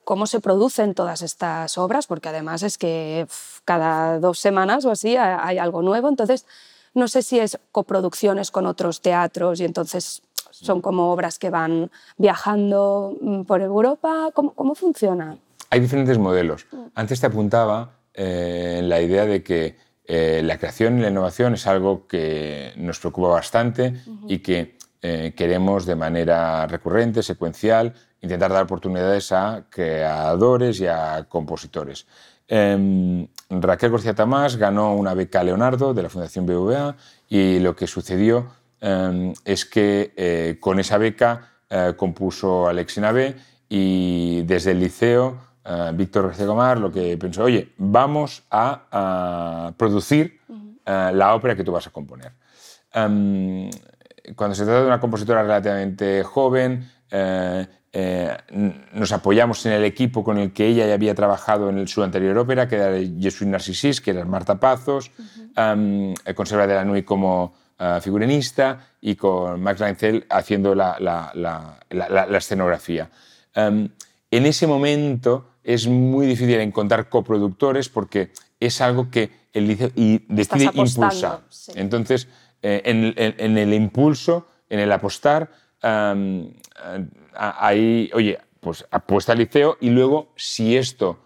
cómo 0.05 0.27
se 0.27 0.41
producen 0.41 0.95
todas 0.95 1.23
estas 1.23 1.77
obras, 1.79 2.07
porque 2.07 2.29
además 2.29 2.63
es 2.63 2.79
que 2.79 3.27
cada 3.65 4.21
dos 4.21 4.39
semanas 4.39 4.85
o 4.85 4.91
así 4.91 5.17
hay 5.17 5.59
algo 5.59 5.83
nuevo, 5.83 6.09
entonces 6.09 6.47
no 6.95 7.09
sé 7.09 7.23
si 7.23 7.39
es 7.39 7.59
coproducciones 7.73 8.51
con 8.51 8.67
otros 8.67 9.01
teatros 9.01 9.61
y 9.61 9.65
entonces 9.65 10.23
son 10.51 10.81
como 10.81 11.13
obras 11.13 11.39
que 11.39 11.51
van 11.51 11.91
viajando 12.17 13.17
mm, 13.21 13.43
por 13.43 13.63
Europa, 13.63 14.31
¿cómo, 14.35 14.53
cómo 14.55 14.75
funciona? 14.75 15.39
Hay 15.71 15.81
diferentes 15.81 16.19
modelos. 16.19 16.67
Antes 16.95 17.21
te 17.21 17.27
apuntaba 17.27 17.91
eh, 18.15 18.81
la 18.83 19.01
idea 19.01 19.27
de 19.27 19.43
que 19.43 19.77
eh, 20.11 20.41
la 20.43 20.57
creación 20.57 20.99
y 20.99 21.03
la 21.03 21.11
innovación 21.11 21.53
es 21.53 21.67
algo 21.67 22.07
que 22.07 22.73
nos 22.77 22.99
preocupa 22.99 23.29
bastante 23.29 23.93
y 24.27 24.39
que 24.39 24.79
eh, 25.03 25.35
queremos 25.37 25.85
de 25.85 25.97
manera 25.97 26.67
recurrente, 26.67 27.23
secuencial, 27.23 27.93
intentar 28.23 28.51
dar 28.51 28.63
oportunidades 28.65 29.33
a 29.33 29.67
creadores 29.69 30.81
y 30.81 30.87
a 30.87 31.27
compositores. 31.29 32.07
Em, 32.49 33.29
Raquel 33.51 33.91
García 33.91 34.15
Tamás 34.15 34.57
ganó 34.57 34.95
una 34.95 35.13
beca 35.13 35.45
Leonardo 35.45 35.93
de 35.93 36.03
la 36.03 36.09
Fundación 36.09 36.47
BVA 36.47 36.97
y 37.29 37.59
lo 37.59 37.77
que 37.77 37.87
sucedió 37.87 38.51
em, 38.81 39.35
es 39.45 39.67
que 39.67 40.15
eh, 40.17 40.57
con 40.59 40.81
esa 40.81 40.97
beca 40.97 41.53
compuso 41.99 42.67
Alexina 42.67 43.13
B 43.13 43.37
y 43.69 44.41
desde 44.47 44.71
el 44.71 44.81
liceo 44.81 45.37
Víctor 45.95 46.29
García 46.29 46.47
Gomar 46.47 46.79
lo 46.79 46.91
que 46.91 47.17
pensó, 47.19 47.45
oye, 47.45 47.73
vamos 47.77 48.43
a, 48.51 49.73
producir 49.77 50.41
la 50.87 51.35
ópera 51.35 51.55
que 51.55 51.65
tú 51.65 51.73
vas 51.73 51.87
a 51.87 51.91
componer. 51.91 52.33
Em, 52.93 53.71
cuando 54.35 54.55
se 54.55 54.65
trata 54.65 54.81
de 54.81 54.87
una 54.87 55.01
compositora 55.01 55.43
relativamente 55.43 56.23
joven, 56.23 56.91
eh, 57.11 57.67
eh, 57.93 58.37
nos 58.93 59.13
apoyamos 59.13 59.65
en 59.67 59.73
el 59.73 59.85
equipo 59.85 60.23
con 60.23 60.39
el 60.39 60.53
que 60.53 60.67
ella 60.67 60.87
ya 60.87 60.95
había 60.95 61.15
trabajado 61.15 61.71
en 61.71 61.89
su 61.89 62.03
anterior 62.03 62.37
ópera, 62.37 62.69
que 62.69 62.77
era 62.77 62.99
Jesuit 63.19 63.51
Narcissus, 63.51 64.01
que 64.01 64.11
era 64.11 64.25
Marta 64.25 64.61
Pazos, 64.61 65.11
uh 65.19 65.23
-huh. 65.23 65.75
um, 65.75 66.35
conserva 66.35 66.67
de 66.67 66.75
la 66.75 66.85
Nuit 66.85 67.05
como, 67.05 67.55
eh, 67.79 67.99
figurinista 68.03 68.89
y 69.01 69.15
con 69.15 69.63
Max 69.63 69.81
Reinzel 69.81 70.27
haciendo 70.29 70.75
la, 70.75 71.79
escenografía. 72.37 73.09
Em, 73.55 73.89
en 74.31 74.47
ese 74.47 74.67
momento 74.67 75.53
es 75.69 75.87
muy 75.87 76.27
difícil 76.27 76.59
encontrar 76.61 77.11
coproductores 77.11 77.91
porque 77.91 78.31
es 78.59 78.81
algo 78.81 79.11
que 79.11 79.31
el 79.53 79.69
liceo 79.69 79.91
decide 79.95 80.71
impulsar. 80.73 81.43
Entonces, 81.75 82.27
eh, 82.63 82.81
en, 82.87 83.59
el 83.59 83.75
impulso, 83.75 84.47
en 84.71 84.81
el 84.81 84.91
apostar, 84.91 85.51
em, 85.83 86.55
ahí, 87.35 88.11
oye, 88.15 88.39
pues 88.61 88.87
apuesta 88.91 89.35
el 89.35 89.41
liceo 89.41 89.77
y 89.83 89.91
luego 89.91 90.33
si 90.37 90.75
esto 90.75 91.19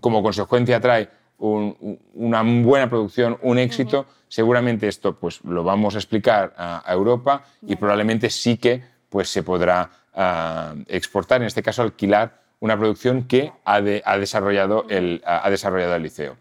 como 0.00 0.22
consecuencia 0.22 0.80
trae 0.80 1.08
una 1.38 2.42
buena 2.42 2.90
producción, 2.90 3.38
un 3.42 3.58
éxito, 3.58 4.06
seguramente 4.26 4.88
esto 4.88 5.14
pues, 5.14 5.44
lo 5.44 5.62
vamos 5.62 5.94
a 5.94 5.98
explicar 5.98 6.52
a, 6.56 6.82
Europa 6.88 7.44
y 7.64 7.76
probablemente 7.76 8.28
sí 8.28 8.56
que 8.56 8.82
pues, 9.08 9.28
se 9.28 9.44
podrá 9.44 9.88
ah, 10.14 10.74
exportar, 10.88 11.42
en 11.42 11.46
este 11.46 11.62
caso 11.62 11.82
alquilar 11.82 12.41
una 12.62 12.78
producción 12.78 13.24
que 13.24 13.52
ha, 13.64 13.80
desarrollado, 13.80 14.86
el, 14.88 15.20
ha 15.26 15.50
desarrollado 15.50 15.96
el 15.96 16.02
liceo. 16.04 16.36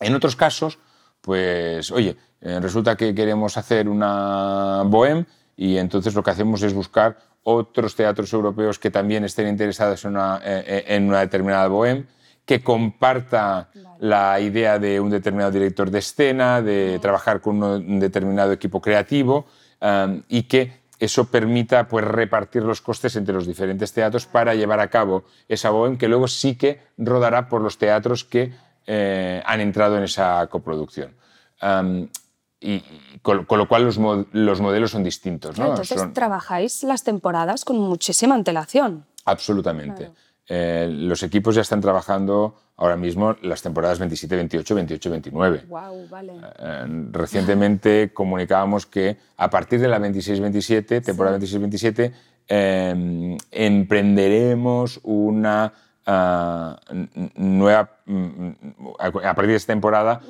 En 0.00 0.14
otros 0.14 0.36
casos, 0.36 0.78
pues 1.22 1.90
oye, 1.90 2.14
eh, 2.42 2.60
resulta 2.60 2.94
que 2.94 3.14
queremos 3.14 3.56
hacer 3.56 3.88
una 3.88 4.82
bohem 4.84 5.24
y 5.56 5.78
entonces 5.78 6.14
lo 6.14 6.22
que 6.22 6.30
hacemos 6.30 6.62
es 6.62 6.74
buscar 6.74 7.16
otros 7.42 7.96
teatros 7.96 8.30
europeos 8.34 8.78
que 8.78 8.90
también 8.90 9.24
estén 9.24 9.48
interesados 9.48 10.04
en 10.04 10.10
una, 10.10 10.42
eh, 10.44 10.62
eh, 10.66 10.84
en 10.88 11.08
una 11.08 11.20
determinada 11.20 11.68
bohem 11.68 12.04
que 12.44 12.62
comparta 12.62 13.70
la 13.98 14.38
idea 14.38 14.78
de 14.78 15.00
un 15.00 15.08
determinado 15.08 15.52
director 15.52 15.90
de 15.90 16.00
escena, 16.00 16.60
de 16.60 16.98
trabajar 17.00 17.40
con 17.40 17.62
un 17.62 17.98
determinado 17.98 18.52
equipo 18.52 18.82
creativo 18.82 19.46
um, 19.80 20.22
y 20.28 20.42
que 20.42 20.84
eso 20.98 21.26
permita 21.26 21.88
pues, 21.88 22.04
repartir 22.04 22.62
los 22.62 22.80
costes 22.80 23.16
entre 23.16 23.34
los 23.34 23.46
diferentes 23.46 23.92
teatros 23.92 24.26
para 24.26 24.54
llevar 24.54 24.80
a 24.80 24.88
cabo 24.88 25.24
esa 25.48 25.70
bohem 25.70 25.98
que 25.98 26.08
luego 26.08 26.28
sí 26.28 26.56
que 26.56 26.80
rodará 26.96 27.48
por 27.48 27.60
los 27.60 27.78
teatros 27.78 28.24
que 28.24 28.52
eh, 28.86 29.42
han 29.44 29.60
entrado 29.60 29.98
en 29.98 30.04
esa 30.04 30.46
coproducción. 30.46 31.14
Um, 31.62 32.08
y, 32.60 32.82
con, 33.22 33.46
lo 33.48 33.68
cual 33.68 33.84
los, 33.84 33.98
modelos 33.98 34.90
son 34.90 35.04
distintos. 35.04 35.58
¿no? 35.58 35.70
Entonces 35.70 36.12
trabajáis 36.14 36.82
las 36.82 37.02
temporadas 37.02 37.64
con 37.64 37.78
muchísima 37.78 38.34
antelación. 38.34 39.04
Absolutamente. 39.24 40.10
Eh, 40.48 40.88
los 40.90 41.22
equipos 41.24 41.56
ya 41.56 41.62
están 41.62 41.80
trabajando 41.80 42.54
ahora 42.76 42.96
mismo 42.96 43.36
las 43.42 43.62
temporadas 43.62 43.98
27, 43.98 44.36
28, 44.36 44.74
28, 44.76 45.10
29. 45.10 45.64
Wow, 45.66 46.08
vale. 46.08 46.34
Eh, 46.58 47.06
recientemente 47.10 48.10
comunicábamos 48.14 48.86
que 48.86 49.16
a 49.36 49.50
partir 49.50 49.80
de 49.80 49.88
la 49.88 49.98
26-27, 49.98 51.04
temporada 51.04 51.38
26-27, 51.38 52.12
em, 52.46 53.36
emprenderemos 53.50 55.00
una 55.02 55.72
ah, 56.06 56.78
nueva. 57.34 57.90
Mm, 58.04 58.50
a 59.00 59.34
partir 59.34 59.50
de 59.50 59.56
esta 59.56 59.72
temporada 59.72 60.20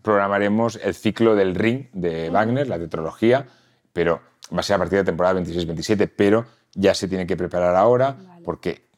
programaremos 0.00 0.80
el 0.82 0.94
ciclo 0.94 1.34
del 1.34 1.54
Ring 1.54 1.88
de 1.92 2.30
Wagner, 2.30 2.68
la 2.68 2.78
tetralogía, 2.78 3.46
pero 3.92 4.22
va 4.54 4.60
a 4.60 4.62
ser 4.62 4.76
a 4.76 4.78
partir 4.78 4.96
de 4.96 5.02
la 5.02 5.06
temporada 5.06 5.40
26-27, 5.40 6.10
pero 6.16 6.46
ya 6.74 6.94
se 6.94 7.06
tiene 7.06 7.26
que 7.26 7.36
preparar 7.36 7.76
ahora 7.76 8.16
porque 8.44 8.91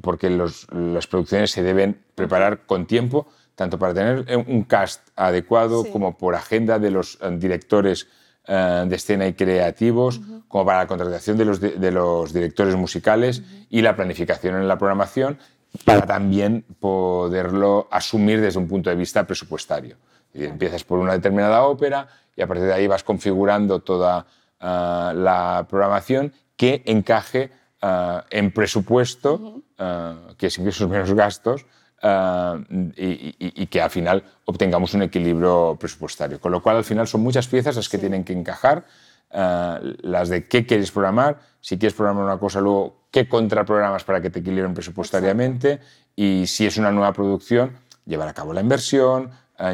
porque 0.00 0.30
las 0.30 1.06
producciones 1.06 1.50
se 1.50 1.62
deben 1.62 2.00
preparar 2.14 2.66
con 2.66 2.86
tiempo, 2.86 3.26
tanto 3.54 3.78
para 3.78 3.94
tener 3.94 4.24
eh, 4.28 4.36
un 4.36 4.62
cast 4.64 5.08
adecuado 5.16 5.84
como 5.90 6.16
por 6.16 6.34
agenda 6.34 6.78
de 6.78 6.90
los 6.90 7.18
eh, 7.20 7.30
directores 7.32 8.06
eh, 8.46 8.84
de 8.86 8.96
escena 8.96 9.26
y 9.26 9.34
creativos, 9.34 10.20
como 10.46 10.64
para 10.64 10.78
la 10.78 10.86
contratación 10.86 11.36
de 11.36 11.44
los, 11.44 11.60
de, 11.60 11.90
los 11.90 12.32
directores 12.32 12.76
musicales 12.76 13.42
y 13.68 13.82
la 13.82 13.96
planificación 13.96 14.54
en 14.54 14.68
la 14.68 14.78
programación, 14.78 15.38
para 15.84 16.06
también 16.06 16.64
poderlo 16.80 17.88
asumir 17.90 18.40
desde 18.40 18.58
un 18.58 18.68
punto 18.68 18.90
de 18.90 18.96
vista 18.96 19.26
presupuestario. 19.26 19.96
empiezas 20.32 20.84
por 20.84 20.98
una 20.98 21.12
determinada 21.12 21.62
ópera 21.64 22.08
y 22.34 22.40
a 22.40 22.46
partir 22.46 22.66
de 22.66 22.72
ahí 22.72 22.86
vas 22.86 23.04
configurando 23.04 23.80
toda 23.80 24.26
la 24.60 25.66
programación 25.68 26.32
que 26.56 26.82
encaje 26.86 27.50
eh, 27.80 28.20
en 28.30 28.50
presupuesto, 28.50 29.62
uh, 29.78 30.34
que 30.36 30.48
es 30.48 30.58
ingresos 30.58 30.88
menos 30.88 31.12
gastos, 31.12 31.64
uh, 32.02 32.58
y, 32.96 33.36
y, 33.38 33.66
que 33.66 33.80
al 33.80 33.90
final 33.90 34.24
obtengamos 34.46 34.94
un 34.94 35.02
equilibrio 35.02 35.76
presupuestario. 35.78 36.40
Con 36.40 36.50
lo 36.50 36.60
cual, 36.60 36.78
al 36.78 36.84
final 36.84 37.06
son 37.06 37.20
muchas 37.20 37.46
piezas 37.46 37.76
las 37.76 37.88
que 37.88 37.98
tienen 37.98 38.24
que 38.24 38.32
encajar, 38.32 38.84
las 39.30 40.30
de 40.30 40.48
qué 40.48 40.64
quieres 40.64 40.90
programar, 40.90 41.38
si 41.60 41.78
quieres 41.78 41.94
programar 41.94 42.24
una 42.24 42.38
cosa, 42.38 42.60
luego 42.60 43.02
qué 43.10 43.28
contraprogramas 43.28 44.02
para 44.02 44.22
que 44.22 44.30
te 44.30 44.40
equilibren 44.40 44.72
presupuestariamente, 44.72 45.80
y 46.16 46.46
si 46.46 46.66
es 46.66 46.78
una 46.78 46.90
nueva 46.90 47.12
producción, 47.12 47.76
llevar 48.06 48.26
a 48.28 48.32
cabo 48.32 48.54
la 48.54 48.62
inversión, 48.62 49.30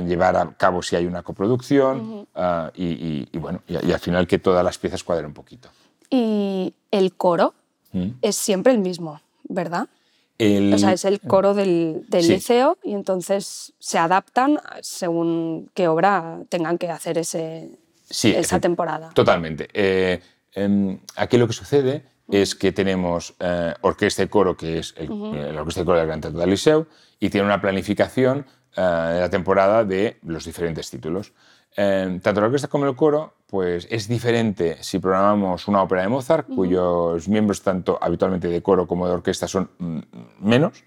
llevar 0.07 0.37
a 0.37 0.53
cabo 0.57 0.83
si 0.83 0.97
hay 0.97 1.07
una 1.07 1.23
coproducción, 1.23 2.27
y, 2.75 3.29
y, 3.33 3.39
bueno, 3.39 3.63
y, 3.69 3.93
al 3.93 4.01
final 4.01 4.27
que 4.27 4.41
todas 4.41 4.65
las 4.65 4.77
piezas 4.77 5.05
cuadren 5.05 5.27
un 5.27 5.35
poquito. 5.35 5.69
¿Y 6.11 6.75
el 6.91 7.15
coro? 7.15 7.55
Es 8.23 8.37
siempre 8.37 8.73
el 8.73 8.79
mismo, 8.79 9.21
¿verdad? 9.45 9.89
O 10.41 10.79
sea, 10.79 10.93
es 10.93 11.05
el 11.05 11.21
coro 11.21 11.55
del, 11.55 12.07
liceo 12.11 12.77
y 12.83 12.95
entonces 12.95 13.73
se 13.79 13.99
adaptan 13.99 14.59
según 14.83 15.71
qué 15.75 15.87
obra 15.87 16.41
tengan 16.49 16.77
que 16.77 16.91
hacer 16.91 17.19
ese, 17.19 17.71
esa 18.09 18.61
temporada. 18.61 19.11
Totalmente. 19.15 19.69
Eh, 19.73 20.21
em, 20.55 20.99
aquí 21.17 21.39
lo 21.39 21.47
que 21.47 21.53
sucede 21.53 22.05
es 22.31 22.55
que 22.55 22.73
tenemos 22.73 23.35
eh, 23.39 23.75
orquesta 23.83 24.23
y 24.23 24.29
coro, 24.29 24.57
que 24.57 24.79
es 24.79 24.95
el, 24.97 25.09
la 25.55 25.61
orquesta 25.61 25.83
y 25.83 25.85
coro 25.85 25.99
del 25.99 26.07
Gran 26.09 26.21
Teatro 26.21 26.41
del 26.41 26.51
Liceo, 26.51 26.87
y 27.21 27.31
tiene 27.31 27.47
una 27.47 27.61
planificación 27.61 28.47
eh, 28.77 28.81
de 28.81 29.21
la 29.21 29.31
temporada 29.31 29.85
de 29.85 30.19
los 30.25 30.45
diferentes 30.45 30.91
títulos. 30.91 31.33
Em, 31.77 32.21
tanto 32.21 32.41
la 32.41 32.47
orquesta 32.47 32.69
como 32.69 32.87
el 32.87 32.95
coro 32.95 33.35
pues 33.55 33.87
es 33.91 34.09
diferente 34.09 34.79
si 34.81 34.99
programamos 34.99 35.69
una 35.69 35.83
ópera 35.83 36.03
de 36.03 36.09
Mozart, 36.09 36.49
cuyos 36.49 37.29
miembros 37.29 37.63
tanto 37.63 37.99
habitualmente 38.01 38.49
de 38.49 38.63
coro 38.63 38.87
como 38.87 39.07
de 39.07 39.15
orquesta 39.15 39.47
son 39.47 39.71
mm, 39.79 39.99
menos. 40.41 40.83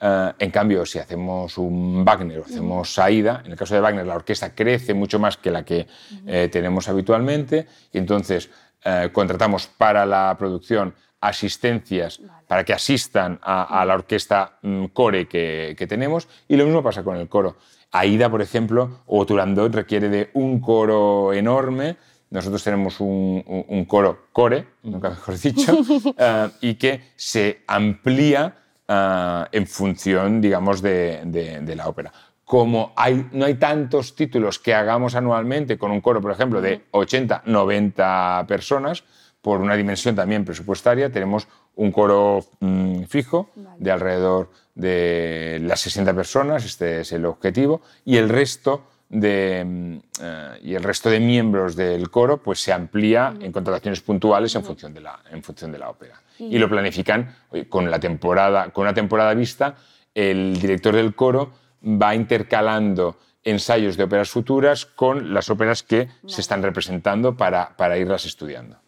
Eh, 0.00 0.32
en 0.38 0.50
cambio, 0.50 0.86
si 0.86 0.98
hacemos 0.98 1.58
un 1.58 2.04
Wagner 2.04 2.38
o 2.38 2.44
hacemos 2.44 2.94
Saida, 2.94 3.42
en 3.44 3.52
el 3.52 3.58
caso 3.58 3.74
de 3.74 3.80
Wagner 3.80 4.06
la 4.06 4.14
orquesta 4.14 4.54
crece 4.54 4.94
mucho 4.94 5.18
más 5.18 5.36
que 5.36 5.50
la 5.50 5.64
que 5.64 5.88
eh, 6.26 6.48
tenemos 6.52 6.88
habitualmente. 6.88 7.66
Y 7.92 7.98
entonces 7.98 8.48
eh, 8.84 9.10
contratamos 9.12 9.66
para 9.66 10.06
la 10.06 10.36
producción 10.38 10.94
asistencias 11.20 12.20
para 12.46 12.64
que 12.64 12.74
asistan 12.74 13.40
a, 13.42 13.82
la 13.86 13.94
orquesta 13.94 14.58
mm, 14.62 14.86
core 14.86 15.26
que, 15.26 15.74
que, 15.76 15.86
tenemos. 15.86 16.28
Y 16.46 16.56
lo 16.56 16.64
mismo 16.64 16.82
pasa 16.82 17.02
con 17.02 17.16
el 17.16 17.28
coro. 17.28 17.56
Aida, 17.94 18.28
por 18.28 18.42
ejemplo, 18.42 19.02
o 19.06 19.24
Turandot 19.24 19.72
requiere 19.72 20.08
de 20.08 20.30
un 20.34 20.60
coro 20.60 21.32
enorme. 21.32 21.96
Nosotros 22.28 22.64
tenemos 22.64 22.98
un, 22.98 23.86
coro 23.88 24.26
core, 24.32 24.66
nunca 24.82 25.10
mejor 25.10 25.38
dicho, 25.38 25.78
eh, 26.18 26.48
y 26.60 26.74
que 26.74 27.12
se 27.14 27.62
amplía 27.68 28.52
eh, 28.88 29.44
en 29.52 29.66
función, 29.68 30.40
digamos, 30.40 30.82
de, 30.82 31.72
la 31.76 31.86
ópera. 31.86 32.12
Como 32.44 32.92
hay, 32.96 33.28
no 33.30 33.44
hay 33.44 33.54
tantos 33.54 34.16
títulos 34.16 34.58
que 34.58 34.74
hagamos 34.74 35.14
anualmente 35.14 35.78
con 35.78 35.92
un 35.92 36.00
coro, 36.00 36.20
por 36.20 36.32
ejemplo, 36.32 36.60
de 36.60 36.86
80, 36.90 37.44
90 37.46 38.44
personas, 38.48 39.04
por 39.40 39.60
una 39.60 39.76
dimensión 39.76 40.16
también 40.16 40.44
presupuestaria, 40.44 41.12
tenemos 41.12 41.46
un 41.76 41.92
coro 41.92 42.44
mm, 42.60 43.04
fijo 43.04 43.50
de 43.78 43.90
alrededor 43.90 44.50
de 44.74 45.60
las 45.62 45.80
60 45.80 46.14
personas, 46.14 46.64
este 46.64 47.00
es 47.00 47.12
el 47.12 47.24
objetivo, 47.26 47.82
y 48.04 48.16
el 48.16 48.28
resto 48.28 48.88
de, 49.08 49.64
mm, 49.64 49.96
eh, 50.20 50.58
y 50.62 50.74
el 50.74 50.82
resto 50.82 51.10
de 51.10 51.20
miembros 51.20 51.76
del 51.76 52.10
coro 52.10 52.38
pues, 52.42 52.60
se 52.60 52.72
amplía 52.72 53.34
en 53.40 53.52
contrataciones 53.52 54.00
puntuales 54.00 54.54
en 54.54 54.64
función 54.64 54.94
de 54.94 55.00
la, 55.00 55.20
en 55.30 55.42
función 55.42 55.72
de 55.72 55.78
la 55.78 55.90
ópera. 55.90 56.20
Y 56.38 56.58
lo 56.58 56.68
planifican 56.68 57.36
con, 57.68 57.90
la 57.90 58.00
temporada, 58.00 58.70
con 58.70 58.82
una 58.82 58.94
temporada 58.94 59.34
vista, 59.34 59.76
el 60.14 60.60
director 60.60 60.94
del 60.94 61.14
coro 61.14 61.52
va 61.84 62.14
intercalando 62.14 63.18
ensayos 63.44 63.96
de 63.96 64.04
óperas 64.04 64.30
futuras 64.30 64.86
con 64.86 65.32
las 65.32 65.50
óperas 65.50 65.82
que 65.82 66.08
se 66.26 66.40
están 66.40 66.62
representando 66.62 67.36
para, 67.36 67.76
para 67.76 67.98
irlas 67.98 68.24
estudiando. 68.24 68.78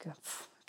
Qué 0.00 0.10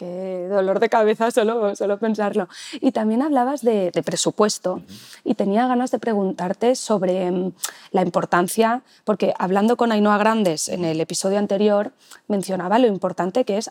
dolor 0.05 0.79
de 0.79 0.89
cabeza 0.89 1.31
solo, 1.31 1.75
solo 1.75 1.97
pensarlo. 1.97 2.47
Y 2.73 2.91
también 2.91 3.21
hablabas 3.21 3.61
de, 3.61 3.91
presupuesto 4.05 4.81
y 5.23 5.35
tenía 5.35 5.67
ganas 5.67 5.91
de 5.91 5.99
preguntarte 5.99 6.75
sobre 6.75 7.29
mm, 7.31 7.53
la 7.91 8.01
importancia, 8.01 8.81
porque 9.03 9.33
hablando 9.37 9.77
con 9.77 9.91
Ainhoa 9.91 10.17
Grandes 10.17 10.69
en 10.69 10.85
el 10.85 10.99
episodio 11.01 11.39
anterior, 11.39 11.91
mencionaba 12.27 12.79
lo 12.79 12.87
importante 12.87 13.45
que 13.45 13.57
es 13.57 13.69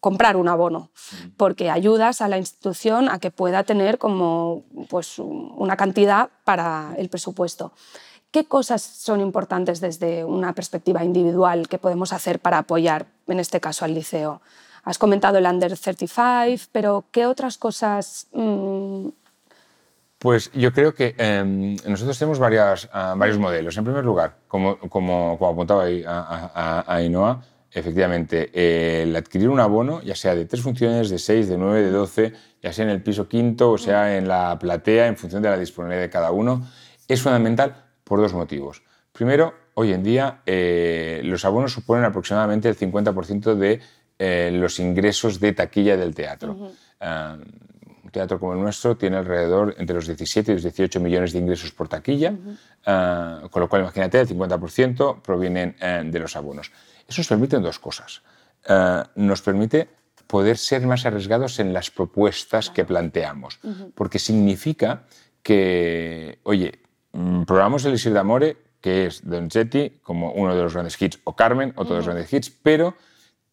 comprar 0.00 0.36
un 0.36 0.48
abono, 0.48 0.90
porque 1.36 1.70
ayudas 1.70 2.22
a 2.22 2.28
la 2.28 2.36
institución 2.36 3.08
a 3.08 3.20
que 3.20 3.30
pueda 3.30 3.62
tener 3.62 3.98
como 3.98 4.64
pues, 4.90 5.20
una 5.20 5.76
cantidad 5.76 6.30
para 6.44 6.94
el 6.98 7.08
presupuesto. 7.08 7.72
¿Qué 8.32 8.46
cosas 8.46 8.82
son 8.82 9.20
importantes 9.20 9.80
desde 9.80 10.24
una 10.24 10.54
perspectiva 10.54 11.04
individual 11.04 11.68
que 11.68 11.78
podemos 11.78 12.12
hacer 12.12 12.40
para 12.40 12.58
apoyar, 12.58 13.06
en 13.28 13.38
este 13.38 13.60
caso, 13.60 13.84
al 13.84 13.94
liceo? 13.94 14.40
Has 14.84 14.98
comentado 14.98 15.38
el 15.38 15.46
Under 15.46 15.76
35, 15.78 16.68
pero 16.72 17.04
¿qué 17.12 17.26
otras 17.26 17.56
cosas 17.56 18.26
mm, 18.32 19.08
pues 20.22 20.52
yo 20.54 20.72
creo 20.72 20.94
que 20.94 21.16
em, 21.18 21.74
nosotros 21.84 22.16
tenemos 22.16 22.38
ah, 22.92 23.14
varios 23.16 23.38
modelos. 23.38 23.76
En 23.76 23.82
primer 23.82 24.04
lugar, 24.04 24.36
como, 24.46 24.78
como, 24.78 25.36
apuntaba 25.40 25.82
ahí 25.82 26.04
a, 26.06 26.52
a, 26.54 26.94
Ainhoa, 26.94 27.42
efectivamente, 27.72 29.02
el 29.02 29.16
adquirir 29.16 29.48
un 29.48 29.58
abono, 29.58 30.00
ya 30.02 30.14
sea 30.14 30.36
de 30.36 30.44
tres 30.44 30.62
funciones, 30.62 31.10
de 31.10 31.18
seis, 31.18 31.48
de 31.48 31.58
nueve, 31.58 31.82
de 31.82 31.90
doce, 31.90 32.32
ya 32.62 32.72
sea 32.72 32.84
en 32.84 32.92
el 32.92 33.02
piso 33.02 33.28
quinto 33.28 33.72
o 33.72 33.78
sea 33.78 34.16
en 34.16 34.28
la 34.28 34.56
platea, 34.60 35.08
en 35.08 35.16
función 35.16 35.42
de 35.42 35.50
la 35.50 35.58
disponibilidad 35.58 36.02
de 36.02 36.10
cada 36.10 36.30
uno, 36.30 36.68
es 37.08 37.20
fundamental 37.20 37.74
por 38.04 38.20
dos 38.20 38.32
motivos. 38.32 38.84
Primero, 39.10 39.54
hoy 39.74 39.92
en 39.92 40.04
día 40.04 40.42
eh, 40.46 41.20
los 41.24 41.44
abonos 41.44 41.72
suponen 41.72 42.04
aproximadamente 42.04 42.68
el 42.68 42.78
50% 42.78 43.56
de 43.56 43.80
eh, 44.24 44.52
los 44.52 44.78
ingresos 44.78 45.40
de 45.40 45.52
taquilla 45.52 45.96
del 45.96 46.14
teatro. 46.14 46.70
Teatro 48.12 48.38
como 48.38 48.52
el 48.52 48.60
nuestro 48.60 48.96
tiene 48.96 49.16
alrededor 49.16 49.74
entre 49.78 49.96
los 49.96 50.06
17 50.06 50.52
y 50.52 50.54
los 50.54 50.62
18 50.62 51.00
millones 51.00 51.32
de 51.32 51.40
ingresos 51.40 51.72
por 51.72 51.88
taquilla, 51.88 52.32
ah, 52.86 53.40
con 53.50 53.62
lo 53.62 53.68
cual 53.68 53.82
imagínate, 53.82 54.20
el 54.20 54.28
50% 54.28 55.22
provienen 55.22 55.74
eh, 55.80 56.02
de 56.04 56.18
los 56.20 56.36
abonos. 56.36 56.70
Eso 57.08 57.20
nos 57.20 57.26
permite 57.26 57.58
dos 57.58 57.80
cosas. 57.80 58.22
Nos 59.16 59.42
permite 59.42 59.88
poder 60.28 60.56
ser 60.56 60.86
más 60.86 61.04
arriesgados 61.04 61.58
en 61.58 61.72
las 61.72 61.90
propuestas 61.90 62.70
que 62.70 62.84
planteamos, 62.84 63.58
porque 63.96 64.20
significa 64.20 65.02
que, 65.42 66.38
oye, 66.44 66.78
mm, 67.10 67.42
programamos 67.42 67.84
el 67.86 67.94
Isir 67.94 68.12
d'Amore, 68.12 68.56
que 68.80 69.06
es 69.06 69.28
Donizetti, 69.28 69.98
como 70.00 70.30
uno 70.30 70.54
de 70.54 70.62
los 70.62 70.74
grandes 70.74 71.00
hits, 71.02 71.18
o 71.24 71.34
Carmen, 71.34 71.72
otro 71.74 71.94
de 71.94 71.98
los 72.00 72.06
grandes 72.06 72.32
hits, 72.32 72.50
pero 72.50 72.94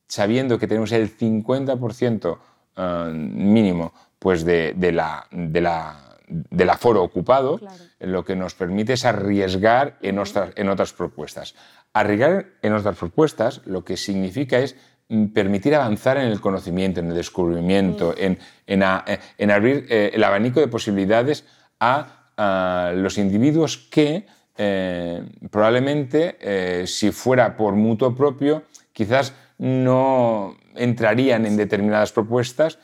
sabiendo 0.10 0.60
que 0.60 0.68
tenemos 0.68 0.92
el 0.92 1.16
50% 1.16 2.38
ah, 2.76 3.10
mínimo 3.14 3.94
pues 4.20 4.44
de, 4.44 4.74
la, 4.92 5.26
de 5.32 5.62
la, 5.62 6.18
del 6.28 6.70
aforo 6.70 7.02
ocupado, 7.04 7.60
lo 8.00 8.26
que 8.26 8.36
nos 8.36 8.54
permite 8.54 8.94
es 8.94 9.06
arriesgar 9.06 9.98
en, 10.02 10.20
otras, 10.20 10.52
en 10.56 10.68
otras 10.68 10.92
propuestas. 10.92 11.56
Arriesgar 11.94 12.48
en 12.62 12.74
otras 12.74 12.98
propuestas 12.98 13.62
lo 13.66 13.86
que 13.86 13.96
significa 13.96 14.60
es 14.60 14.76
mm, 15.08 15.28
permitir 15.28 15.74
avanzar 15.74 16.18
en 16.18 16.28
el 16.28 16.42
conocimiento, 16.42 17.00
en 17.00 17.08
el 17.08 17.16
descubrimiento, 17.16 18.14
en, 18.18 18.38
en, 18.68 18.84
abrir 18.84 19.86
eh, 19.90 20.12
el 20.14 20.24
abanico 20.24 20.60
de 20.60 20.68
posibilidades 20.68 21.46
a, 21.80 22.16
los 22.96 23.18
individuos 23.18 23.78
que 23.78 24.26
eh, 24.58 25.24
probablemente, 25.52 26.38
eh, 26.40 26.88
si 26.88 27.12
fuera 27.12 27.58
por 27.58 27.76
mutuo 27.76 28.16
propio, 28.16 28.64
quizás 28.94 29.34
no 29.60 30.58
entrarían 30.76 31.46
en 31.46 31.56
determinadas 31.58 32.12
propuestas 32.12 32.80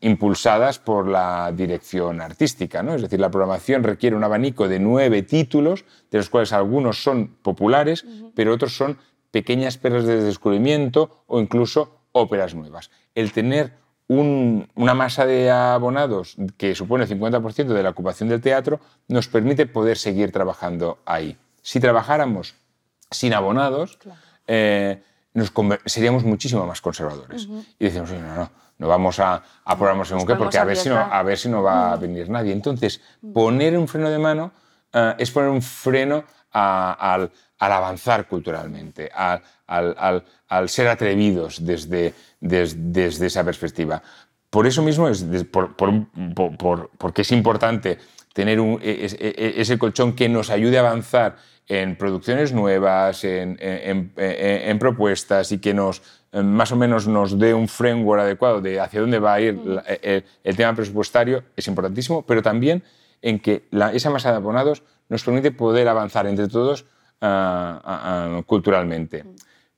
impulsadas 0.00 0.78
por 0.80 1.06
la 1.06 1.52
dirección 1.52 2.20
artística. 2.20 2.82
¿no? 2.82 2.94
Es 2.94 3.02
decir, 3.02 3.20
la 3.20 3.30
programación 3.30 3.84
requiere 3.84 4.16
un 4.16 4.24
abanico 4.24 4.68
de 4.68 4.80
nueve 4.80 5.22
títulos, 5.22 5.84
de 6.10 6.18
los 6.18 6.28
cuales 6.28 6.52
algunos 6.52 7.02
son 7.02 7.36
populares, 7.42 8.04
pero 8.34 8.52
otros 8.52 8.76
son 8.76 8.98
pequeñas 9.30 9.78
perlas 9.78 10.04
de 10.04 10.22
descubrimiento 10.22 11.24
o 11.26 11.40
incluso 11.40 12.00
óperas 12.12 12.54
nuevas. 12.54 12.90
El 13.14 13.32
tener 13.32 13.72
una 14.08 14.94
masa 14.94 15.24
de 15.24 15.50
abonados 15.50 16.36
que 16.58 16.74
supone 16.74 17.04
el 17.04 17.10
50% 17.10 17.68
de 17.68 17.82
la 17.82 17.90
ocupación 17.90 18.28
del 18.28 18.40
teatro 18.40 18.80
nos 19.08 19.28
permite 19.28 19.66
poder 19.66 19.96
seguir 19.96 20.32
trabajando 20.32 20.98
ahí. 21.06 21.38
Si 21.62 21.80
trabajáramos 21.80 22.56
sin 23.10 23.32
abonados, 23.32 23.98
eh, 24.54 25.02
seríamos 25.86 26.24
muchísimo 26.24 26.66
más 26.66 26.82
conservadores. 26.82 27.48
Y 27.78 27.84
decimos, 27.86 28.10
no, 28.10 28.34
no, 28.34 28.50
no 28.76 28.88
vamos 28.88 29.18
a, 29.18 29.42
a 29.64 29.76
programar 29.78 30.06
según 30.06 30.26
qué, 30.26 30.34
porque 30.34 30.58
a 30.58 30.64
ver, 30.64 30.76
si 30.76 30.90
no, 30.90 30.98
a 30.98 31.22
ver 31.22 31.38
si 31.38 31.48
no 31.48 31.62
va 31.62 31.92
a 31.92 31.96
venir 31.96 32.28
nadie. 32.28 32.52
Entonces, 32.52 33.00
poner 33.32 33.78
un 33.78 33.88
freno 33.88 34.10
de 34.10 34.18
mano 34.18 34.52
eh, 34.92 35.14
es 35.18 35.30
poner 35.30 35.48
un 35.48 35.62
freno 35.62 36.24
al, 36.50 37.32
avanzar 37.58 38.28
culturalmente, 38.28 39.10
al, 39.14 40.22
ser 40.68 40.88
atrevidos 40.88 41.64
desde, 41.64 42.12
desde, 42.38 43.26
esa 43.26 43.42
perspectiva. 43.42 44.02
Por 44.50 44.66
eso 44.66 44.82
mismo, 44.82 45.08
es, 45.08 45.24
por, 45.50 45.74
porque 46.98 47.22
es 47.22 47.32
importante 47.32 47.98
tener 48.34 48.60
un, 48.60 48.78
e, 48.82 49.06
e, 49.06 49.28
e, 49.28 49.60
ese 49.62 49.78
colchón 49.78 50.12
que 50.12 50.28
nos 50.28 50.50
ayude 50.50 50.76
a 50.76 50.80
avanzar 50.80 51.36
en 51.72 51.96
producciones 51.96 52.52
nuevas, 52.52 53.24
en, 53.24 54.78
propuestas 54.78 55.52
y 55.52 55.58
que 55.58 55.72
nos 55.72 56.02
eh, 56.32 56.42
más 56.42 56.70
o 56.70 56.76
menos 56.76 57.08
nos 57.08 57.38
dé 57.38 57.54
un 57.54 57.66
framework 57.66 58.22
adecuado 58.22 58.60
de 58.60 58.78
hacia 58.78 59.00
dónde 59.00 59.18
va 59.18 59.34
a 59.34 59.40
ir 59.40 59.58
el, 60.02 60.56
tema 60.56 60.74
presupuestario, 60.74 61.44
es 61.56 61.66
importantísimo, 61.68 62.26
pero 62.26 62.42
también 62.42 62.82
en 63.22 63.38
que 63.38 63.68
esa 63.94 64.10
masa 64.10 64.32
de 64.32 64.36
abonados 64.36 64.82
nos 65.08 65.24
permite 65.24 65.50
poder 65.50 65.88
avanzar 65.88 66.26
entre 66.26 66.48
todos 66.48 66.84
ah, 67.22 67.80
ah, 67.82 68.36
ah, 68.36 68.42
culturalmente. 68.44 69.24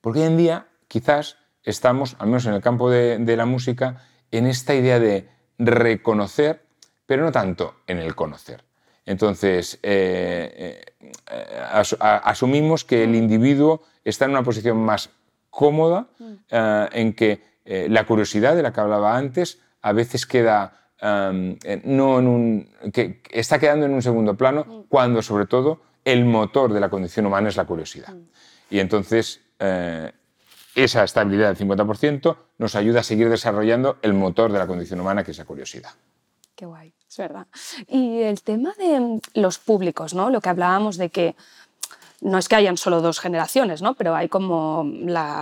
Porque 0.00 0.20
hoy 0.20 0.26
en 0.26 0.36
día 0.36 0.66
quizás 0.88 1.36
estamos, 1.62 2.16
al 2.18 2.26
menos 2.26 2.44
en 2.46 2.54
el 2.54 2.60
campo 2.60 2.90
de, 2.90 3.36
la 3.36 3.46
música, 3.46 4.02
en 4.32 4.46
esta 4.46 4.74
idea 4.74 4.98
de 4.98 5.28
reconocer, 5.58 6.64
pero 7.06 7.22
no 7.22 7.30
tanto 7.30 7.76
en 7.86 7.98
el 7.98 8.16
conocer. 8.16 8.64
Entonces, 9.06 9.78
eh, 9.82 10.82
eh, 11.30 11.62
asumimos 12.00 12.84
que 12.84 13.04
el 13.04 13.14
individuo 13.14 13.82
está 14.04 14.24
en 14.24 14.32
una 14.32 14.42
posición 14.42 14.78
más 14.78 15.10
cómoda 15.50 16.06
eh, 16.50 16.88
en 16.92 17.12
que 17.12 17.54
la 17.66 18.04
curiosidad 18.04 18.54
de 18.54 18.62
la 18.62 18.72
que 18.74 18.80
hablaba 18.80 19.16
antes 19.16 19.58
a 19.80 19.92
veces 19.92 20.26
queda 20.26 20.90
no 21.00 22.18
en 22.18 22.28
un, 22.28 22.68
que 22.92 23.22
está 23.30 23.58
quedando 23.58 23.86
en 23.86 23.92
un 23.92 24.02
segundo 24.02 24.36
plano 24.36 24.84
cuando 24.88 25.22
sobre 25.22 25.46
todo 25.46 25.80
el 26.04 26.26
motor 26.26 26.74
de 26.74 26.80
la 26.80 26.90
condición 26.90 27.24
humana 27.24 27.48
es 27.48 27.56
la 27.56 27.64
curiosidad. 27.64 28.14
Y 28.68 28.80
entonces 28.80 29.40
esa 30.74 31.04
estabilidad 31.04 31.54
del 31.54 31.68
50% 31.68 32.36
nos 32.58 32.74
ayuda 32.74 33.00
a 33.00 33.02
seguir 33.02 33.30
desarrollando 33.30 33.96
el 34.02 34.12
motor 34.12 34.52
de 34.52 34.58
la 34.58 34.66
condición 34.66 35.00
humana 35.00 35.24
que 35.24 35.30
es 35.30 35.38
la 35.38 35.46
curiosidad. 35.46 35.92
Qué 36.54 36.66
guay, 36.66 36.92
es 37.14 37.18
verdad. 37.18 37.46
Y 37.88 38.22
el 38.22 38.42
tema 38.42 38.74
de 38.76 39.00
mm, 39.00 39.20
los 39.34 39.58
públicos, 39.58 40.14
¿no? 40.14 40.30
Lo 40.30 40.40
que 40.40 40.48
hablábamos 40.48 40.96
de 40.96 41.10
que 41.10 41.36
no 42.20 42.38
es 42.38 42.48
que 42.48 42.56
hayan 42.56 42.76
solo 42.76 43.02
dos 43.02 43.20
generaciones, 43.20 43.82
¿no? 43.82 43.94
pero 43.94 44.14
hay 44.14 44.28
como 44.28 44.90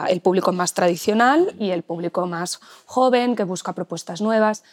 el 0.09 0.21
público 0.21 0.51
más 0.51 0.75
tradicional 0.75 1.55
y 1.61 1.71
el 1.71 1.85
público 1.85 2.27
más 2.27 2.61
joven 2.87 3.37
que 3.37 3.45
busca 3.45 3.73
propuestas 3.73 4.21
nuevas. 4.21 4.65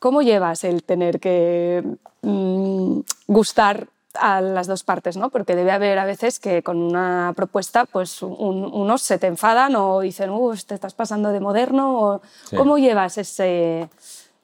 ¿Cómo 0.00 0.20
llevas 0.20 0.64
el 0.64 0.84
tener 0.84 1.20
que 1.20 1.82
mm, 2.20 3.00
gustar 3.26 3.88
a 4.12 4.42
las 4.42 4.66
dos 4.66 4.84
partes? 4.84 5.16
¿no? 5.16 5.30
Porque 5.30 5.56
debe 5.56 5.72
haber 5.72 5.98
a 5.98 6.04
veces 6.04 6.38
que 6.38 6.62
con 6.62 6.76
una 6.76 7.32
propuesta 7.34 7.86
pues 7.86 8.20
unos 8.20 9.00
se 9.00 9.18
te 9.18 9.26
enfadan 9.26 9.76
o 9.76 10.00
dicen, 10.00 10.30
te 10.66 10.74
estás 10.74 10.92
pasando 10.92 11.30
de 11.30 11.40
moderno. 11.40 12.20
¿Cómo 12.54 12.76
llevas 12.76 13.16
ese 13.16 13.88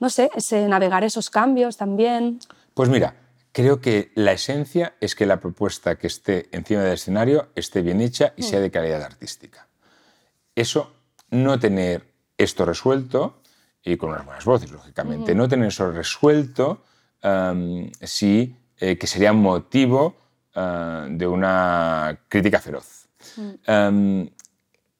no 0.00 0.10
sé, 0.10 0.30
ese 0.34 0.66
navegar 0.66 1.04
esos 1.04 1.30
cambios 1.30 1.76
también. 1.76 2.40
Pues 2.74 2.88
mira, 2.88 3.14
creo 3.52 3.80
que 3.80 4.10
la 4.14 4.32
esencia 4.32 4.94
es 5.00 5.14
que 5.14 5.26
la 5.26 5.38
propuesta 5.38 5.96
que 5.96 6.06
esté 6.06 6.48
encima 6.52 6.80
del 6.80 6.94
escenario 6.94 7.50
esté 7.54 7.82
bien 7.82 8.00
hecha 8.00 8.32
y 8.36 8.42
sea 8.42 8.60
de 8.60 8.70
calidad 8.70 9.02
artística. 9.02 9.68
Eso, 10.54 10.92
no 11.30 11.58
tener 11.58 12.12
esto 12.38 12.64
resuelto, 12.64 13.42
y 13.84 13.96
con 13.96 14.10
unas 14.10 14.24
buenas 14.24 14.44
voces, 14.44 14.70
lógicamente, 14.70 15.34
no 15.34 15.48
tener 15.48 15.68
eso 15.68 15.90
resuelto, 15.90 16.84
sí 18.02 18.56
eh, 18.78 18.96
que 18.96 19.06
sería 19.06 19.32
motivo 19.34 20.16
ah, 20.54 21.06
de 21.10 21.26
una 21.26 22.20
crítica 22.28 22.58
feroz. 22.58 23.08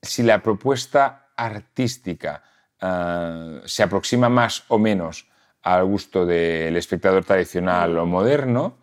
si 0.03 0.23
la 0.23 0.43
propuesta 0.43 1.31
artística 1.37 2.43
eh, 2.81 3.61
se 3.65 3.83
aproxima 3.83 4.29
más 4.29 4.65
o 4.69 4.79
menos 4.79 5.27
al 5.63 5.85
gusto 5.85 6.25
del 6.25 6.77
espectador 6.77 7.25
tradicional 7.25 7.99
o 7.99 8.07
moderno, 8.07 8.77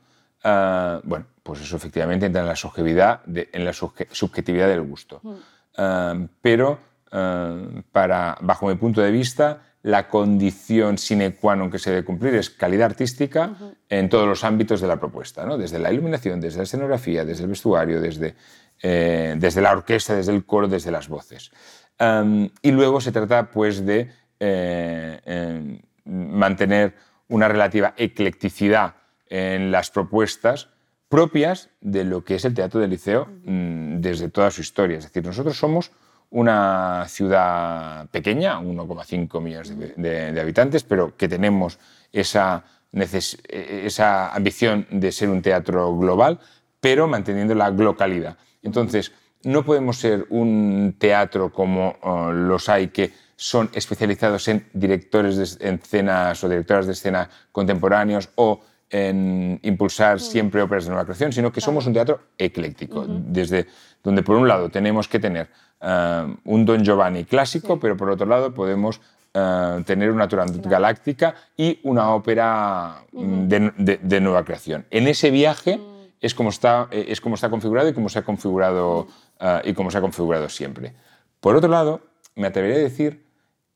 eh, 0.43 0.99
bueno, 1.03 1.25
pues 1.41 1.61
eso 1.61 1.77
efectivamente 1.77 2.27
entra 2.27 2.41
en 2.41 2.47
la 2.47 2.55
subjetividad, 2.55 3.21
en 3.25 3.65
la 3.65 3.73
subjetividad 3.73 4.67
del 4.67 4.81
gusto. 4.81 5.19
Mm. 5.23 5.35
Eh, 5.77 6.27
pero, 6.41 6.87
para, 7.09 8.37
bajo 8.41 8.67
mi 8.67 8.75
punto 8.75 8.99
de 9.01 9.11
vista, 9.11 9.61
la 9.83 10.09
condición 10.09 10.97
sine 10.97 11.31
qua 11.39 11.55
non 11.55 11.71
que 11.71 11.79
se 11.79 11.87
debe 11.87 12.03
cumplir 12.03 12.35
es 12.35 12.51
calidad 12.51 12.91
artística 12.91 13.55
en 13.87 14.11
todos 14.11 14.27
los 14.27 14.43
ámbitos 14.43 14.83
de 14.83 14.91
la 14.91 14.99
propuesta, 14.99 15.45
¿no? 15.47 15.57
desde 15.57 15.79
la 15.79 15.87
iluminación, 15.87 16.41
desde 16.43 16.57
la 16.57 16.67
escenografía, 16.67 17.23
desde 17.23 17.47
el 17.47 17.49
vestuario, 17.55 18.01
desde, 18.03 18.35
desde 18.83 19.61
la 19.61 19.71
orquesta, 19.71 20.19
desde 20.19 20.35
el 20.35 20.43
coro, 20.43 20.67
desde 20.67 20.91
las 20.91 21.07
voces 21.07 21.55
y 21.99 22.71
luego 22.71 23.01
se 23.01 23.11
trata 23.11 23.49
pues, 23.49 23.85
de 23.85 24.11
eh, 24.39 25.19
em, 25.25 25.79
mantener 26.05 26.93
una 27.27 27.47
relativa 27.47 27.93
eclecticidad 27.97 28.95
en 29.27 29.71
las 29.71 29.89
propuestas 29.91 30.69
propias 31.09 31.69
de 31.81 32.03
lo 32.03 32.23
que 32.23 32.35
es 32.35 32.45
el 32.45 32.53
teatro 32.53 32.79
del 32.79 32.91
liceo 32.91 33.27
mm, 33.43 33.99
desde 33.99 34.29
toda 34.29 34.51
su 34.51 34.61
historia. 34.61 34.97
Es 34.97 35.05
decir, 35.05 35.25
nosotros 35.25 35.57
somos 35.57 35.91
una 36.29 37.05
ciudad 37.07 38.09
pequeña, 38.09 38.59
1,5 38.59 39.41
millones 39.41 39.73
de, 39.95 40.39
habitantes, 40.39 40.83
pero 40.83 41.15
que 41.15 41.29
tenemos 41.29 41.79
esa, 42.11 42.65
esa 42.91 44.33
ambición 44.33 44.85
de 44.91 45.11
ser 45.11 45.29
un 45.29 45.41
teatro 45.41 45.97
global, 45.97 46.39
pero 46.81 47.07
manteniendo 47.07 47.55
la 47.55 47.69
localidad. 47.69 48.37
Entonces, 48.61 49.13
no 49.43 49.63
podemos 49.63 49.97
ser 49.97 50.25
un 50.29 50.95
teatro 50.97 51.51
como 51.51 51.95
uh, 52.03 52.31
los 52.31 52.69
hay 52.69 52.87
que 52.87 53.11
son 53.35 53.69
especializados 53.73 54.47
en 54.47 54.65
directores 54.73 55.37
de 55.37 55.43
escenas 55.43 56.43
o 56.43 56.49
directoras 56.49 56.87
de 56.87 56.93
escena 56.93 57.29
contemporáneos 57.51 58.29
o 58.35 58.61
en 58.89 59.59
impulsar 59.63 60.15
mm. 60.15 60.19
siempre 60.19 60.61
óperas 60.61 60.85
de 60.85 60.89
nueva 60.89 61.05
creación, 61.05 61.31
sino 61.31 61.51
que 61.51 61.61
somos 61.61 61.85
un 61.85 61.93
teatro 61.93 62.19
ecléctico, 62.37 63.05
desde 63.07 63.67
donde 64.03 64.23
por 64.23 64.37
un 64.37 64.47
lado 64.47 64.69
tenemos 64.69 65.07
que 65.07 65.19
tener 65.19 65.49
uh, 65.81 66.33
un 66.45 66.65
Don 66.65 66.83
Giovanni 66.83 67.25
clásico, 67.25 67.79
pero 67.79 67.97
por 67.97 68.09
otro 68.09 68.25
lado 68.25 68.53
podemos 68.53 69.01
uh, 69.33 69.81
tener 69.83 70.11
una 70.11 70.27
Turandot 70.27 70.65
galáctica 70.65 71.35
y 71.55 71.79
una 71.83 72.11
ópera 72.11 73.03
mm, 73.11 73.47
de, 73.47 74.21
nueva 74.21 74.43
creación. 74.45 74.85
En 74.89 75.07
ese 75.07 75.31
viaje 75.31 75.77
mm. 75.77 75.96
Es, 76.21 76.33
como 76.33 76.49
está, 76.49 76.87
eh, 76.91 77.05
es 77.09 77.21
como 77.21 77.35
está 77.35 77.49
configurado 77.49 77.89
y 77.89 77.93
como 77.93 78.09
se 78.09 78.19
ha 78.19 78.23
configurado, 78.23 79.07
uh, 79.39 79.59
y 79.63 79.73
como 79.73 79.91
se 79.91 79.97
ha 79.97 80.01
configurado 80.01 80.49
siempre. 80.49 80.93
Por 81.39 81.55
otro 81.55 81.69
lado, 81.69 82.01
me 82.35 82.47
atrevería 82.47 82.77
a 82.77 82.83
decir 82.83 83.25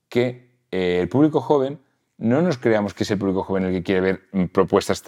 que 0.10 0.52
eh, 0.72 1.00
el 1.02 1.10
público 1.10 1.42
joven 1.42 1.80
no 2.18 2.42
nos 2.42 2.58
creamos 2.58 2.94
que 2.94 3.04
es 3.04 3.12
el 3.12 3.18
público 3.18 3.44
joven 3.44 3.66
el 3.66 3.72
que 3.74 3.84
quiere 3.84 4.02
ver 4.02 4.22
mm, 4.32 4.46
propuestas 4.46 5.04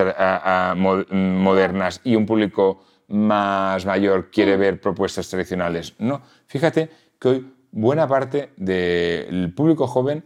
modernas 0.76 2.02
y 2.04 2.16
un 2.16 2.26
público 2.26 2.84
más 3.08 3.86
mayor 3.86 4.32
quiere 4.32 4.58
ver 4.58 4.82
propuestas 4.82 5.30
tradicionales. 5.30 5.94
No, 6.00 6.22
fíjate 6.48 6.90
que 7.20 7.28
hoy 7.28 7.54
buena 7.72 8.08
parte 8.08 8.52
del 8.56 9.54
público 9.54 9.88
joven 9.88 10.24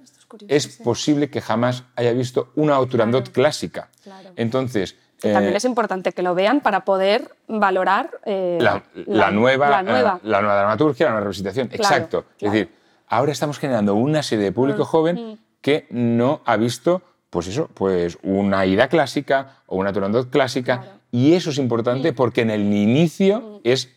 es, 0.47 0.67
posible 0.77 1.29
que 1.29 1.41
jamás 1.41 1.85
haya 1.95 2.13
visto 2.13 2.51
una 2.55 2.85
Turandot 2.85 3.31
clásica. 3.31 3.89
Entonces, 4.35 4.95
también 5.21 5.53
eh, 5.53 5.57
es 5.57 5.65
importante 5.65 6.11
que 6.11 6.21
lo 6.21 6.35
vean 6.35 6.61
para 6.61 6.85
poder 6.85 7.31
valorar 7.47 8.11
eh, 8.25 8.57
la, 8.61 8.83
nueva, 9.31 9.69
la, 9.69 9.83
nueva. 9.83 10.19
la, 10.23 10.41
nueva. 10.41 10.57
dramaturgia, 10.57 11.07
la 11.07 11.11
nueva 11.13 11.25
representación. 11.25 11.69
Exacto. 11.71 12.25
Es 12.39 12.51
decir, 12.51 12.69
ahora 13.07 13.31
estamos 13.31 13.57
generando 13.57 13.95
una 13.95 14.21
serie 14.21 14.45
de 14.45 14.51
público 14.51 14.83
mm, 14.83 14.85
joven 14.85 15.15
mm. 15.15 15.37
que 15.61 15.87
no 15.89 16.41
ha 16.45 16.55
visto 16.57 17.01
pues 17.29 17.47
eso, 17.47 17.69
pues 17.73 18.17
una 18.23 18.65
ida 18.65 18.87
clásica 18.87 19.61
o 19.65 19.77
una 19.77 19.91
Turandot 19.91 20.29
clásica. 20.29 20.99
Y 21.11 21.33
eso 21.33 21.49
es 21.49 21.57
importante 21.57 22.13
porque 22.13 22.41
en 22.41 22.51
el 22.51 22.61
inicio 22.73 23.61
es, 23.63 23.89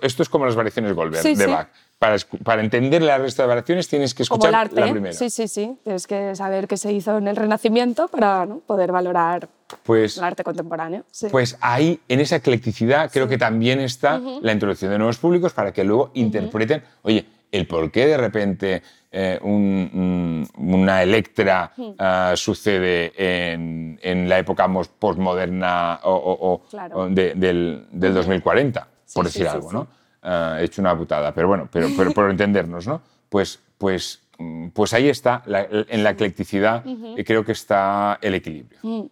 esto 0.00 0.22
es 0.22 0.28
como 0.28 0.46
las 0.46 0.54
variaciones 0.54 0.92
Goldberg 0.92 1.36
de 1.36 1.46
Bach. 1.46 1.68
Para, 2.02 2.16
para, 2.42 2.62
entender 2.62 3.00
la 3.00 3.16
resto 3.16 3.42
de 3.42 3.46
variaciones 3.46 3.86
tienes 3.86 4.12
que 4.12 4.24
escuchar 4.24 4.52
arte, 4.52 4.80
la 4.80 4.90
primera. 4.90 5.14
Sí, 5.14 5.30
sí, 5.30 5.46
sí. 5.46 5.78
Tienes 5.84 6.08
que 6.08 6.34
saber 6.34 6.66
qué 6.66 6.76
se 6.76 6.92
hizo 6.92 7.16
en 7.16 7.28
el 7.28 7.36
Renacimiento 7.36 8.08
para 8.08 8.44
poder 8.66 8.90
valorar 8.90 9.48
pues, 9.84 10.18
el 10.18 10.24
arte 10.24 10.42
contemporáneo. 10.42 11.04
Pues 11.30 11.56
ahí, 11.60 12.00
en 12.08 12.18
esa 12.18 12.34
eclecticidad, 12.34 13.08
creo 13.12 13.28
que 13.28 13.38
también 13.38 13.78
está 13.78 14.18
la 14.18 14.50
introducción 14.50 14.90
de 14.90 14.98
nuevos 14.98 15.18
públicos 15.18 15.52
para 15.52 15.72
que 15.72 15.84
luego 15.84 16.10
interpreten, 16.14 16.82
oye, 17.02 17.24
el 17.52 17.68
por 17.68 17.92
qué 17.92 18.08
de 18.08 18.16
repente 18.16 18.82
eh, 19.12 19.38
una 19.44 21.02
Electra 21.04 21.72
ah, 22.00 22.32
sucede 22.34 23.12
en, 23.16 24.28
la 24.28 24.40
época 24.40 24.68
postmoderna 24.98 26.00
o, 26.02 26.62
del, 27.10 27.86
2040, 27.92 28.88
por 29.14 29.26
decir 29.26 29.46
algo, 29.46 29.70
¿no? 29.70 30.01
He 30.22 30.64
hecho 30.64 30.80
una 30.80 30.96
putada, 30.96 31.32
pero 31.32 31.48
bueno, 31.48 31.68
pero, 31.70 31.88
pero 31.96 32.12
por 32.12 32.30
entendernos, 32.30 32.86
¿no? 32.86 33.00
Pues, 33.28 33.58
pues 33.78 34.22
Mm, 34.42 34.68
pues 34.70 34.92
ahí 34.94 35.08
está, 35.08 35.42
en 35.46 36.02
la 36.02 36.10
eclecticidad, 36.10 36.84
y 36.84 37.22
creo 37.24 37.44
que 37.44 37.52
está 37.52 38.18
el 38.22 38.34
equilibrio. 38.34 38.78
Mm. 38.82 39.02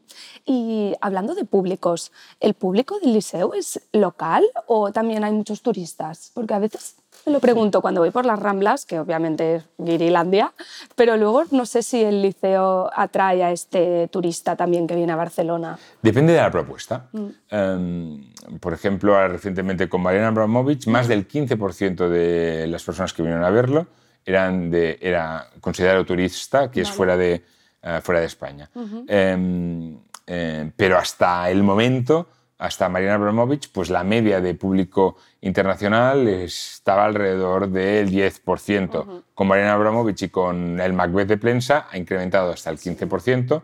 Y 0.46 0.94
hablando 1.00 1.34
de 1.34 1.44
públicos, 1.44 2.12
¿el 2.40 2.54
público 2.54 2.98
del 3.00 3.12
liceo 3.12 3.54
es 3.54 3.80
local 3.92 4.44
o 4.66 4.92
también 4.92 5.22
hay 5.24 5.32
muchos 5.32 5.62
turistas? 5.62 6.30
Porque 6.34 6.54
a 6.54 6.58
veces 6.58 6.96
me 7.26 7.32
lo 7.32 7.40
pregunto 7.40 7.80
cuando 7.80 8.00
voy 8.00 8.10
por 8.10 8.26
las 8.26 8.38
Ramblas, 8.38 8.84
que 8.84 8.98
obviamente 8.98 9.56
es 9.56 9.64
Guirilandia, 9.78 10.52
pero 10.96 11.16
luego 11.16 11.44
no 11.50 11.66
sé 11.66 11.82
si 11.82 12.02
el 12.02 12.22
liceo 12.22 12.90
atrae 12.94 13.42
a 13.42 13.52
este 13.52 14.08
turista 14.08 14.56
también 14.56 14.86
que 14.86 14.94
viene 14.94 15.12
a 15.12 15.16
Barcelona. 15.16 15.78
Depende 16.02 16.32
de 16.32 16.40
la 16.40 16.50
propuesta. 16.50 17.08
Mm. 17.12 17.26
Em, 17.50 18.32
por 18.60 18.72
ejemplo, 18.72 19.28
recientemente 19.28 19.88
con 19.88 20.02
Mariana 20.02 20.28
Abramovich, 20.28 20.86
más 20.86 21.08
del 21.08 21.28
15% 21.28 22.08
de 22.08 22.66
las 22.66 22.82
personas 22.82 23.12
que 23.12 23.22
vinieron 23.22 23.44
a 23.44 23.50
verlo 23.50 23.86
eran 24.24 24.70
de, 24.70 24.98
era 25.00 25.48
considerado 25.60 26.04
turista, 26.04 26.70
que 26.70 26.82
es 26.82 26.90
fuera 26.90 27.16
de, 27.16 27.42
eh, 27.82 28.00
fuera 28.02 28.20
de 28.20 28.26
España. 28.26 28.70
Em, 29.08 29.98
eh, 30.26 30.70
pero 30.76 30.98
hasta 30.98 31.50
el 31.50 31.62
momento, 31.62 32.28
hasta 32.60 32.90
Mariana 32.90 33.14
Abramovich, 33.14 33.72
pues 33.72 33.88
la 33.88 34.04
media 34.04 34.42
de 34.42 34.54
público 34.54 35.16
internacional 35.40 36.28
estaba 36.28 37.06
alrededor 37.06 37.70
del 37.70 38.10
10%. 38.10 39.22
Con 39.34 39.48
Mariana 39.48 39.72
Abramovich 39.72 40.24
y 40.24 40.28
con 40.28 40.78
el 40.78 40.92
Macbeth 40.92 41.28
de 41.28 41.38
prensa 41.38 41.86
ha 41.90 41.96
incrementado 41.96 42.52
hasta 42.52 42.68
el 42.68 42.76
15%. 42.76 43.62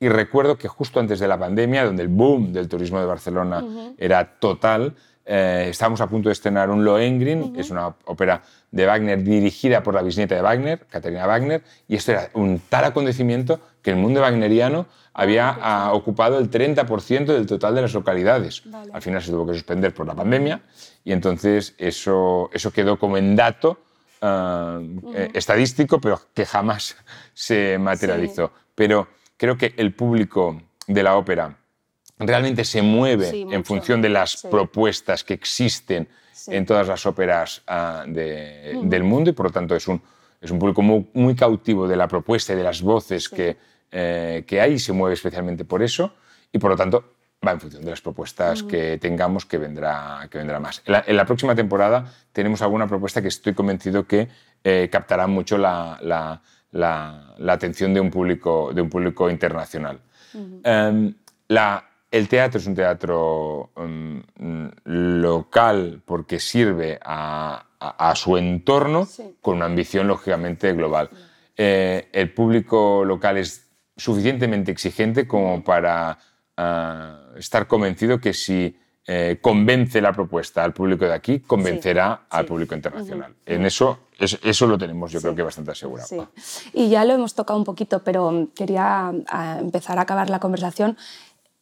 Y 0.00 0.08
recuerdo 0.08 0.56
que 0.56 0.66
justo 0.66 0.98
antes 0.98 1.20
de 1.20 1.28
la 1.28 1.38
pandemia, 1.38 1.84
donde 1.84 2.02
el 2.02 2.08
boom 2.08 2.54
del 2.54 2.68
turismo 2.68 2.98
de 2.98 3.04
Barcelona 3.04 3.62
era 3.98 4.38
total, 4.38 4.94
eh, 5.26 5.66
estábamos 5.68 6.00
a 6.00 6.06
punto 6.06 6.30
de 6.30 6.32
estrenar 6.32 6.70
un 6.70 6.82
Lohengrin, 6.82 7.54
es 7.54 7.70
una 7.70 7.94
ópera 8.06 8.40
de 8.70 8.86
Wagner 8.86 9.22
dirigida 9.22 9.82
por 9.82 9.94
la 9.94 10.02
bisnieta 10.02 10.34
de 10.34 10.42
Wagner, 10.42 10.86
Caterina 10.86 11.26
Wagner, 11.26 11.62
y 11.86 11.96
esto 11.96 12.12
era 12.12 12.30
un 12.34 12.60
tal 12.68 12.84
acontecimiento 12.84 13.60
que 13.82 13.90
el 13.90 13.96
mundo 13.96 14.20
wagneriano 14.20 14.86
había 15.14 15.56
ah, 15.60 15.92
ocupado 15.94 16.38
el 16.38 16.50
30% 16.50 17.26
del 17.26 17.46
total 17.46 17.74
de 17.74 17.82
las 17.82 17.94
localidades. 17.94 18.62
Al 18.92 19.02
final 19.02 19.22
se 19.22 19.30
tuvo 19.30 19.46
que 19.46 19.54
suspender 19.54 19.94
por 19.94 20.06
la 20.06 20.14
pandemia 20.14 20.60
y 21.04 21.12
entonces 21.12 21.74
eso, 21.78 22.50
eso 22.52 22.70
quedó 22.70 22.98
como 22.98 23.16
en 23.16 23.34
dato 23.34 23.78
ah, 24.20 24.80
eh, 25.14 25.30
estadístico, 25.34 26.00
pero 26.00 26.20
que 26.34 26.44
jamás 26.44 26.96
se 27.34 27.78
materializó. 27.78 28.52
Pero 28.74 29.08
creo 29.36 29.56
que 29.56 29.74
el 29.76 29.94
público 29.94 30.62
de 30.86 31.02
la 31.02 31.16
ópera 31.16 31.57
realmente 32.18 32.64
se 32.64 32.82
mueve 32.82 33.46
en 33.50 33.64
función 33.64 34.02
de 34.02 34.08
las 34.08 34.46
propuestas 34.50 35.24
que 35.24 35.34
existen 35.34 36.08
en 36.46 36.66
todas 36.66 36.88
las 36.88 37.04
óperas 37.06 37.62
ah, 37.66 38.04
del 38.06 39.04
mundo 39.04 39.30
y 39.30 39.32
por 39.32 39.46
lo 39.46 39.52
tanto 39.52 39.74
es 39.76 39.86
un, 39.88 40.00
es 40.40 40.50
un 40.50 40.58
público 40.58 40.82
muy, 40.82 41.34
cautivo 41.34 41.86
de 41.86 41.96
la 41.96 42.08
propuesta 42.08 42.52
y 42.52 42.56
de 42.56 42.62
las 42.62 42.82
voces 42.82 43.28
que, 43.28 43.56
eh, 43.90 44.44
que 44.46 44.60
hay 44.60 44.74
y 44.74 44.78
se 44.78 44.92
mueve 44.92 45.14
especialmente 45.14 45.64
por 45.64 45.82
eso 45.82 46.14
y 46.52 46.58
por 46.58 46.70
lo 46.70 46.76
tanto 46.76 47.14
va 47.46 47.52
en 47.52 47.60
función 47.60 47.84
de 47.84 47.90
las 47.90 48.00
propuestas 48.00 48.64
que 48.64 48.98
tengamos 48.98 49.46
que 49.46 49.58
vendrá, 49.58 50.26
que 50.30 50.38
vendrá 50.38 50.58
más. 50.58 50.82
En 50.84 51.16
la, 51.16 51.24
próxima 51.24 51.54
temporada 51.54 52.12
tenemos 52.32 52.62
alguna 52.62 52.88
propuesta 52.88 53.22
que 53.22 53.28
estoy 53.28 53.54
convencido 53.54 54.06
que 54.06 54.28
eh, 54.64 54.88
captará 54.90 55.26
mucho 55.28 55.56
la, 55.56 55.98
la, 56.02 56.42
la, 56.72 57.52
atención 57.52 57.94
de 57.94 58.00
un 58.00 58.10
público, 58.10 58.72
de 58.74 58.82
un 58.82 58.90
público 58.90 59.30
internacional. 59.30 60.00
Em, 60.64 61.14
la, 61.46 61.88
el 62.10 62.28
teatro 62.28 62.58
es 62.58 62.66
un 62.66 62.74
teatro 62.74 63.70
mm, 63.76 64.68
local 64.84 66.02
porque 66.04 66.40
sirve 66.40 66.98
a, 67.02 67.64
su 68.14 68.36
entorno 68.36 69.06
con 69.40 69.56
una 69.56 69.66
ambición 69.66 70.08
lógicamente 70.08 70.72
global. 70.72 71.10
Eh, 71.56 72.08
el 72.12 72.32
público 72.32 73.04
local 73.04 73.36
es 73.36 73.68
suficientemente 73.96 74.72
exigente 74.72 75.28
como 75.28 75.62
para 75.62 76.18
ah, 76.56 77.20
estar 77.36 77.66
convencido 77.66 78.20
que 78.20 78.32
si 78.32 78.76
eh, 79.10 79.38
convence 79.40 80.02
la 80.02 80.12
propuesta 80.12 80.62
al 80.62 80.74
público 80.74 81.06
de 81.06 81.14
aquí, 81.14 81.40
convencerá 81.40 82.26
al 82.28 82.44
público 82.44 82.74
internacional. 82.74 83.34
En 83.46 83.64
eso, 83.64 84.00
eso 84.18 84.66
lo 84.66 84.76
tenemos 84.76 85.10
yo 85.10 85.22
creo 85.22 85.34
que 85.34 85.42
bastante 85.42 85.70
asegurado. 85.70 86.28
Y 86.74 86.90
ya 86.90 87.06
lo 87.06 87.14
hemos 87.14 87.34
tocado 87.34 87.58
un 87.58 87.64
poquito, 87.64 88.00
pero 88.04 88.48
quería 88.54 89.10
ah, 89.28 89.56
empezar 89.60 89.98
a 89.98 90.02
acabar 90.02 90.28
la 90.28 90.40
conversación 90.40 90.98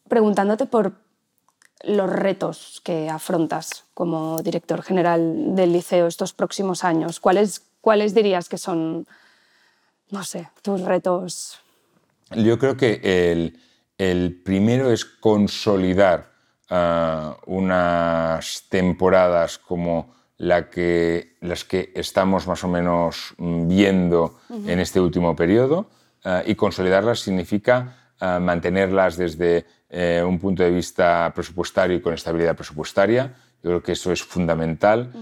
preguntándote 0.08 0.66
por 0.66 0.92
los 1.84 2.10
retos 2.10 2.80
que 2.84 3.08
afrontas 3.08 3.84
como 3.94 4.42
director 4.42 4.82
general 4.82 5.54
del 5.54 5.72
liceo 5.72 6.06
estos 6.06 6.32
próximos 6.32 6.84
años. 6.84 7.20
¿Cuáles, 7.20 7.62
cuáles 7.80 8.14
dirías 8.14 8.48
que 8.48 8.58
son, 8.58 9.06
no 10.10 10.24
sé, 10.24 10.48
tus 10.62 10.80
retos? 10.80 11.58
Yo 12.34 12.58
creo 12.58 12.76
que 12.76 13.00
el, 13.02 13.60
el 13.98 14.40
primero 14.42 14.90
es 14.90 15.04
consolidar 15.04 16.32
ah, 16.70 17.36
unas 17.46 18.64
temporadas 18.68 19.58
como 19.58 20.14
la 20.38 20.68
que, 20.68 21.36
las 21.40 21.64
que 21.64 21.92
estamos 21.94 22.46
más 22.46 22.62
o 22.64 22.68
menos 22.68 23.34
viendo 23.38 24.38
en 24.50 24.80
este 24.80 25.00
último 25.00 25.36
periodo 25.36 25.88
ah, 26.24 26.42
y 26.44 26.54
consolidarlas 26.54 27.20
significa 27.20 28.12
eh, 28.20 28.38
mantenerlas 28.40 29.16
desde 29.16 29.66
eh, 29.88 30.22
un 30.26 30.38
punto 30.38 30.62
de 30.62 30.70
vista 30.70 31.32
presupuestario 31.34 31.96
y 31.96 32.00
con 32.00 32.14
estabilidad 32.14 32.56
presupuestaria. 32.56 33.34
Yo 33.62 33.70
creo 33.70 33.82
que 33.82 33.92
eso 33.92 34.12
es 34.12 34.22
fundamental. 34.22 35.12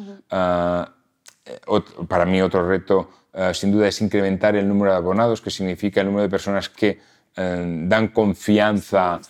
para 2.09 2.25
mí 2.27 2.41
otro 2.41 2.67
reto 2.69 3.11
sin 3.53 3.73
duda 3.73 3.89
es 3.89 4.01
incrementar 4.01 4.55
el 4.57 4.69
número 4.69 4.93
de 4.93 4.97
abonados, 4.97 5.41
que 5.41 5.51
significa 5.51 6.01
el 6.01 6.07
número 6.07 6.23
de 6.23 6.29
personas 6.29 6.69
que 6.69 7.01
dan 7.37 8.09
confianza, 8.09 9.21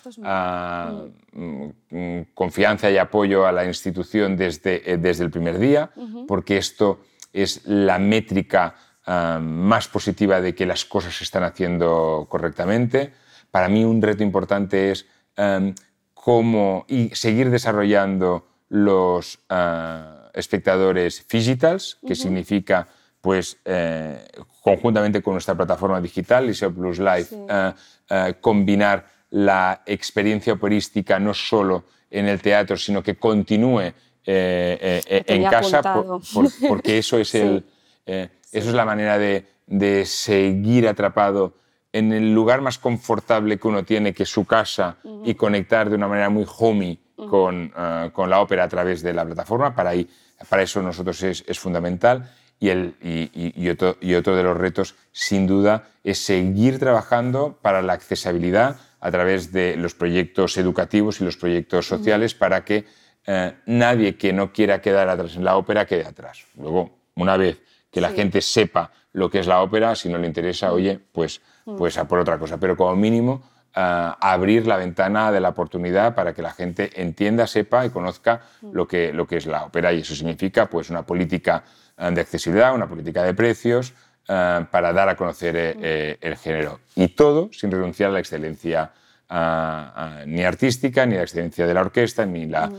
mm, 1.33 2.21
confianza 2.35 2.91
y 2.91 2.99
apoyo 2.99 3.47
a 3.47 3.53
la 3.53 3.65
institución 3.65 4.37
desde, 4.37 4.99
desde 4.99 5.25
el 5.25 5.31
primer 5.31 5.59
día, 5.59 5.91
porque 6.29 6.59
esto 6.59 7.01
es 7.35 7.67
la 7.67 7.99
métrica 7.99 8.75
ah, 9.05 9.39
más 9.43 9.89
positiva 9.89 10.41
de 10.41 10.55
que 10.55 10.65
las 10.65 10.87
cosas 10.87 11.15
se 11.15 11.25
están 11.25 11.43
haciendo 11.43 12.27
correctamente. 12.31 13.13
Para 13.51 13.69
mí 13.69 13.85
un 13.85 14.01
reto 14.01 14.23
importante 14.23 14.93
es 14.93 15.07
um, 15.39 15.75
cómo 16.13 16.85
y 16.89 17.11
seguir 17.11 17.51
desarrollando 17.51 18.47
los 18.69 19.39
uh, 19.51 20.29
espectadores 20.33 21.27
digitals, 21.29 21.99
que 22.07 22.15
significa 22.15 22.89
pues 23.21 23.57
eh, 23.65 24.27
conjuntamente 24.63 25.23
con 25.23 25.33
nuestra 25.33 25.55
plataforma 25.55 25.99
digital, 26.01 26.47
Liceo 26.47 26.75
Plus 26.75 26.99
Live, 26.99 27.25
sí. 27.25 27.37
uh, 27.37 28.35
combinar 28.41 29.07
la 29.31 29.83
experiencia 29.87 30.53
operística 30.53 31.19
no 31.19 31.33
solo 31.33 31.85
en 32.11 32.29
el 32.29 32.41
teatro, 32.41 32.77
sino 32.77 33.03
que 33.03 33.17
continúe 33.17 33.93
eh, 34.27 35.03
eh, 35.07 35.25
en 35.27 35.45
casa, 35.45 35.83
por, 35.83 36.21
por, 36.33 36.47
porque 36.69 36.99
eso 36.99 37.19
es, 37.19 37.29
sí. 37.31 37.39
el, 37.39 37.65
eh, 38.07 38.29
eso 38.53 38.69
es 38.69 38.75
la 38.75 38.85
manera 38.85 39.19
de, 39.19 39.45
de, 39.67 40.07
seguir 40.07 40.89
atrapado 40.89 41.55
en 41.95 42.13
el 42.13 42.35
lugar 42.35 42.61
más 42.61 42.79
confortable 42.79 43.57
que 43.57 43.69
uno 43.69 43.85
tiene, 43.85 44.13
que 44.13 44.25
es 44.25 44.29
su 44.29 44.45
casa, 44.45 44.97
uh 45.05 45.23
-huh. 45.23 45.31
y 45.31 45.35
conectar 45.37 45.89
de 45.89 45.95
una 45.95 46.09
manera 46.09 46.29
muy 46.29 46.45
homey 46.45 46.99
uh 47.17 47.23
-huh. 47.23 47.31
con, 47.31 47.55
uh, 47.67 48.11
con, 48.11 48.29
la 48.29 48.41
ópera 48.41 48.65
a 48.65 48.69
través 48.69 49.01
de 49.01 49.13
la 49.13 49.25
plataforma. 49.25 49.77
Para, 49.77 49.91
ahí, 49.91 50.09
para 50.49 50.63
eso 50.63 50.83
nosotros 50.83 51.23
es, 51.23 51.45
es 51.47 51.59
fundamental. 51.59 52.29
Y, 52.59 52.69
el, 52.71 52.95
y, 53.01 53.31
y, 53.33 53.69
otro, 53.69 53.97
y, 54.01 54.15
otro, 54.15 54.35
de 54.35 54.43
los 54.43 54.57
retos, 54.57 54.97
sin 55.13 55.47
duda, 55.47 55.85
es 56.03 56.19
seguir 56.19 56.81
trabajando 56.81 57.59
para 57.63 57.81
la 57.81 57.93
accesibilidad 57.93 58.77
a 58.99 59.11
través 59.13 59.53
de 59.53 59.77
los 59.77 59.95
proyectos 59.95 60.57
educativos 60.57 61.21
y 61.21 61.25
los 61.25 61.37
proyectos 61.37 61.87
sociales 61.87 62.33
uh 62.33 62.37
-huh. 62.37 62.39
para 62.41 62.65
que 62.65 62.87
eh, 63.27 63.53
nadie 63.67 64.17
que 64.17 64.33
no 64.33 64.53
quiera 64.53 64.81
quedar 64.81 65.09
atrás 65.09 65.37
en 65.37 65.45
la 65.45 65.57
ópera 65.57 65.87
quede 65.87 66.07
atrás. 66.07 66.45
Luego, 66.57 66.91
una 67.15 67.37
vez 67.37 67.61
que 67.93 68.01
la 68.01 68.11
sí. 68.11 68.17
gente 68.17 68.41
sepa 68.41 68.91
lo 69.13 69.31
que 69.31 69.39
es 69.39 69.47
la 69.47 69.63
ópera, 69.63 69.95
si 69.95 70.09
no 70.09 70.19
le 70.19 70.27
interesa, 70.27 70.73
oye, 70.73 70.99
pues. 71.13 71.41
Pues 71.65 71.99
a 71.99 72.07
por 72.07 72.19
otra 72.19 72.39
cosa. 72.39 72.59
Pero 72.59 72.77
como 72.77 72.95
mínimo, 72.97 73.43
uh, 73.77 74.15
abrir 74.21 74.67
la 74.67 74.77
ventana 74.77 75.33
de 75.33 75.41
la 75.41 75.51
oportunidad 75.51 76.15
para 76.15 76.33
que 76.33 76.43
la 76.43 76.53
gente 76.53 76.91
entienda, 77.01 77.47
sepa 77.47 77.85
y 77.87 77.91
conozca 77.91 78.43
mm. 78.63 78.73
lo, 78.73 78.87
que, 78.87 79.13
lo 79.13 79.27
que 79.27 79.37
es 79.37 79.47
la 79.47 79.65
ópera. 79.65 79.93
Y 79.93 80.01
eso 80.01 80.15
significa 80.15 80.67
pues, 80.67 80.91
una 80.91 81.03
política 81.03 81.65
uh, 81.99 82.11
de 82.11 82.21
accesibilidad, 82.21 82.75
una 82.75 82.87
política 82.87 83.23
de 83.23 83.35
precios, 83.35 83.93
uh, 84.29 84.65
para 84.71 84.93
dar 84.93 85.09
a 85.09 85.17
conocer 85.17 85.57
eh, 85.57 85.75
mm. 85.77 85.81
eh, 85.83 86.19
el 86.21 86.37
género. 86.37 86.81
Y 86.95 87.09
todo 87.09 87.51
sin 87.53 87.71
renunciar 87.71 88.11
a 88.11 88.13
la 88.13 88.21
excelencia 88.21 88.93
uh, 89.31 89.35
uh, 89.35 90.27
ni 90.27 90.45
artística, 90.45 91.07
ni 91.07 91.17
la 91.17 91.23
excelencia 91.23 91.67
de 91.67 91.75
la 91.75 91.81
orquesta, 91.81 92.27
ni 92.27 92.47
la 92.47 92.71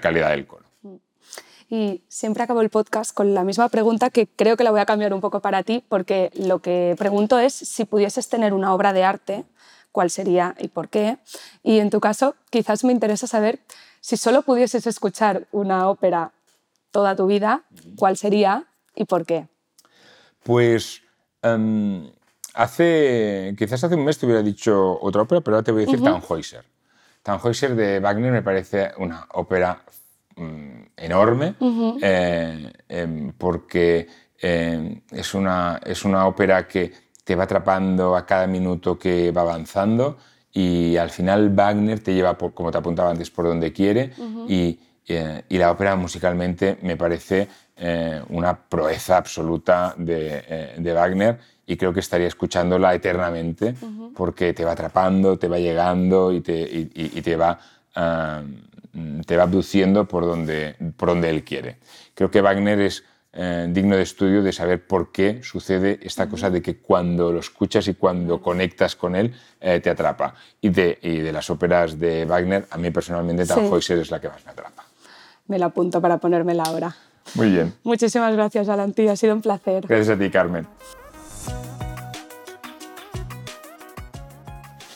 calidad 0.00 0.30
del 0.30 0.46
coro. 0.46 0.69
Y 1.70 2.02
siempre 2.08 2.42
acabo 2.42 2.62
el 2.62 2.68
podcast 2.68 3.14
con 3.14 3.32
la 3.32 3.44
misma 3.44 3.68
pregunta 3.68 4.10
que 4.10 4.26
creo 4.26 4.56
que 4.56 4.64
la 4.64 4.72
voy 4.72 4.80
a 4.80 4.86
cambiar 4.86 5.14
un 5.14 5.20
poco 5.20 5.38
para 5.40 5.62
ti, 5.62 5.84
porque 5.88 6.32
lo 6.34 6.58
que 6.58 6.96
pregunto 6.98 7.38
es 7.38 7.54
si 7.54 7.84
pudieses 7.84 8.28
tener 8.28 8.52
una 8.52 8.74
obra 8.74 8.92
de 8.92 9.04
arte, 9.04 9.44
cuál 9.92 10.10
sería 10.10 10.56
y 10.58 10.66
por 10.66 10.88
qué. 10.88 11.18
Y 11.62 11.78
en 11.78 11.90
tu 11.90 12.00
caso, 12.00 12.34
quizás 12.50 12.82
me 12.82 12.92
interesa 12.92 13.28
saber 13.28 13.60
si 14.00 14.16
solo 14.16 14.42
pudieses 14.42 14.84
escuchar 14.88 15.46
una 15.52 15.88
ópera 15.88 16.32
toda 16.90 17.14
tu 17.14 17.28
vida, 17.28 17.62
cuál 17.96 18.16
sería 18.16 18.64
y 18.96 19.04
por 19.04 19.24
qué. 19.24 19.46
Pues 20.42 21.02
um, 21.44 22.10
hace, 22.52 23.54
quizás 23.56 23.84
hace 23.84 23.94
un 23.94 24.04
mes 24.04 24.18
te 24.18 24.26
hubiera 24.26 24.42
dicho 24.42 24.98
otra 25.00 25.22
ópera, 25.22 25.40
pero 25.40 25.56
ahora 25.56 25.64
te 25.64 25.70
voy 25.70 25.84
a 25.84 25.86
decir 25.86 26.00
uh 26.00 26.04
-huh. 26.04 26.20
Tannhäuser. 26.20 26.64
Tannhäuser 27.22 27.76
de 27.76 28.00
Wagner 28.00 28.32
me 28.32 28.42
parece 28.42 28.90
una 28.98 29.28
ópera 29.34 29.84
enorme 30.96 31.54
uh 31.58 31.66
-huh. 31.66 31.98
eh, 32.02 32.72
eh, 32.88 33.32
porque 33.36 34.06
eh, 34.40 35.02
es, 35.10 35.34
una, 35.34 35.80
es 35.84 36.04
una 36.04 36.26
ópera 36.26 36.66
que 36.66 36.92
te 37.24 37.34
va 37.34 37.44
atrapando 37.44 38.16
a 38.16 38.24
cada 38.24 38.46
minuto 38.46 38.98
que 38.98 39.30
va 39.32 39.42
avanzando 39.42 40.16
y 40.52 40.96
al 40.96 41.10
final 41.10 41.50
Wagner 41.50 42.00
te 42.00 42.14
lleva, 42.14 42.36
por, 42.36 42.54
como 42.54 42.70
te 42.70 42.78
apuntaba 42.78 43.10
antes, 43.10 43.30
por 43.30 43.44
donde 43.46 43.72
quiere 43.72 44.12
uh 44.16 44.22
-huh. 44.22 44.50
y, 44.50 44.80
eh, 45.06 45.42
y, 45.48 45.58
la 45.58 45.70
ópera 45.70 45.94
musicalmente 45.96 46.78
me 46.82 46.96
parece 46.96 47.48
eh, 47.76 48.22
una 48.30 48.56
proeza 48.56 49.18
absoluta 49.18 49.94
de, 49.96 50.74
de, 50.78 50.92
Wagner 50.92 51.38
y 51.66 51.76
creo 51.76 51.92
que 51.92 52.00
estaría 52.00 52.26
escuchándola 52.26 52.94
eternamente 52.94 53.74
uh 53.80 53.86
-huh. 53.86 54.12
porque 54.14 54.52
te 54.52 54.64
va 54.64 54.72
atrapando, 54.72 55.38
te 55.38 55.48
va 55.48 55.58
llegando 55.58 56.32
y 56.32 56.40
te, 56.40 56.52
y, 56.60 56.90
y 56.94 57.22
te 57.22 57.36
va... 57.36 57.58
Uh, 57.96 58.70
te 59.26 59.36
va 59.36 59.44
abduciendo 59.44 60.06
por 60.06 60.24
donde, 60.24 60.76
por 60.96 61.10
donde 61.10 61.30
él 61.30 61.44
quiere. 61.44 61.78
Creo 62.14 62.30
que 62.30 62.40
Wagner 62.40 62.80
es 62.80 63.04
eh, 63.32 63.68
digno 63.70 63.94
de 63.94 64.02
estudio 64.02 64.42
de 64.42 64.52
saber 64.52 64.84
por 64.84 65.12
qué 65.12 65.40
sucede 65.44 66.00
esta 66.02 66.28
cosa 66.28 66.50
de 66.50 66.60
que 66.60 66.78
cuando 66.78 67.30
lo 67.30 67.38
escuchas 67.38 67.86
y 67.86 67.94
cuando 67.94 68.42
conectas 68.42 68.96
con 68.96 69.14
él 69.14 69.32
eh, 69.60 69.78
te 69.80 69.90
atrapa. 69.90 70.34
Y 70.60 70.70
de, 70.70 70.98
y 71.00 71.18
de, 71.18 71.32
las 71.32 71.48
óperas 71.50 71.98
de 71.98 72.24
Wagner, 72.24 72.66
a 72.70 72.76
mí 72.76 72.90
personalmente 72.90 73.46
Tannhäuser 73.46 73.98
sí. 73.98 74.02
es 74.02 74.10
la 74.10 74.20
que 74.20 74.28
más 74.28 74.44
me 74.44 74.50
atrapa. 74.50 74.84
Me 75.46 75.58
la 75.58 75.66
apunto 75.66 76.00
para 76.00 76.18
ponérmela 76.18 76.64
ahora. 76.64 76.94
Muy 77.34 77.50
bien. 77.50 77.72
Muchísimas 77.84 78.34
gracias, 78.34 78.68
Alanti. 78.68 79.06
Ha 79.06 79.16
sido 79.16 79.34
un 79.34 79.42
placer. 79.42 79.86
Gracias 79.86 80.16
a 80.16 80.18
ti, 80.18 80.30
Carmen. 80.30 80.66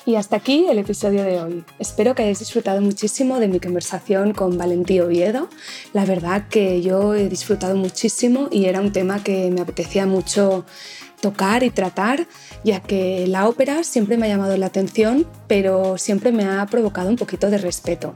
Y 0.07 0.17
hasta 0.17 0.37
aquí 0.37 0.67
el 0.69 0.79
episodio 0.79 1.23
de 1.23 1.41
hoy. 1.41 1.65
Espero 1.79 2.15
que 2.15 2.23
hayáis 2.23 2.39
disfrutado 2.39 2.83
muchísimo 2.83 3.39
de 3.39 3.49
mi 3.49 3.59
conversación 3.59 4.35
con 4.35 4.59
Valentí 4.59 5.01
Oviedo. 5.01 5.49
La 5.95 6.05
verdad 6.05 6.47
que 6.49 6.83
yo 6.83 7.15
he 7.15 7.31
disfrutado 7.31 7.75
muchísimo 7.75 8.49
y 8.51 8.67
era 8.67 8.81
un 8.81 8.93
tema 8.93 9.25
que 9.25 9.51
me 9.51 9.63
apetecía 9.63 10.05
mucho 10.05 10.67
tocar 11.23 11.63
y 11.63 11.71
tratar, 11.71 12.27
ya 12.65 12.81
que 12.81 13.27
la 13.27 13.49
ópera 13.49 13.83
siempre 13.83 14.19
me 14.19 14.27
ha 14.27 14.29
llamado 14.29 14.59
la 14.59 14.67
atención, 14.67 15.27
pero 15.49 15.97
siempre 15.97 16.33
me 16.33 16.45
ha 16.45 16.67
provocado 16.67 17.09
un 17.09 17.17
poquito 17.17 17.49
de 17.49 17.57
respeto. 17.57 18.15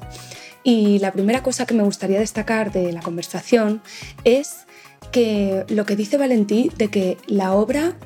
Y 0.62 0.98
la 0.98 1.12
primera 1.12 1.42
cosa 1.42 1.64
que 1.64 1.72
me 1.72 1.84
gustaría 1.84 2.20
destacar 2.20 2.70
de 2.70 2.92
la 2.92 3.00
conversación 3.00 3.80
es 4.24 4.66
que 5.10 5.64
lo 5.68 5.86
que 5.86 5.96
dice 5.96 6.18
Valentí 6.18 6.70
de 6.76 6.88
que 6.88 7.16
la 7.26 7.54
obra 7.54 7.96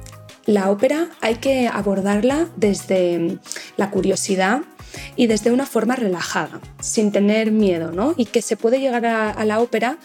la 0.47 0.71
ópera 0.71 1.09
hay 1.21 1.37
que 1.37 1.69
abordarla 1.69 2.49
desde 2.57 3.39
la 3.77 3.91
curiosidad 3.91 4.63
y 5.17 5.27
desde 5.27 5.51
una 5.51 5.67
forma 5.67 5.97
relajada, 5.97 6.61
sin 6.81 7.13
tener 7.13 7.53
miedo, 7.53 7.93
¿no? 7.93 8.15
Y 8.17 8.27
que 8.27 8.43
se 8.43 8.57
puede 8.57 8.81
llegar 8.81 9.07
a, 9.07 9.45
la 9.45 9.61
ópera 9.61 9.99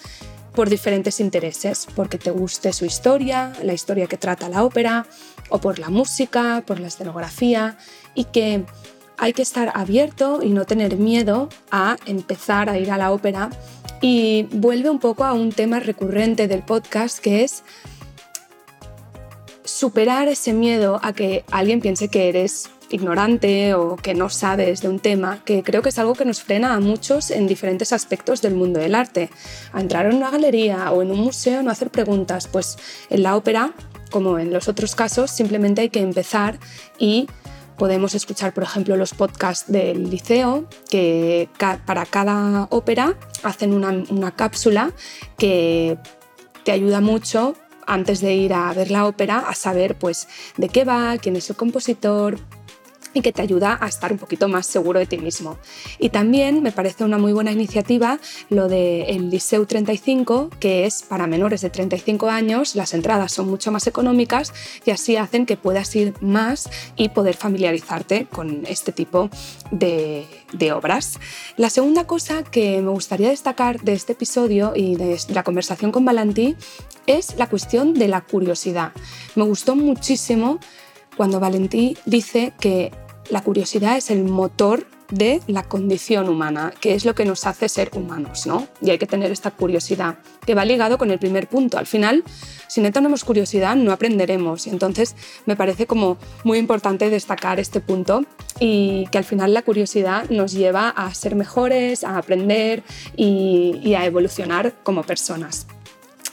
por 0.53 0.69
diferentes 0.69 1.19
intereses, 1.19 1.87
porque 1.95 2.17
te 2.17 2.31
guste 2.31 2.73
su 2.73 2.85
historia, 2.85 3.53
la 3.63 3.73
historia 3.73 4.07
que 4.07 4.17
trata 4.17 4.49
la 4.49 4.63
ópera, 4.63 5.05
o 5.49 5.59
por 5.59 5.79
la 5.79 5.89
música, 5.89 6.63
por 6.65 6.79
la 6.79 6.87
escenografía, 6.87 7.77
y 8.15 8.25
que 8.25 8.65
hay 9.17 9.33
que 9.33 9.41
estar 9.41 9.71
abierto 9.73 10.41
y 10.41 10.49
no 10.49 10.65
tener 10.65 10.97
miedo 10.97 11.49
a 11.71 11.97
empezar 12.05 12.69
a 12.69 12.77
ir 12.77 12.91
a 12.91 12.97
la 12.97 13.11
ópera. 13.11 13.49
Y 14.01 14.43
vuelve 14.51 14.89
un 14.89 14.99
poco 14.99 15.23
a 15.23 15.33
un 15.33 15.51
tema 15.51 15.79
recurrente 15.79 16.47
del 16.47 16.61
podcast 16.63 17.17
que 17.17 17.43
es 17.43 17.63
superar 19.67 20.27
ese 20.27 20.53
miedo 20.53 20.99
a 21.03 21.13
que 21.13 21.43
alguien 21.51 21.81
piense 21.81 22.07
que 22.07 22.29
eres 22.29 22.69
ignorante 22.89 23.73
o 23.73 23.97
que 23.97 24.13
no 24.13 24.29
sabes 24.29 24.81
de 24.81 24.89
un 24.89 24.99
tema, 24.99 25.43
que 25.43 25.63
creo 25.63 25.81
que 25.81 25.89
es 25.89 25.99
algo 25.99 26.15
que 26.15 26.25
nos 26.25 26.41
frena 26.41 26.73
a 26.73 26.79
muchos 26.79 27.31
en 27.31 27.47
diferentes 27.47 27.91
aspectos 27.91 28.41
del 28.41 28.55
mundo 28.55 28.79
del 28.79 28.95
arte. 28.95 29.29
A 29.73 29.81
entrar 29.81 30.05
en 30.05 30.15
una 30.15 30.31
galería 30.31 30.91
o 30.91 31.01
en 31.01 31.11
un 31.11 31.19
museo, 31.19 31.61
no 31.63 31.71
hacer 31.71 31.89
preguntas, 31.89 32.47
pues 32.47 32.77
en 33.09 33.23
la 33.23 33.35
ópera, 33.35 33.73
como 34.09 34.39
en 34.39 34.53
los 34.53 34.67
otros 34.67 34.95
casos, 34.95 35.31
simplemente 35.31 35.81
hay 35.81 35.89
que 35.89 35.99
empezar 35.99 36.59
y 36.97 37.27
podemos 37.77 38.15
escuchar, 38.15 38.53
por 38.53 38.63
ejemplo, 38.63 38.95
los 38.95 39.13
podcasts 39.13 39.71
del 39.71 40.09
liceo, 40.09 40.67
que 40.89 41.49
para 41.57 42.05
cada 42.05 42.67
ópera 42.71 43.17
hacen 43.43 43.73
una, 43.73 44.03
una 44.09 44.31
cápsula 44.31 44.91
que 45.37 45.97
te 46.63 46.71
ayuda 46.71 47.01
mucho 47.01 47.55
antes 47.87 48.21
de 48.21 48.35
ir 48.35 48.53
a 48.53 48.71
ver 48.73 48.91
la 48.91 49.05
ópera 49.05 49.39
a 49.39 49.55
saber 49.55 49.97
pues 49.97 50.27
de 50.57 50.69
qué 50.69 50.83
va, 50.83 51.17
quién 51.17 51.35
es 51.35 51.49
el 51.49 51.55
compositor, 51.55 52.37
y 53.13 53.21
que 53.21 53.31
te 53.31 53.41
ayuda 53.41 53.77
a 53.81 53.87
estar 53.87 54.11
un 54.11 54.17
poquito 54.17 54.47
más 54.47 54.65
seguro 54.65 54.99
de 54.99 55.05
ti 55.05 55.17
mismo. 55.17 55.57
Y 55.99 56.09
también 56.09 56.61
me 56.61 56.71
parece 56.71 57.03
una 57.03 57.17
muy 57.17 57.33
buena 57.33 57.51
iniciativa 57.51 58.19
lo 58.49 58.67
del 58.67 59.29
Liceu 59.29 59.65
35, 59.65 60.49
que 60.59 60.85
es 60.85 61.03
para 61.03 61.27
menores 61.27 61.61
de 61.61 61.69
35 61.69 62.29
años, 62.29 62.75
las 62.75 62.93
entradas 62.93 63.31
son 63.31 63.49
mucho 63.49 63.71
más 63.71 63.87
económicas 63.87 64.53
y 64.85 64.91
así 64.91 65.15
hacen 65.15 65.45
que 65.45 65.57
puedas 65.57 65.95
ir 65.95 66.13
más 66.21 66.69
y 66.95 67.09
poder 67.09 67.35
familiarizarte 67.35 68.25
con 68.25 68.65
este 68.67 68.91
tipo 68.91 69.29
de, 69.71 70.25
de 70.53 70.71
obras. 70.71 71.19
La 71.57 71.69
segunda 71.69 72.05
cosa 72.05 72.43
que 72.43 72.81
me 72.81 72.91
gustaría 72.91 73.29
destacar 73.29 73.81
de 73.81 73.93
este 73.93 74.13
episodio 74.13 74.73
y 74.75 74.95
de 74.95 75.17
la 75.29 75.43
conversación 75.43 75.91
con 75.91 76.05
Valentí 76.05 76.55
es 77.05 77.37
la 77.37 77.47
cuestión 77.47 77.93
de 77.93 78.07
la 78.07 78.21
curiosidad. 78.21 78.91
Me 79.35 79.43
gustó 79.43 79.75
muchísimo 79.75 80.59
cuando 81.17 81.39
Valentí 81.39 81.97
dice 82.05 82.53
que 82.59 82.91
la 83.29 83.41
curiosidad 83.41 83.97
es 83.97 84.11
el 84.11 84.23
motor 84.23 84.85
de 85.09 85.41
la 85.47 85.63
condición 85.63 86.27
humana, 86.29 86.73
que 86.79 86.93
es 86.93 87.05
lo 87.05 87.15
que 87.15 87.25
nos 87.25 87.45
hace 87.45 87.69
ser 87.69 87.91
humanos, 87.93 88.45
¿no? 88.45 88.67
Y 88.81 88.89
hay 88.89 88.97
que 88.97 89.07
tener 89.07 89.31
esta 89.31 89.51
curiosidad, 89.51 90.19
que 90.45 90.53
va 90.53 90.65
ligado 90.65 90.97
con 90.97 91.11
el 91.11 91.19
primer 91.19 91.47
punto. 91.47 91.77
Al 91.77 91.85
final, 91.85 92.23
si 92.67 92.81
no 92.81 92.91
tenemos 92.91 93.23
curiosidad, 93.23 93.75
no 93.75 93.91
aprenderemos. 93.91 94.67
Y 94.67 94.69
entonces 94.69 95.15
me 95.45 95.55
parece 95.55 95.87
como 95.87 96.17
muy 96.43 96.57
importante 96.57 97.09
destacar 97.09 97.59
este 97.59 97.79
punto 97.79 98.25
y 98.59 99.07
que 99.11 99.17
al 99.17 99.23
final 99.23 99.53
la 99.53 99.61
curiosidad 99.61 100.29
nos 100.29 100.51
lleva 100.51 100.89
a 100.89 101.13
ser 101.13 101.35
mejores, 101.35 102.03
a 102.03 102.17
aprender 102.17 102.83
y, 103.15 103.79
y 103.83 103.95
a 103.95 104.05
evolucionar 104.05 104.73
como 104.83 105.03
personas. 105.03 105.67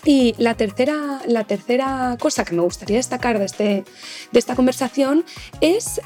Y 0.05 0.35
la 0.39 0.55
tercera, 0.55 1.21
la 1.27 1.45
tercera 1.45 2.17
cosa 2.21 2.45
que 2.45 2.55
me 2.55 2.63
gustaría 2.63 2.99
destacar 2.99 3.39
de, 3.39 3.47
este, 3.47 3.85
de 4.33 4.39
esta 4.39 4.55
conversación 4.55 5.25
es 5.61 6.01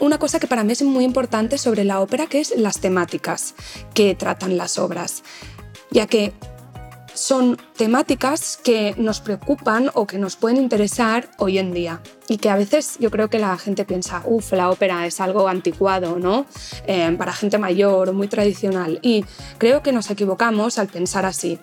una 0.00 0.18
cosa 0.18 0.38
que 0.38 0.46
para 0.46 0.64
mí 0.64 0.72
es 0.72 0.82
muy 0.82 1.04
importante 1.04 1.58
sobre 1.58 1.84
la 1.84 2.00
ópera, 2.00 2.26
que 2.26 2.40
es 2.40 2.54
las 2.56 2.80
temáticas 2.80 3.54
que 3.94 4.14
tratan 4.14 4.56
las 4.56 4.78
obras, 4.78 5.22
ya 5.90 6.06
que 6.06 6.32
son 7.14 7.56
temáticas 7.76 8.58
que 8.62 8.94
nos 8.98 9.20
preocupan 9.20 9.90
o 9.94 10.06
que 10.06 10.18
nos 10.18 10.36
pueden 10.36 10.58
interesar 10.58 11.30
hoy 11.38 11.58
en 11.58 11.72
día 11.72 12.02
y 12.28 12.36
que 12.36 12.50
a 12.50 12.56
veces 12.56 12.98
yo 13.00 13.10
creo 13.10 13.30
que 13.30 13.38
la 13.38 13.56
gente 13.56 13.86
piensa, 13.86 14.22
uff, 14.26 14.52
la 14.52 14.70
ópera 14.70 15.06
es 15.06 15.20
algo 15.20 15.48
anticuado, 15.48 16.18
¿no? 16.18 16.44
Eh, 16.86 17.14
para 17.16 17.32
gente 17.32 17.56
mayor 17.56 18.12
muy 18.12 18.28
tradicional. 18.28 18.98
Y 19.00 19.24
creo 19.56 19.82
que 19.82 19.92
nos 19.92 20.10
equivocamos 20.10 20.78
al 20.78 20.88
pensar 20.88 21.24
así 21.24 21.58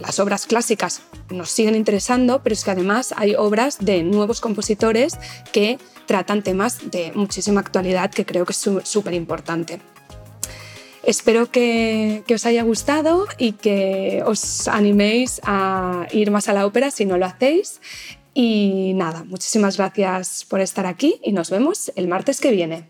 las 0.00 0.18
obras 0.18 0.46
clásicas 0.46 1.02
nos 1.30 1.50
siguen 1.50 1.74
interesando, 1.74 2.42
pero 2.42 2.54
es 2.54 2.64
que 2.64 2.70
además 2.70 3.14
hay 3.16 3.34
obras 3.34 3.78
de 3.78 4.02
nuevos 4.02 4.40
compositores 4.40 5.18
que 5.52 5.78
tratan 6.06 6.42
temas 6.42 6.90
de 6.90 7.12
muchísima 7.14 7.60
actualidad 7.60 8.10
que 8.10 8.26
creo 8.26 8.44
que 8.44 8.52
es 8.52 8.68
súper 8.84 9.14
importante. 9.14 9.80
Espero 11.02 11.50
que, 11.50 12.24
que, 12.26 12.34
os 12.34 12.44
haya 12.44 12.62
gustado 12.62 13.26
y 13.38 13.52
que 13.52 14.22
os 14.26 14.68
animéis 14.68 15.40
a 15.44 16.06
ir 16.12 16.30
más 16.30 16.48
a 16.48 16.52
la 16.52 16.66
ópera 16.66 16.90
si 16.90 17.06
no 17.06 17.16
lo 17.16 17.24
hacéis. 17.24 17.80
Y 18.34 18.92
nada, 18.94 19.24
muchísimas 19.24 19.76
gracias 19.76 20.44
por 20.48 20.60
estar 20.60 20.86
aquí 20.86 21.20
y 21.24 21.32
nos 21.32 21.50
vemos 21.50 21.90
el 21.96 22.06
martes 22.06 22.40
que 22.40 22.50
viene. 22.50 22.88